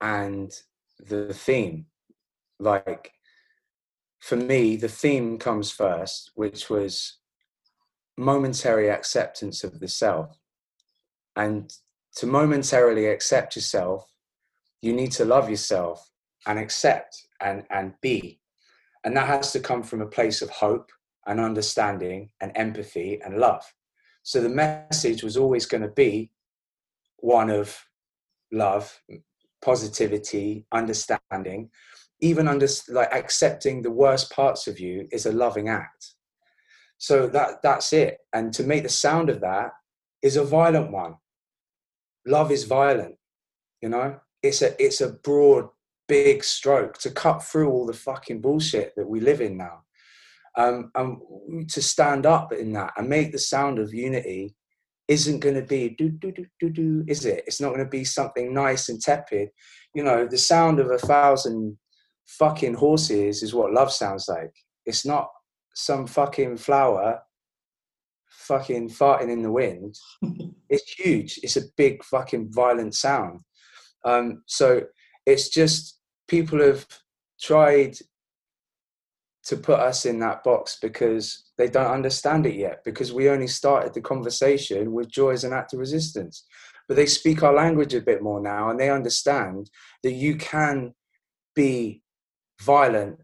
and 0.00 0.52
the 0.98 1.32
theme. 1.32 1.86
Like 2.58 3.12
for 4.20 4.36
me, 4.36 4.76
the 4.76 4.88
theme 4.88 5.38
comes 5.38 5.70
first, 5.70 6.32
which 6.34 6.68
was 6.68 7.18
momentary 8.16 8.88
acceptance 8.88 9.62
of 9.64 9.78
the 9.80 9.88
self. 9.88 10.38
And 11.36 11.72
to 12.16 12.26
momentarily 12.26 13.06
accept 13.06 13.54
yourself, 13.54 14.10
you 14.82 14.92
need 14.92 15.12
to 15.12 15.24
love 15.24 15.48
yourself 15.48 16.10
and 16.46 16.58
accept 16.58 17.26
and, 17.40 17.64
and 17.70 17.94
be. 18.00 18.40
And 19.04 19.16
that 19.16 19.28
has 19.28 19.52
to 19.52 19.60
come 19.60 19.82
from 19.82 20.00
a 20.00 20.06
place 20.06 20.42
of 20.42 20.50
hope 20.50 20.90
and 21.26 21.38
understanding 21.38 22.30
and 22.40 22.50
empathy 22.56 23.20
and 23.24 23.38
love. 23.38 23.62
So 24.22 24.40
the 24.40 24.48
message 24.48 25.22
was 25.22 25.36
always 25.36 25.66
going 25.66 25.82
to 25.82 25.88
be 25.88 26.32
one 27.18 27.50
of 27.50 27.78
love, 28.52 29.00
positivity, 29.62 30.66
understanding, 30.72 31.70
even 32.20 32.48
under 32.48 32.66
like 32.88 33.12
accepting 33.12 33.82
the 33.82 33.90
worst 33.90 34.30
parts 34.30 34.66
of 34.66 34.80
you 34.80 35.08
is 35.12 35.26
a 35.26 35.32
loving 35.32 35.68
act. 35.68 36.14
So 36.98 37.28
that 37.28 37.62
that's 37.62 37.92
it. 37.92 38.18
And 38.32 38.52
to 38.54 38.64
make 38.64 38.82
the 38.82 38.88
sound 38.88 39.30
of 39.30 39.40
that 39.40 39.70
is 40.22 40.36
a 40.36 40.44
violent 40.44 40.90
one. 40.90 41.14
Love 42.26 42.50
is 42.50 42.64
violent, 42.64 43.14
you 43.80 43.88
know? 43.88 44.18
It's 44.42 44.62
a 44.62 44.80
it's 44.82 45.00
a 45.00 45.12
broad, 45.12 45.68
big 46.08 46.42
stroke 46.42 46.98
to 46.98 47.10
cut 47.10 47.42
through 47.42 47.70
all 47.70 47.86
the 47.86 47.92
fucking 47.92 48.40
bullshit 48.40 48.94
that 48.96 49.08
we 49.08 49.20
live 49.20 49.40
in 49.40 49.56
now. 49.56 49.82
Um, 50.56 50.90
and 50.96 51.70
to 51.70 51.80
stand 51.80 52.26
up 52.26 52.52
in 52.52 52.72
that 52.72 52.94
and 52.96 53.08
make 53.08 53.30
the 53.30 53.38
sound 53.38 53.78
of 53.78 53.94
unity 53.94 54.56
isn't 55.08 55.40
going 55.40 55.54
to 55.54 55.62
be 55.62 55.90
do 55.90 56.10
do 56.10 56.30
do 56.30 56.46
do 56.60 56.70
do 56.70 57.04
is 57.08 57.24
it? 57.24 57.44
It's 57.46 57.60
not 57.60 57.70
going 57.70 57.84
to 57.84 57.90
be 57.90 58.04
something 58.04 58.52
nice 58.52 58.88
and 58.88 59.00
tepid. 59.00 59.48
You 59.94 60.04
know 60.04 60.26
the 60.26 60.38
sound 60.38 60.78
of 60.78 60.90
a 60.90 60.98
thousand 60.98 61.78
fucking 62.26 62.74
horses 62.74 63.42
is 63.42 63.54
what 63.54 63.72
love 63.72 63.90
sounds 63.90 64.28
like. 64.28 64.52
It's 64.84 65.06
not 65.06 65.28
some 65.74 66.06
fucking 66.06 66.58
flower 66.58 67.20
fucking 68.28 68.90
farting 68.90 69.30
in 69.30 69.42
the 69.42 69.52
wind. 69.52 69.96
It's 70.70 70.92
huge. 70.92 71.40
It's 71.42 71.56
a 71.56 71.62
big 71.78 72.04
fucking 72.04 72.50
violent 72.52 72.94
sound. 72.94 73.40
Um, 74.04 74.42
so 74.44 74.82
it's 75.24 75.48
just 75.48 75.98
people 76.28 76.60
have 76.60 76.86
tried 77.40 77.96
to 79.48 79.56
put 79.56 79.80
us 79.80 80.04
in 80.04 80.18
that 80.20 80.44
box 80.44 80.78
because 80.80 81.46
they 81.56 81.68
don't 81.68 81.90
understand 81.90 82.44
it 82.44 82.54
yet 82.54 82.84
because 82.84 83.14
we 83.14 83.30
only 83.30 83.46
started 83.46 83.94
the 83.94 84.00
conversation 84.00 84.92
with 84.92 85.10
joy 85.10 85.30
as 85.30 85.42
an 85.42 85.54
act 85.54 85.72
of 85.72 85.80
resistance. 85.80 86.44
But 86.86 86.96
they 86.96 87.06
speak 87.06 87.42
our 87.42 87.54
language 87.54 87.94
a 87.94 88.02
bit 88.02 88.22
more 88.22 88.40
now 88.40 88.68
and 88.68 88.78
they 88.78 88.90
understand 88.90 89.70
that 90.02 90.12
you 90.12 90.36
can 90.36 90.92
be 91.54 92.02
violent 92.60 93.18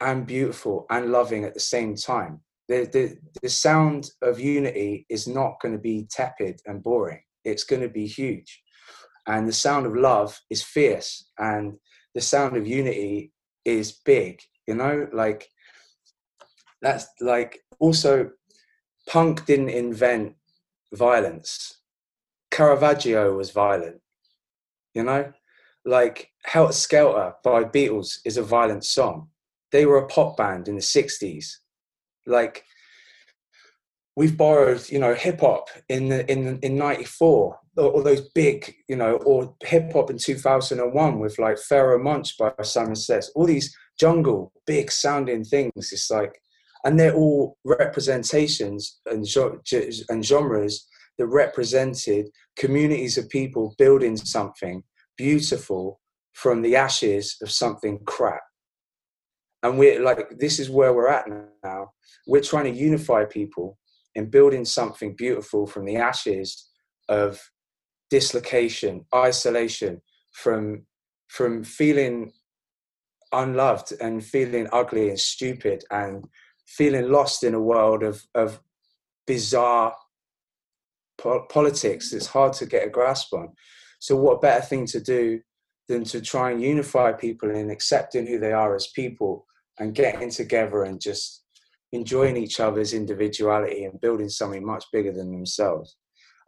and 0.00 0.26
beautiful 0.26 0.84
and 0.90 1.10
loving 1.10 1.44
at 1.44 1.54
the 1.54 1.60
same 1.60 1.96
time. 1.96 2.40
The, 2.68 2.88
the, 2.92 3.16
the 3.42 3.48
sound 3.48 4.10
of 4.20 4.38
unity 4.38 5.06
is 5.08 5.26
not 5.26 5.60
going 5.62 5.72
to 5.72 5.80
be 5.80 6.06
tepid 6.10 6.60
and 6.66 6.82
boring. 6.82 7.22
It's 7.44 7.64
going 7.64 7.82
to 7.82 7.88
be 7.88 8.06
huge. 8.06 8.62
And 9.26 9.48
the 9.48 9.52
sound 9.52 9.86
of 9.86 9.96
love 9.96 10.38
is 10.50 10.62
fierce 10.62 11.30
and 11.38 11.78
the 12.14 12.20
sound 12.20 12.58
of 12.58 12.66
unity 12.66 13.32
is 13.64 13.92
big 14.04 14.40
you 14.70 14.76
know? 14.76 15.08
Like 15.12 15.48
that's 16.82 17.06
like 17.20 17.60
also 17.78 18.30
punk 19.08 19.46
didn't 19.46 19.70
invent 19.70 20.34
violence. 20.92 21.78
Caravaggio 22.50 23.36
was 23.36 23.50
violent 23.50 24.00
you 24.94 25.02
know? 25.02 25.32
Like 25.84 26.30
helter 26.44 26.72
skelter 26.72 27.34
by 27.42 27.64
beatles 27.64 28.18
is 28.24 28.36
a 28.36 28.42
violent 28.42 28.84
song. 28.84 29.28
They 29.72 29.86
were 29.86 29.98
a 29.98 30.06
pop 30.06 30.36
band 30.36 30.68
in 30.68 30.74
the 30.74 30.82
60s 30.82 31.46
like 32.26 32.64
we've 34.14 34.36
borrowed 34.36 34.88
you 34.90 34.98
know 34.98 35.14
hip 35.14 35.40
hop 35.40 35.68
in 35.88 36.08
the 36.08 36.30
in 36.30 36.58
in 36.60 36.76
94 36.76 37.58
all 37.78 38.02
those 38.02 38.28
big 38.34 38.74
you 38.88 38.96
know 38.96 39.14
or 39.24 39.54
hip 39.64 39.90
hop 39.92 40.10
in 40.10 40.18
2001 40.18 41.18
with 41.18 41.38
like 41.38 41.56
Pharoahe 41.56 42.02
Monch 42.02 42.36
by 42.36 42.52
Simon 42.62 42.94
Says. 42.94 43.30
All 43.34 43.46
these 43.46 43.74
jungle 43.98 44.52
big 44.66 44.90
sounding 44.92 45.44
things. 45.44 45.72
It's 45.76 46.10
like 46.10 46.42
and 46.84 46.98
they're 46.98 47.14
all 47.14 47.56
representations 47.64 49.00
and, 49.06 49.26
genres 50.24 50.86
that 51.18 51.26
represented 51.26 52.26
communities 52.56 53.18
of 53.18 53.28
people 53.28 53.74
building 53.78 54.16
something 54.16 54.82
beautiful 55.16 56.00
from 56.32 56.62
the 56.62 56.76
ashes 56.76 57.36
of 57.42 57.50
something 57.50 57.98
crap. 58.06 58.40
And 59.62 59.78
we're 59.78 60.02
like 60.02 60.38
this 60.38 60.58
is 60.58 60.70
where 60.70 60.94
we're 60.94 61.08
at 61.08 61.26
now. 61.62 61.90
We're 62.26 62.40
trying 62.40 62.72
to 62.72 62.78
unify 62.78 63.26
people 63.26 63.78
in 64.14 64.30
building 64.30 64.64
something 64.64 65.14
beautiful 65.16 65.66
from 65.66 65.84
the 65.84 65.96
ashes 65.96 66.68
of 67.08 67.38
dislocation 68.08 69.04
isolation 69.14 70.00
from 70.32 70.86
from 71.28 71.62
feeling 71.62 72.32
unloved 73.32 73.92
and 74.00 74.24
feeling 74.24 74.66
ugly 74.72 75.10
and 75.10 75.20
stupid 75.20 75.84
and 75.90 76.24
feeling 76.70 77.10
lost 77.10 77.42
in 77.42 77.54
a 77.54 77.60
world 77.60 78.02
of, 78.02 78.24
of 78.34 78.60
bizarre 79.26 79.94
po- 81.18 81.46
politics 81.50 82.12
it's 82.12 82.26
hard 82.26 82.52
to 82.54 82.66
get 82.66 82.86
a 82.86 82.90
grasp 82.90 83.32
on. 83.34 83.48
So, 83.98 84.16
what 84.16 84.40
better 84.40 84.64
thing 84.64 84.86
to 84.86 85.00
do 85.00 85.40
than 85.88 86.04
to 86.04 86.20
try 86.20 86.52
and 86.52 86.62
unify 86.62 87.12
people 87.12 87.50
in 87.50 87.70
accepting 87.70 88.26
who 88.26 88.38
they 88.38 88.52
are 88.52 88.74
as 88.74 88.86
people 88.88 89.46
and 89.78 89.94
getting 89.94 90.30
together 90.30 90.84
and 90.84 91.00
just 91.00 91.44
enjoying 91.92 92.36
each 92.36 92.60
other's 92.60 92.94
individuality 92.94 93.84
and 93.84 94.00
building 94.00 94.28
something 94.28 94.64
much 94.64 94.84
bigger 94.92 95.12
than 95.12 95.32
themselves. 95.32 95.96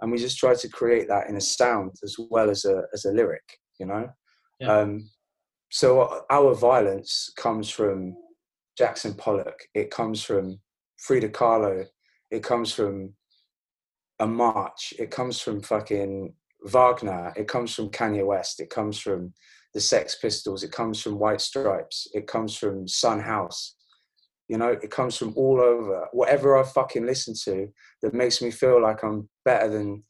And 0.00 0.10
we 0.12 0.18
just 0.18 0.38
try 0.38 0.54
to 0.54 0.68
create 0.68 1.08
that 1.08 1.28
in 1.28 1.36
a 1.36 1.40
sound 1.40 1.92
as 2.02 2.16
well 2.30 2.48
as 2.50 2.64
a 2.64 2.82
as 2.94 3.04
a 3.04 3.12
lyric, 3.12 3.58
you 3.78 3.86
know. 3.86 4.08
Yeah. 4.60 4.78
Um, 4.78 5.10
so 5.70 6.24
our 6.30 6.54
violence 6.54 7.32
comes 7.36 7.70
from 7.70 8.14
Jackson 8.76 9.14
Pollock. 9.14 9.60
It 9.74 9.90
comes 9.90 10.22
from 10.22 10.58
Frida 10.98 11.30
Kahlo. 11.30 11.86
It 12.30 12.42
comes 12.42 12.72
from 12.72 13.14
a 14.18 14.26
march. 14.26 14.94
It 14.98 15.10
comes 15.10 15.40
from 15.40 15.62
fucking 15.62 16.34
Wagner. 16.64 17.32
It 17.36 17.48
comes 17.48 17.74
from 17.74 17.90
Kanye 17.90 18.24
West. 18.24 18.60
It 18.60 18.70
comes 18.70 18.98
from 18.98 19.32
the 19.74 19.80
Sex 19.80 20.16
Pistols. 20.20 20.62
It 20.62 20.72
comes 20.72 21.00
from 21.00 21.18
White 21.18 21.40
Stripes. 21.40 22.06
It 22.14 22.26
comes 22.26 22.56
from 22.56 22.86
Sun 22.86 23.20
House. 23.20 23.76
You 24.48 24.58
know, 24.58 24.68
it 24.68 24.90
comes 24.90 25.16
from 25.16 25.32
all 25.36 25.60
over. 25.60 26.08
Whatever 26.12 26.58
I 26.58 26.62
fucking 26.62 27.06
listen 27.06 27.34
to 27.44 27.68
that 28.02 28.14
makes 28.14 28.42
me 28.42 28.50
feel 28.50 28.82
like 28.82 29.02
I'm 29.02 29.28
better 29.44 29.68
than, 29.68 30.02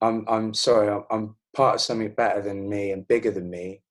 I'm, 0.00 0.24
I'm 0.28 0.54
sorry, 0.54 0.88
I'm, 0.88 1.04
I'm 1.10 1.36
part 1.54 1.76
of 1.76 1.80
something 1.80 2.14
better 2.14 2.42
than 2.42 2.68
me 2.68 2.90
and 2.90 3.06
bigger 3.06 3.30
than 3.30 3.48
me. 3.48 3.82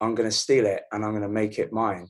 I'm 0.00 0.14
going 0.14 0.28
to 0.28 0.34
steal 0.34 0.66
it 0.66 0.82
and 0.92 1.04
I'm 1.04 1.10
going 1.10 1.22
to 1.22 1.28
make 1.28 1.58
it 1.58 1.72
mine. 1.72 2.08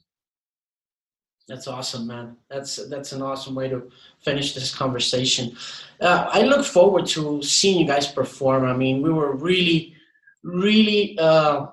That's 1.48 1.66
awesome, 1.66 2.06
man. 2.06 2.36
That's 2.50 2.76
that's 2.88 3.12
an 3.12 3.22
awesome 3.22 3.54
way 3.54 3.70
to 3.70 3.90
finish 4.22 4.54
this 4.54 4.74
conversation. 4.74 5.56
Uh, 5.98 6.28
I 6.30 6.42
look 6.42 6.64
forward 6.64 7.06
to 7.06 7.42
seeing 7.42 7.80
you 7.80 7.86
guys 7.86 8.06
perform. 8.06 8.64
I 8.64 8.76
mean, 8.76 9.00
we 9.00 9.10
were 9.10 9.34
really, 9.34 9.96
really 10.42 11.18
uh, 11.18 11.66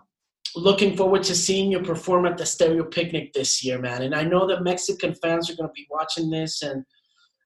looking 0.55 0.95
forward 0.95 1.23
to 1.23 1.35
seeing 1.35 1.71
you 1.71 1.81
perform 1.81 2.25
at 2.25 2.37
the 2.37 2.45
Stereo 2.45 2.85
Picnic 2.85 3.33
this 3.33 3.65
year, 3.65 3.77
man. 3.77 4.03
And 4.03 4.15
I 4.15 4.23
know 4.23 4.47
that 4.47 4.63
Mexican 4.63 5.13
fans 5.15 5.49
are 5.49 5.55
going 5.57 5.69
to 5.69 5.73
be 5.73 5.87
watching 5.89 6.29
this, 6.29 6.61
and 6.61 6.85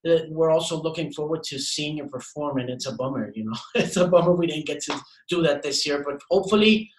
uh, 0.08 0.20
we're 0.30 0.52
also 0.52 0.80
looking 0.80 1.12
forward 1.12 1.42
to 1.46 1.58
seeing 1.58 1.98
you 1.98 2.06
perform. 2.06 2.60
And 2.60 2.70
it's 2.70 2.86
a 2.86 2.94
bummer, 2.94 3.32
you 3.34 3.46
know, 3.46 3.58
it's 3.76 3.98
a 3.98 4.08
bummer 4.08 4.34
we 4.34 4.46
didn't 4.46 4.68
get 4.68 4.84
to 4.84 5.02
do 5.30 5.42
that 5.42 5.64
this 5.64 5.84
year, 5.84 6.04
but 6.08 6.22
hopefully 6.30 6.92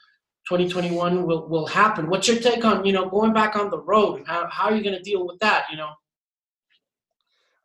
2021 0.51 1.24
will, 1.26 1.46
will 1.46 1.66
happen. 1.66 2.11
What's 2.11 2.26
your 2.26 2.40
take 2.40 2.64
on, 2.64 2.84
you 2.84 2.92
know, 2.92 3.09
going 3.09 3.32
back 3.32 3.55
on 3.55 3.70
the 3.70 3.78
road? 3.78 4.24
How, 4.26 4.48
how 4.51 4.64
are 4.64 4.74
you 4.74 4.82
going 4.82 4.96
to 4.96 5.03
deal 5.03 5.24
with 5.24 5.38
that, 5.38 5.66
you 5.70 5.76
know? 5.76 5.92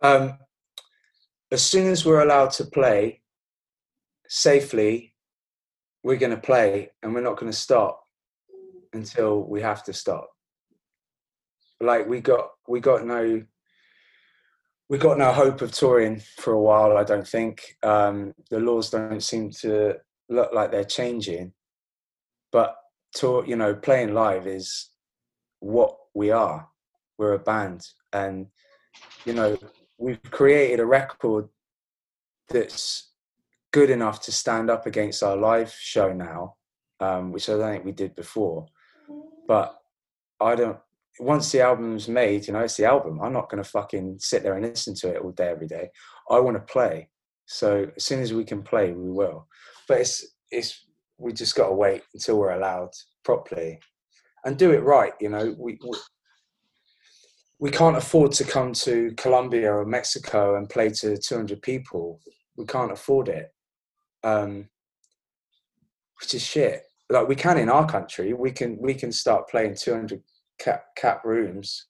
Um, 0.04 0.38
as 1.52 1.64
soon 1.64 1.88
as 1.88 2.06
we're 2.06 2.22
allowed 2.22 2.52
to 2.52 2.66
play 2.66 3.24
safely, 4.28 5.16
we're 6.04 6.18
going 6.18 6.36
to 6.36 6.38
play 6.38 6.92
and 7.02 7.16
we're 7.16 7.22
not 7.22 7.38
going 7.38 7.52
to 7.52 7.58
stop 7.58 8.04
until 8.94 9.42
we 9.42 9.64
have 9.64 9.84
to 9.86 9.94
stop. 9.94 10.30
Like 11.82 12.08
we 12.08 12.22
got, 12.22 12.50
we 12.68 12.82
got 12.82 13.04
no, 13.04 13.42
we 14.90 15.00
got 15.00 15.18
no 15.18 15.32
hope 15.32 15.64
of 15.64 15.72
touring 15.72 16.22
for 16.38 16.54
a 16.54 16.62
while. 16.62 16.98
I 16.98 17.04
don't 17.04 17.28
think 17.28 17.64
um, 17.82 18.36
the 18.52 18.60
laws 18.60 18.92
don't 18.92 19.24
seem 19.24 19.50
to 19.62 19.96
look 20.30 20.54
like 20.54 20.70
they're 20.70 20.84
changing 20.84 21.52
but 22.56 22.78
to 23.14 23.44
you 23.46 23.58
know 23.58 23.76
playing 23.76 24.14
live 24.14 24.48
is 24.48 24.90
what 25.60 25.94
we 26.14 26.32
are. 26.32 26.70
We're 27.18 27.34
a 27.34 27.40
band. 27.52 27.82
And 28.14 28.48
you 29.26 29.34
know 29.34 29.58
we've 29.98 30.24
created 30.32 30.80
a 30.80 30.86
record 30.86 31.50
that's 32.48 33.12
good 33.74 33.90
enough 33.90 34.22
to 34.22 34.32
stand 34.32 34.70
up 34.70 34.86
against 34.86 35.22
our 35.22 35.36
live 35.36 35.74
show 35.78 36.14
now 36.14 36.56
um, 37.02 37.34
which 37.34 37.50
i 37.50 37.54
don't 37.58 37.72
think 37.72 37.84
we 37.84 37.92
did 37.92 38.16
before. 38.16 38.68
But 39.50 39.78
i 40.40 40.56
don't 40.56 40.80
once 41.20 41.52
the 41.52 41.60
album's 41.60 42.08
made 42.08 42.48
you 42.48 42.54
know 42.54 42.62
it's 42.62 42.78
the 42.78 42.86
album. 42.86 43.20
I'm 43.22 43.34
not 43.34 43.50
going 43.50 43.62
to 43.62 43.70
fucking 43.70 44.20
sit 44.20 44.44
there 44.44 44.56
and 44.56 44.66
listen 44.66 44.96
to 45.02 45.10
it 45.14 45.22
all 45.22 45.32
day 45.32 45.50
every 45.50 45.68
day. 45.68 45.90
I 46.30 46.40
want 46.40 46.56
to 46.56 46.74
play. 46.74 47.10
So 47.48 47.92
as 47.98 48.06
soon 48.06 48.22
as 48.22 48.32
we 48.32 48.46
can 48.46 48.64
play 48.64 48.94
we 48.94 49.12
will. 49.12 49.50
But 49.90 50.00
it's 50.00 50.26
it's 50.52 50.85
we 51.18 51.34
just 51.34 51.56
got 51.56 51.70
to 51.70 51.74
wait 51.74 52.04
until 52.14 52.38
we're 52.38 52.52
allowed 52.52 52.92
properly 53.24 53.80
and 54.44 54.58
do 54.58 54.72
it 54.72 54.84
right. 54.84 55.14
You 55.20 55.30
know, 55.30 55.56
we, 55.58 55.78
we 55.84 55.98
we 57.60 57.72
can't 57.72 57.98
afford 57.98 58.32
to 58.34 58.44
come 58.44 58.74
to 58.74 59.14
Colombia 59.18 59.74
or 59.74 59.86
Mexico 59.86 60.58
and 60.58 60.70
play 60.70 60.90
to 60.90 61.18
200 61.18 61.62
people. 61.62 62.20
We 62.58 62.66
can't 62.66 62.92
afford 62.92 63.30
it, 63.30 63.50
um, 64.24 64.68
which 66.20 66.34
is 66.34 66.44
shit. 66.44 66.84
Like 67.10 67.28
we 67.28 67.36
can 67.36 67.58
in 67.58 67.70
our 67.70 67.88
country, 67.88 68.34
we 68.34 68.52
can 68.52 68.78
we 68.82 68.94
can 68.94 69.12
start 69.12 69.50
playing 69.50 69.76
200 69.76 70.22
cap 70.60 70.86
cap 70.98 71.24
rooms, 71.24 71.88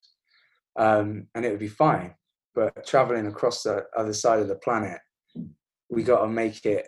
um, 0.77 1.27
and 1.33 1.45
it 1.45 1.51
would 1.51 1.59
be 1.59 1.67
fine. 1.67 2.13
But 2.53 2.85
traveling 2.85 3.27
across 3.27 3.63
the 3.63 3.85
other 3.97 4.13
side 4.13 4.39
of 4.39 4.47
the 4.47 4.55
planet, 4.55 4.99
we 5.89 6.03
got 6.03 6.21
to 6.21 6.27
make 6.27 6.65
it 6.65 6.87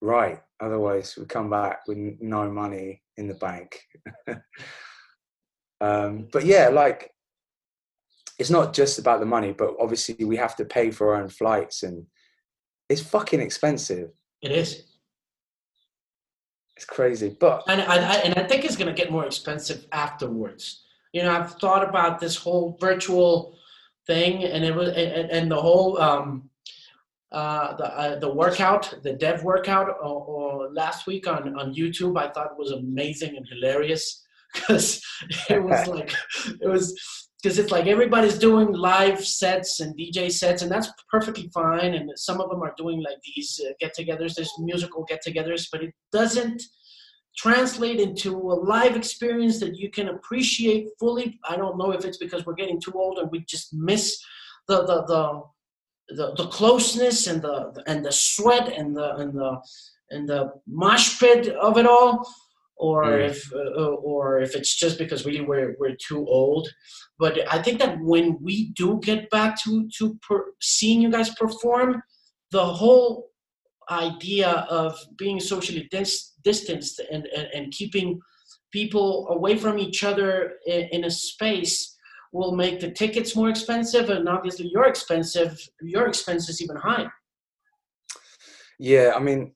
right. 0.00 0.40
Otherwise, 0.60 1.16
we 1.16 1.26
come 1.26 1.50
back 1.50 1.80
with 1.86 1.98
no 2.20 2.50
money 2.50 3.02
in 3.16 3.28
the 3.28 3.34
bank. 3.34 3.80
um, 5.80 6.28
but 6.32 6.44
yeah, 6.44 6.68
like 6.68 7.10
it's 8.38 8.50
not 8.50 8.74
just 8.74 8.98
about 8.98 9.20
the 9.20 9.26
money, 9.26 9.52
but 9.52 9.74
obviously 9.80 10.24
we 10.24 10.36
have 10.36 10.56
to 10.56 10.64
pay 10.64 10.90
for 10.90 11.14
our 11.14 11.22
own 11.22 11.28
flights, 11.28 11.82
and 11.82 12.06
it's 12.88 13.00
fucking 13.00 13.40
expensive. 13.40 14.10
It 14.42 14.52
is. 14.52 14.82
It's 16.76 16.84
crazy, 16.84 17.34
but 17.38 17.62
and 17.68 17.80
I, 17.80 17.96
I 17.96 18.14
and 18.16 18.34
I 18.34 18.46
think 18.46 18.64
it's 18.64 18.76
gonna 18.76 18.92
get 18.92 19.10
more 19.10 19.24
expensive 19.24 19.86
afterwards. 19.92 20.84
You 21.12 21.22
know, 21.22 21.32
I've 21.34 21.54
thought 21.54 21.88
about 21.88 22.20
this 22.20 22.36
whole 22.36 22.76
virtual 22.80 23.58
thing, 24.06 24.44
and 24.44 24.64
it 24.64 24.74
was 24.74 24.90
and, 24.90 25.30
and 25.30 25.50
the 25.50 25.60
whole 25.60 25.98
um, 26.00 26.50
uh, 27.36 27.76
the 27.76 27.84
uh, 27.84 28.18
the 28.18 28.32
workout, 28.32 28.94
the 29.02 29.12
dev 29.12 29.44
workout, 29.44 29.88
or, 30.02 30.24
or, 30.34 30.72
last 30.72 31.06
week 31.06 31.28
on 31.28 31.42
on 31.60 31.74
YouTube, 31.74 32.18
I 32.18 32.28
thought 32.30 32.58
was 32.58 32.70
amazing 32.70 33.36
and 33.36 33.46
hilarious 33.46 34.24
because 34.54 35.02
it 35.50 35.62
was 35.62 35.86
like 35.96 36.14
it 36.62 36.66
was 36.66 36.86
because 37.36 37.58
it's 37.58 37.70
like 37.70 37.86
everybody's 37.86 38.38
doing 38.38 38.72
live 38.72 39.22
sets 39.22 39.80
and 39.80 39.94
DJ 39.98 40.32
sets, 40.32 40.62
and 40.62 40.72
that's 40.72 40.90
perfectly 41.10 41.50
fine. 41.52 41.92
And 41.92 42.10
some 42.16 42.40
of 42.40 42.48
them 42.48 42.62
are 42.62 42.74
doing 42.78 43.02
like 43.02 43.18
these 43.36 43.60
uh, 43.62 43.74
get-togethers, 43.80 44.34
there's 44.34 44.54
musical 44.58 45.04
get-togethers, 45.04 45.68
but 45.70 45.82
it 45.82 45.92
doesn't 46.12 46.62
translate 47.36 48.00
into 48.00 48.34
a 48.34 48.56
live 48.74 48.96
experience 48.96 49.60
that 49.60 49.76
you 49.76 49.90
can 49.90 50.08
appreciate 50.08 50.88
fully. 50.98 51.38
I 51.46 51.56
don't 51.56 51.76
know 51.76 51.90
if 51.90 52.06
it's 52.06 52.16
because 52.16 52.46
we're 52.46 52.54
getting 52.54 52.80
too 52.80 52.92
old 52.94 53.18
and 53.18 53.30
we 53.30 53.40
just 53.40 53.74
miss 53.74 54.18
the 54.68 54.86
the 54.86 55.04
the 55.04 55.42
the, 56.08 56.34
the 56.34 56.46
closeness 56.48 57.26
and 57.26 57.42
the 57.42 57.82
and 57.86 58.04
the 58.04 58.12
sweat 58.12 58.68
and 58.68 58.96
the 58.96 59.16
and 59.16 59.34
the 59.34 59.60
and 60.10 60.28
the 60.28 60.52
mosh 60.66 61.18
pit 61.18 61.48
of 61.48 61.78
it 61.78 61.86
all, 61.86 62.26
or 62.76 63.04
mm. 63.04 63.28
if 63.28 63.52
uh, 63.52 63.58
or 63.58 64.40
if 64.40 64.54
it's 64.54 64.76
just 64.76 64.98
because 64.98 65.26
really 65.26 65.40
we're 65.40 65.76
we're 65.78 65.96
too 65.96 66.26
old. 66.26 66.68
But 67.18 67.40
I 67.52 67.62
think 67.62 67.78
that 67.80 67.98
when 68.00 68.38
we 68.40 68.70
do 68.70 69.00
get 69.02 69.28
back 69.30 69.60
to 69.64 69.88
to 69.98 70.18
per, 70.26 70.52
seeing 70.60 71.00
you 71.00 71.10
guys 71.10 71.34
perform, 71.34 72.02
the 72.50 72.64
whole 72.64 73.30
idea 73.90 74.66
of 74.68 74.98
being 75.16 75.38
socially 75.38 75.88
dis- 75.92 76.32
distanced 76.42 77.00
and, 77.10 77.26
and, 77.36 77.48
and, 77.54 77.72
keeping 77.72 78.18
people 78.72 79.28
away 79.30 79.56
from 79.56 79.78
each 79.78 80.02
other 80.02 80.54
in, 80.66 80.88
in, 80.90 81.04
a 81.04 81.10
space 81.10 81.95
will 82.36 82.54
make 82.54 82.80
the 82.80 82.90
tickets 82.90 83.34
more 83.34 83.48
expensive 83.48 84.10
and 84.10 84.28
obviously 84.28 84.70
your 84.72 84.86
expensive 84.86 85.58
your 85.82 86.06
expenses 86.06 86.62
even 86.62 86.76
higher 86.76 87.12
yeah 88.78 89.12
i 89.16 89.18
mean 89.18 89.52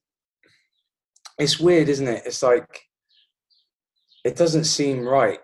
it's 1.38 1.60
weird 1.60 1.88
isn't 1.88 2.08
it 2.08 2.22
it's 2.26 2.42
like 2.42 2.82
it 4.24 4.36
doesn't 4.36 4.64
seem 4.64 5.06
right 5.06 5.40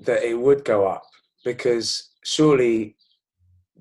that 0.00 0.22
it 0.22 0.38
would 0.38 0.64
go 0.64 0.86
up 0.86 1.02
because 1.44 2.10
surely 2.24 2.96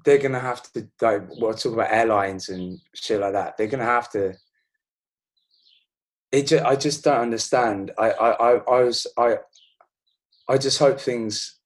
they're 0.04 0.18
gonna 0.18 0.40
have 0.40 0.62
to 0.74 0.88
like 1.02 1.24
well 1.40 1.54
talk 1.54 1.74
about 1.74 1.92
airlines 1.92 2.50
and 2.50 2.80
shit 2.96 3.20
like 3.20 3.34
that. 3.34 3.58
They're 3.58 3.68
gonna 3.68 3.86
have 3.86 4.10
to. 4.12 4.34
It 6.32 6.48
just, 6.48 6.66
I 6.66 6.76
just 6.76 7.04
don't 7.04 7.20
understand. 7.20 7.92
I, 7.98 8.12
I, 8.12 8.30
I, 8.32 8.52
I 8.58 8.84
was 8.84 9.08
I 9.18 9.38
I 10.50 10.58
just 10.58 10.80
hope 10.80 11.00
things 11.00 11.60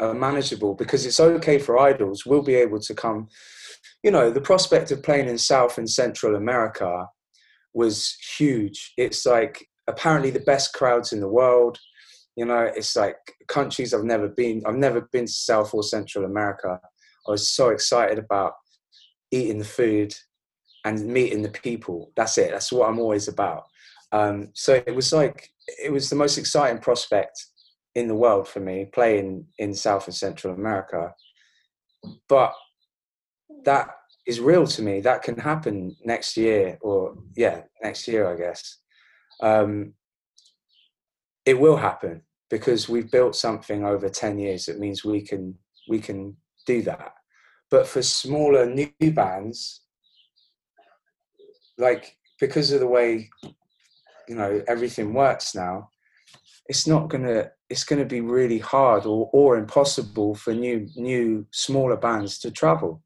are 0.00 0.14
manageable 0.14 0.74
because 0.74 1.04
it's 1.06 1.20
okay 1.20 1.58
for 1.58 1.76
IDLES. 1.76 2.26
We'll 2.26 2.42
be 2.42 2.54
able 2.54 2.80
to 2.80 2.94
come. 2.94 3.28
You 4.02 4.10
know, 4.10 4.30
the 4.30 4.40
prospect 4.40 4.90
of 4.90 5.02
playing 5.02 5.28
in 5.28 5.38
South 5.38 5.78
and 5.78 5.90
Central 5.90 6.36
America 6.36 7.06
was 7.74 8.16
huge. 8.36 8.92
It's 8.96 9.26
like 9.26 9.68
apparently 9.86 10.30
the 10.30 10.40
best 10.40 10.72
crowds 10.74 11.12
in 11.12 11.20
the 11.20 11.28
world. 11.28 11.78
You 12.36 12.44
know, 12.44 12.62
it's 12.62 12.94
like 12.94 13.16
countries 13.48 13.92
I've 13.92 14.04
never 14.04 14.28
been. 14.28 14.62
I've 14.66 14.76
never 14.76 15.02
been 15.12 15.26
to 15.26 15.32
South 15.32 15.74
or 15.74 15.82
Central 15.82 16.24
America 16.24 16.80
I 17.28 17.32
was 17.32 17.50
so 17.50 17.68
excited 17.68 18.18
about 18.18 18.54
eating 19.30 19.58
the 19.58 19.64
food 19.64 20.14
and 20.84 21.06
meeting 21.06 21.42
the 21.42 21.50
people. 21.50 22.10
That's 22.16 22.38
it. 22.38 22.50
That's 22.50 22.72
what 22.72 22.88
I'm 22.88 22.98
always 22.98 23.28
about. 23.28 23.64
Um, 24.12 24.48
so 24.54 24.82
it 24.86 24.94
was 24.94 25.12
like 25.12 25.50
it 25.66 25.92
was 25.92 26.08
the 26.08 26.16
most 26.16 26.38
exciting 26.38 26.80
prospect 26.80 27.44
in 27.98 28.06
the 28.06 28.14
world 28.14 28.46
for 28.46 28.60
me 28.60 28.86
playing 28.92 29.44
in 29.58 29.74
South 29.74 30.06
and 30.06 30.14
Central 30.14 30.54
America. 30.54 31.12
But 32.28 32.52
that 33.64 33.88
is 34.24 34.40
real 34.40 34.66
to 34.66 34.82
me. 34.82 35.00
That 35.00 35.22
can 35.22 35.36
happen 35.36 35.96
next 36.04 36.36
year, 36.36 36.78
or 36.80 37.16
yeah, 37.36 37.62
next 37.82 38.06
year, 38.06 38.32
I 38.32 38.36
guess. 38.36 38.78
Um, 39.42 39.94
it 41.44 41.58
will 41.58 41.76
happen 41.76 42.22
because 42.50 42.88
we've 42.88 43.10
built 43.10 43.34
something 43.34 43.84
over 43.84 44.08
ten 44.08 44.38
years. 44.38 44.68
It 44.68 44.78
means 44.78 45.04
we 45.04 45.22
can 45.22 45.56
we 45.88 45.98
can 45.98 46.36
do 46.66 46.82
that. 46.82 47.12
But 47.70 47.86
for 47.88 48.02
smaller 48.02 48.64
new 48.66 49.12
bands, 49.12 49.82
like 51.76 52.16
because 52.40 52.70
of 52.70 52.80
the 52.80 52.86
way 52.86 53.28
you 54.28 54.36
know 54.36 54.62
everything 54.68 55.14
works 55.14 55.54
now, 55.54 55.90
it's 56.68 56.86
not 56.86 57.08
gonna 57.08 57.50
it's 57.70 57.84
gonna 57.84 58.04
be 58.04 58.20
really 58.20 58.58
hard 58.58 59.06
or, 59.06 59.30
or 59.32 59.56
impossible 59.56 60.34
for 60.34 60.54
new 60.54 60.88
new 60.96 61.46
smaller 61.52 61.96
bands 61.96 62.38
to 62.40 62.50
travel, 62.50 63.02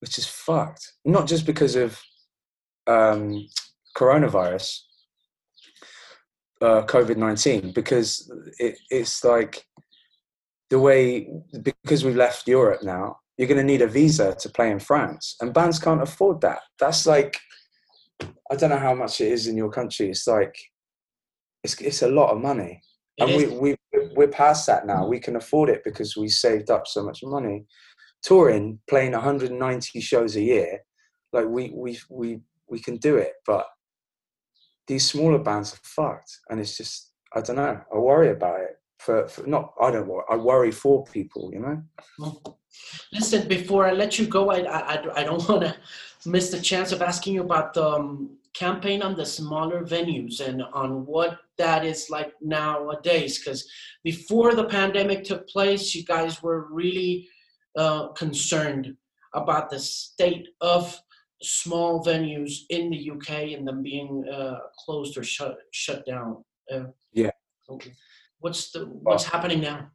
which 0.00 0.18
is 0.18 0.26
fucked. 0.26 0.92
Not 1.04 1.26
just 1.26 1.46
because 1.46 1.76
of 1.76 2.00
um, 2.86 3.46
coronavirus, 3.96 4.80
uh, 6.60 6.82
COVID 6.82 7.16
nineteen, 7.16 7.72
because 7.72 8.30
it, 8.58 8.78
it's 8.90 9.24
like 9.24 9.64
the 10.70 10.78
way 10.78 11.28
because 11.62 12.04
we've 12.04 12.16
left 12.16 12.48
Europe 12.48 12.82
now 12.82 13.16
you're 13.36 13.48
going 13.48 13.58
to 13.58 13.64
need 13.64 13.82
a 13.82 13.86
visa 13.86 14.34
to 14.34 14.48
play 14.48 14.70
in 14.70 14.78
France, 14.78 15.36
and 15.40 15.52
bands 15.52 15.78
can't 15.78 16.02
afford 16.02 16.40
that. 16.40 16.60
That's 16.78 17.06
like, 17.06 17.38
I 18.50 18.56
don't 18.56 18.70
know 18.70 18.78
how 18.78 18.94
much 18.94 19.20
it 19.20 19.30
is 19.30 19.46
in 19.46 19.56
your 19.56 19.70
country. 19.70 20.08
It's 20.08 20.26
like, 20.26 20.56
it's 21.66 21.80
it's 21.80 22.02
a 22.02 22.08
lot 22.08 22.30
of 22.30 22.40
money, 22.40 22.80
it 23.18 23.22
and 23.22 23.30
is. 23.30 23.50
we 23.50 23.56
we 23.56 23.76
we're 24.14 24.28
past 24.28 24.66
that 24.66 24.86
now. 24.86 25.06
We 25.06 25.18
can 25.18 25.36
afford 25.36 25.68
it 25.68 25.82
because 25.84 26.16
we 26.16 26.28
saved 26.28 26.70
up 26.70 26.86
so 26.86 27.02
much 27.02 27.20
money. 27.22 27.64
Touring, 28.22 28.78
playing 28.88 29.12
190 29.12 30.00
shows 30.00 30.36
a 30.36 30.40
year, 30.40 30.80
like 31.32 31.46
we 31.46 31.72
we 31.74 31.98
we 32.08 32.40
we 32.68 32.78
can 32.78 32.96
do 32.96 33.16
it, 33.16 33.34
but 33.46 33.66
these 34.86 35.08
smaller 35.10 35.38
bands 35.38 35.74
are 35.74 35.80
fucked, 35.82 36.38
and 36.48 36.60
it's 36.60 36.76
just 36.76 37.12
I 37.34 37.40
don't 37.40 37.56
know. 37.56 37.80
I 37.94 37.98
worry 37.98 38.30
about 38.30 38.60
it. 38.60 38.76
For, 38.98 39.28
for 39.28 39.46
not 39.46 39.74
I 39.80 39.90
don't 39.90 40.08
worry. 40.08 40.24
I 40.30 40.36
worry 40.36 40.72
for 40.72 41.04
people, 41.04 41.50
you 41.52 41.60
know. 41.60 41.82
Listen, 43.12 43.46
before 43.48 43.86
I 43.86 43.92
let 43.92 44.18
you 44.18 44.26
go, 44.26 44.50
I, 44.50 44.58
I, 44.60 45.20
I 45.20 45.24
don't 45.24 45.46
want 45.48 45.62
to 45.62 45.76
miss 46.24 46.50
the 46.50 46.60
chance 46.60 46.92
of 46.92 47.02
asking 47.02 47.34
you 47.34 47.42
about 47.42 47.74
the 47.74 47.86
um, 47.86 48.35
campaign 48.58 49.02
on 49.02 49.16
the 49.16 49.26
smaller 49.26 49.84
venues 49.84 50.40
and 50.40 50.62
on 50.72 51.04
what 51.06 51.38
that 51.58 51.84
is 51.84 52.08
like 52.10 52.32
nowadays. 52.40 53.38
Because 53.38 53.68
before 54.04 54.54
the 54.54 54.64
pandemic 54.64 55.24
took 55.24 55.48
place, 55.48 55.94
you 55.94 56.04
guys 56.04 56.42
were 56.42 56.68
really 56.70 57.28
uh, 57.76 58.08
concerned 58.08 58.94
about 59.34 59.70
the 59.70 59.78
state 59.78 60.48
of 60.60 60.98
small 61.42 62.04
venues 62.04 62.60
in 62.70 62.90
the 62.90 63.10
UK 63.10 63.52
and 63.52 63.68
them 63.68 63.82
being 63.82 64.24
uh, 64.32 64.58
closed 64.84 65.18
or 65.18 65.24
shut 65.24 65.58
shut 65.72 66.06
down. 66.06 66.42
Uh, 66.72 66.84
yeah. 67.12 67.30
Okay. 67.70 67.92
What's 68.40 68.70
the 68.70 68.86
what's 68.86 69.24
well, 69.24 69.32
happening 69.32 69.60
now? 69.60 69.90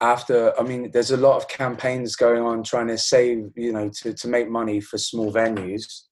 after 0.00 0.52
i 0.58 0.62
mean 0.62 0.90
there's 0.90 1.12
a 1.12 1.16
lot 1.16 1.36
of 1.36 1.46
campaigns 1.46 2.16
going 2.16 2.42
on 2.42 2.62
trying 2.62 2.88
to 2.88 2.98
save 2.98 3.50
you 3.54 3.72
know 3.72 3.88
to, 3.88 4.12
to 4.12 4.26
make 4.28 4.50
money 4.50 4.80
for 4.80 4.98
small 4.98 5.32
venues 5.32 6.02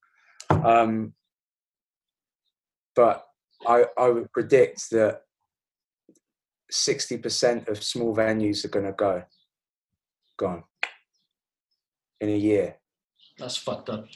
um, 0.65 1.13
but 2.95 3.25
I, 3.67 3.85
I 3.99 4.09
would 4.09 4.31
predict 4.33 4.91
that 4.91 5.23
60% 6.71 7.69
of 7.69 7.83
small 7.83 8.15
venues 8.17 8.65
are 8.65 8.69
going 8.69 8.87
to 8.87 8.93
go 8.93 9.23
gone 10.39 10.65
in 12.21 12.31
a 12.31 12.37
year 12.37 12.77
that's 13.39 13.57
fucked 13.57 13.91
up 13.91 14.07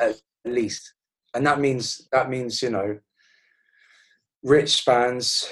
at 0.00 0.20
least 0.44 0.94
and 1.34 1.46
that 1.46 1.58
means 1.58 2.06
that 2.12 2.30
means 2.30 2.62
you 2.62 2.70
know 2.70 2.98
rich 4.42 4.84
bands 4.86 5.50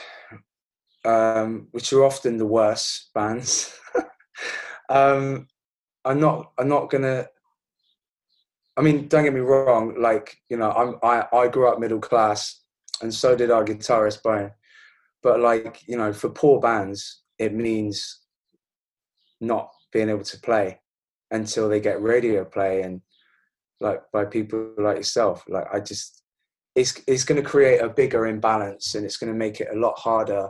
um, 1.05 1.69
which 1.73 1.93
are 1.93 2.05
often 2.05 2.39
the 2.39 2.47
worst 2.47 3.11
bands, 3.15 3.79
um, 4.89 5.47
I'm 6.05 6.21
not. 6.21 6.53
I'm 6.59 6.69
not 6.69 6.91
gonna. 6.91 7.29
I 8.77 8.83
mean, 8.83 9.09
don't 9.09 9.25
get 9.25 9.35
me 9.35 9.41
wrong. 9.41 10.01
Like 10.01 10.37
you 10.49 10.57
know, 10.57 10.71
I'm. 10.71 10.97
I 11.03 11.27
I 11.37 11.49
grew 11.49 11.69
up 11.69 11.79
middle 11.79 12.01
class, 12.01 12.61
and 13.03 13.13
so 13.13 13.37
did 13.37 13.51
our 13.51 13.65
guitarist 13.65 14.23
Brian. 14.23 14.51
But 15.23 15.41
like 15.41 15.83
you 15.87 15.97
know, 15.97 16.13
for 16.13 16.29
poor 16.31 16.61
bands, 16.61 17.23
it 17.39 17.55
means 17.55 18.21
not 19.41 19.71
being 19.93 20.09
able 20.09 20.25
to 20.25 20.41
play 20.41 20.81
until 21.31 21.69
they 21.69 21.81
get 21.81 22.03
radio 22.03 22.45
play 22.45 22.83
and 22.83 23.01
like 23.81 24.01
by 24.13 24.25
people 24.25 24.73
like 24.79 24.99
yourself. 24.99 25.45
Like 25.49 25.67
I 25.73 25.81
just, 25.81 26.23
it's 26.75 27.01
it's 27.07 27.25
going 27.25 27.43
to 27.43 27.49
create 27.49 27.81
a 27.81 27.89
bigger 27.89 28.27
imbalance, 28.27 28.95
and 28.95 29.05
it's 29.05 29.17
going 29.17 29.33
to 29.33 29.39
make 29.39 29.61
it 29.61 29.69
a 29.73 29.79
lot 29.79 29.99
harder 29.99 30.49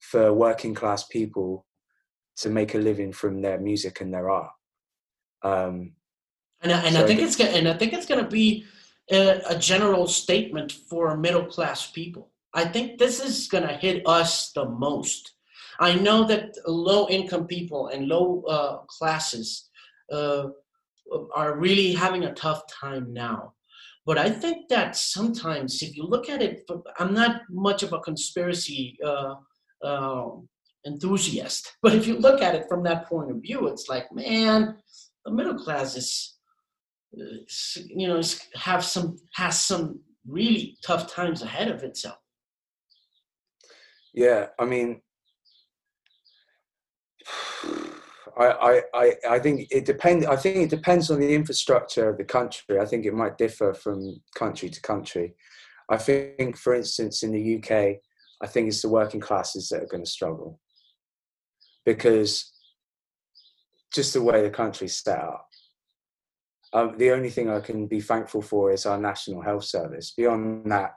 for 0.00 0.32
working 0.32 0.74
class 0.74 1.04
people 1.04 1.66
to 2.38 2.50
make 2.50 2.74
a 2.74 2.78
living 2.78 3.12
from 3.12 3.40
their 3.40 3.58
music 3.58 4.00
and 4.00 4.12
their 4.12 4.30
art. 4.30 4.50
Um, 5.42 5.92
and 6.60 6.72
I, 6.72 6.80
and 6.84 6.94
so 6.94 7.04
I 7.04 7.06
think 7.06 7.20
it's 7.20 7.40
and 7.40 7.68
I 7.68 7.74
think 7.74 7.92
it's 7.92 8.06
going 8.06 8.22
to 8.22 8.30
be 8.30 8.64
a, 9.10 9.40
a, 9.48 9.58
general 9.58 10.06
statement 10.06 10.72
for 10.72 11.16
middle 11.16 11.44
class 11.44 11.90
people. 11.90 12.30
I 12.54 12.64
think 12.64 12.98
this 12.98 13.20
is 13.20 13.48
going 13.48 13.66
to 13.66 13.74
hit 13.74 14.02
us 14.06 14.52
the 14.52 14.68
most. 14.68 15.32
I 15.78 15.94
know 15.94 16.24
that 16.26 16.56
low 16.66 17.08
income 17.08 17.46
people 17.46 17.88
and 17.88 18.08
low 18.08 18.42
uh, 18.48 18.78
classes 18.86 19.68
uh, 20.10 20.46
are 21.34 21.58
really 21.58 21.92
having 21.92 22.24
a 22.24 22.34
tough 22.34 22.62
time 22.68 23.12
now. 23.12 23.52
But 24.06 24.18
I 24.18 24.30
think 24.30 24.68
that 24.68 24.96
sometimes, 24.96 25.82
if 25.82 25.96
you 25.96 26.04
look 26.04 26.30
at 26.30 26.40
it, 26.40 26.68
I'm 26.98 27.12
not 27.12 27.42
much 27.50 27.82
of 27.82 27.92
a 27.92 27.98
conspiracy 27.98 28.96
uh, 29.04 29.34
um, 29.82 30.48
enthusiast. 30.86 31.76
But 31.82 31.94
if 31.94 32.06
you 32.06 32.16
look 32.16 32.40
at 32.40 32.54
it 32.54 32.66
from 32.68 32.84
that 32.84 33.08
point 33.08 33.30
of 33.32 33.38
view, 33.42 33.66
it's 33.66 33.88
like, 33.88 34.10
man, 34.12 34.76
the 35.24 35.32
middle 35.32 35.58
class 35.58 35.96
is, 35.96 36.06
is 36.06 36.35
you 37.16 38.08
know, 38.08 38.22
have 38.56 38.84
some 38.84 39.16
has 39.34 39.60
some 39.60 40.00
really 40.26 40.76
tough 40.84 41.12
times 41.12 41.42
ahead 41.42 41.68
of 41.68 41.82
itself. 41.82 42.18
Yeah, 44.12 44.46
I 44.58 44.64
mean, 44.64 45.00
I, 48.38 48.82
I, 48.94 49.14
I 49.30 49.38
think 49.38 49.68
it 49.70 49.86
depends. 49.86 50.26
I 50.26 50.36
think 50.36 50.56
it 50.56 50.70
depends 50.70 51.10
on 51.10 51.20
the 51.20 51.34
infrastructure 51.34 52.10
of 52.10 52.18
the 52.18 52.24
country. 52.24 52.78
I 52.78 52.84
think 52.84 53.06
it 53.06 53.14
might 53.14 53.38
differ 53.38 53.72
from 53.72 54.20
country 54.34 54.68
to 54.68 54.80
country. 54.82 55.34
I 55.88 55.96
think, 55.96 56.56
for 56.56 56.74
instance, 56.74 57.22
in 57.22 57.32
the 57.32 57.56
UK, 57.56 57.96
I 58.42 58.46
think 58.46 58.68
it's 58.68 58.82
the 58.82 58.88
working 58.88 59.20
classes 59.20 59.68
that 59.68 59.82
are 59.82 59.86
going 59.86 60.04
to 60.04 60.10
struggle 60.10 60.60
because 61.86 62.52
just 63.94 64.12
the 64.12 64.22
way 64.22 64.42
the 64.42 64.50
country's 64.50 64.98
set 64.98 65.18
up. 65.18 65.48
Um, 66.72 66.96
the 66.98 67.10
only 67.12 67.30
thing 67.30 67.48
I 67.48 67.60
can 67.60 67.86
be 67.86 68.00
thankful 68.00 68.42
for 68.42 68.72
is 68.72 68.86
our 68.86 68.98
national 68.98 69.40
health 69.40 69.64
service. 69.64 70.12
Beyond 70.16 70.70
that, 70.70 70.94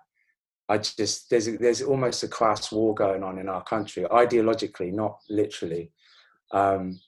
I 0.68 0.78
just 0.78 1.30
there's 1.30 1.46
there's 1.58 1.82
almost 1.82 2.24
a 2.24 2.28
class 2.28 2.72
war 2.72 2.94
going 2.94 3.24
on 3.24 3.40
in 3.40 3.50
our 3.50 3.64
country, 3.64 4.04
ideologically, 4.04 4.94
not 4.94 5.20
literally. 5.30 5.92
Um, 6.52 7.00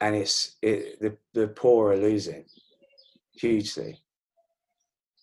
and 0.00 0.14
it's 0.14 0.56
it, 0.62 1.00
the 1.00 1.16
the 1.34 1.48
poor 1.48 1.92
are 1.92 1.96
losing 1.96 2.44
hugely 3.34 4.02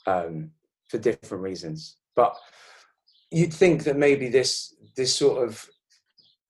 um, 0.06 0.52
for 0.88 0.98
different 0.98 1.44
reasons. 1.44 1.98
But 2.16 2.36
you'd 3.32 3.54
think 3.54 3.84
that 3.84 3.98
maybe 3.98 4.30
this 4.30 4.76
this 4.96 5.16
sort 5.16 5.48
of 5.48 5.68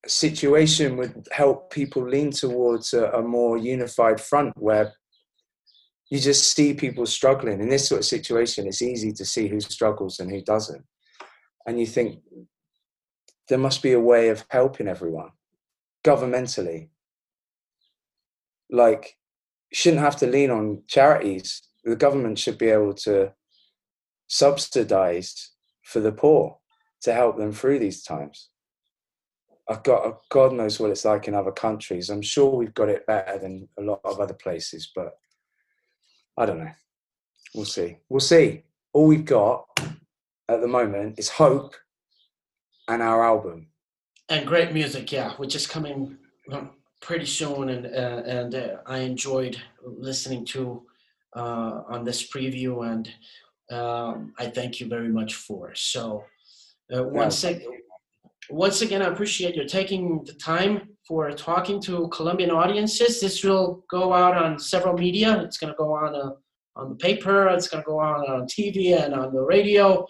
situation 0.05 0.97
would 0.97 1.27
help 1.31 1.71
people 1.71 2.07
lean 2.07 2.31
towards 2.31 2.93
a, 2.93 3.05
a 3.11 3.21
more 3.21 3.57
unified 3.57 4.19
front 4.19 4.53
where 4.57 4.93
you 6.09 6.19
just 6.19 6.53
see 6.53 6.73
people 6.73 7.05
struggling 7.05 7.61
in 7.61 7.69
this 7.69 7.87
sort 7.87 7.99
of 7.99 8.05
situation 8.05 8.67
it's 8.67 8.81
easy 8.81 9.11
to 9.13 9.25
see 9.25 9.47
who 9.47 9.61
struggles 9.61 10.19
and 10.19 10.29
who 10.29 10.41
doesn't 10.41 10.83
and 11.65 11.79
you 11.79 11.85
think 11.85 12.19
there 13.47 13.57
must 13.57 13.81
be 13.81 13.93
a 13.93 13.99
way 13.99 14.29
of 14.29 14.43
helping 14.49 14.87
everyone 14.87 15.29
governmentally 16.05 16.89
like 18.69 19.15
shouldn't 19.71 20.01
have 20.01 20.15
to 20.17 20.27
lean 20.27 20.49
on 20.49 20.83
charities. 20.87 21.61
The 21.83 21.95
government 21.95 22.39
should 22.39 22.57
be 22.57 22.69
able 22.69 22.93
to 23.05 23.33
subsidize 24.27 25.51
for 25.83 25.99
the 25.99 26.11
poor 26.11 26.57
to 27.01 27.13
help 27.13 27.37
them 27.37 27.51
through 27.51 27.79
these 27.79 28.03
times. 28.03 28.49
I've 29.69 29.83
got 29.83 30.19
God 30.29 30.53
knows 30.53 30.79
what 30.79 30.91
it's 30.91 31.05
like 31.05 31.27
in 31.27 31.33
other 31.33 31.51
countries. 31.51 32.09
I'm 32.09 32.21
sure 32.21 32.55
we've 32.55 32.73
got 32.73 32.89
it 32.89 33.07
better 33.07 33.39
than 33.39 33.67
a 33.77 33.81
lot 33.81 34.01
of 34.03 34.19
other 34.19 34.33
places, 34.33 34.91
but 34.93 35.13
I 36.37 36.45
don't 36.45 36.59
know. 36.59 36.71
We'll 37.55 37.65
see. 37.65 37.97
We'll 38.09 38.19
see. 38.19 38.63
All 38.93 39.07
we've 39.07 39.25
got 39.25 39.65
at 40.49 40.61
the 40.61 40.67
moment 40.67 41.17
is 41.17 41.29
hope 41.29 41.75
and 42.87 43.01
our 43.01 43.23
album. 43.23 43.67
And 44.29 44.47
great 44.47 44.73
music, 44.73 45.11
yeah, 45.11 45.33
which 45.33 45.55
is 45.55 45.67
coming 45.67 46.17
pretty 47.01 47.25
soon, 47.25 47.69
and 47.69 47.85
uh, 47.85 48.23
and 48.25 48.55
uh, 48.55 48.77
I 48.85 48.99
enjoyed 48.99 49.57
listening 49.85 50.45
to 50.45 50.83
uh, 51.35 51.81
on 51.87 52.03
this 52.03 52.29
preview, 52.29 52.89
and 52.91 53.09
um, 53.71 54.33
I 54.39 54.47
thank 54.47 54.79
you 54.79 54.87
very 54.87 55.09
much 55.09 55.35
for. 55.35 55.73
So 55.75 56.23
uh, 56.95 57.03
once 57.03 57.43
again, 57.43 57.67
once 58.49 58.81
again, 58.81 59.01
I 59.01 59.07
appreciate 59.07 59.55
you 59.55 59.65
taking 59.65 60.23
the 60.25 60.33
time 60.33 60.89
for 61.07 61.31
talking 61.31 61.81
to 61.81 62.07
Colombian 62.09 62.51
audiences. 62.51 63.21
This 63.21 63.43
will 63.43 63.83
go 63.89 64.13
out 64.13 64.37
on 64.37 64.59
several 64.59 64.95
media. 64.97 65.41
It's 65.41 65.57
going 65.57 65.71
to 65.71 65.77
go 65.77 65.93
on 65.93 66.15
uh, 66.15 66.31
on 66.75 66.89
the 66.89 66.95
paper. 66.95 67.47
It's 67.49 67.67
going 67.67 67.83
to 67.83 67.87
go 67.87 67.99
on 67.99 68.21
on 68.29 68.47
TV 68.47 68.97
and 68.99 69.13
on 69.13 69.33
the 69.33 69.41
radio. 69.41 70.05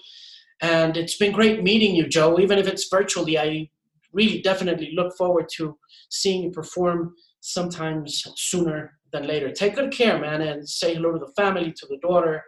And 0.62 0.96
it's 0.96 1.18
been 1.18 1.32
great 1.32 1.62
meeting 1.64 1.96
you, 1.96 2.08
Joe. 2.08 2.40
Even 2.40 2.58
if 2.58 2.68
it's 2.68 2.88
virtually, 2.90 3.38
I 3.38 3.70
really 4.14 4.42
definitely 4.42 4.94
look 4.96 5.16
forward 5.18 5.50
to 5.58 5.78
seeing 6.10 6.44
you 6.44 6.52
perform 6.52 7.16
sometimes 7.42 8.24
sooner 8.38 8.98
than 9.12 9.28
later. 9.28 9.52
Take 9.52 9.76
good 9.76 9.92
care, 9.92 10.18
man, 10.20 10.42
and 10.42 10.68
say 10.68 10.96
hello 10.96 11.12
to 11.12 11.20
the 11.20 11.34
family, 11.36 11.74
to 11.74 11.88
the 11.88 11.98
daughter. 11.98 12.42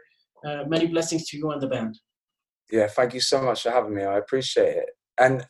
Uh, 0.46 0.64
many 0.68 0.88
blessings 0.88 1.28
to 1.28 1.38
you 1.38 1.52
and 1.52 1.62
the 1.62 1.68
band. 1.68 1.98
Yeah, 2.72 2.88
thank 2.88 3.14
you 3.14 3.20
so 3.20 3.42
much 3.42 3.64
for 3.64 3.72
having 3.72 3.96
me. 3.96 4.04
I 4.04 4.18
appreciate 4.18 4.78
it. 4.78 4.90
And 5.20 5.46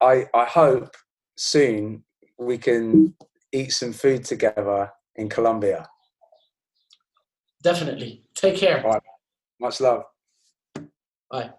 I, 0.00 0.26
I 0.34 0.44
hope 0.44 0.94
soon 1.36 2.04
we 2.38 2.58
can 2.58 3.14
eat 3.52 3.72
some 3.72 3.92
food 3.92 4.24
together 4.24 4.90
in 5.16 5.28
Colombia. 5.28 5.88
Definitely. 7.62 8.24
Take 8.34 8.56
care. 8.56 8.82
Much 9.60 9.80
love. 9.80 10.04
Bye. 11.30 11.52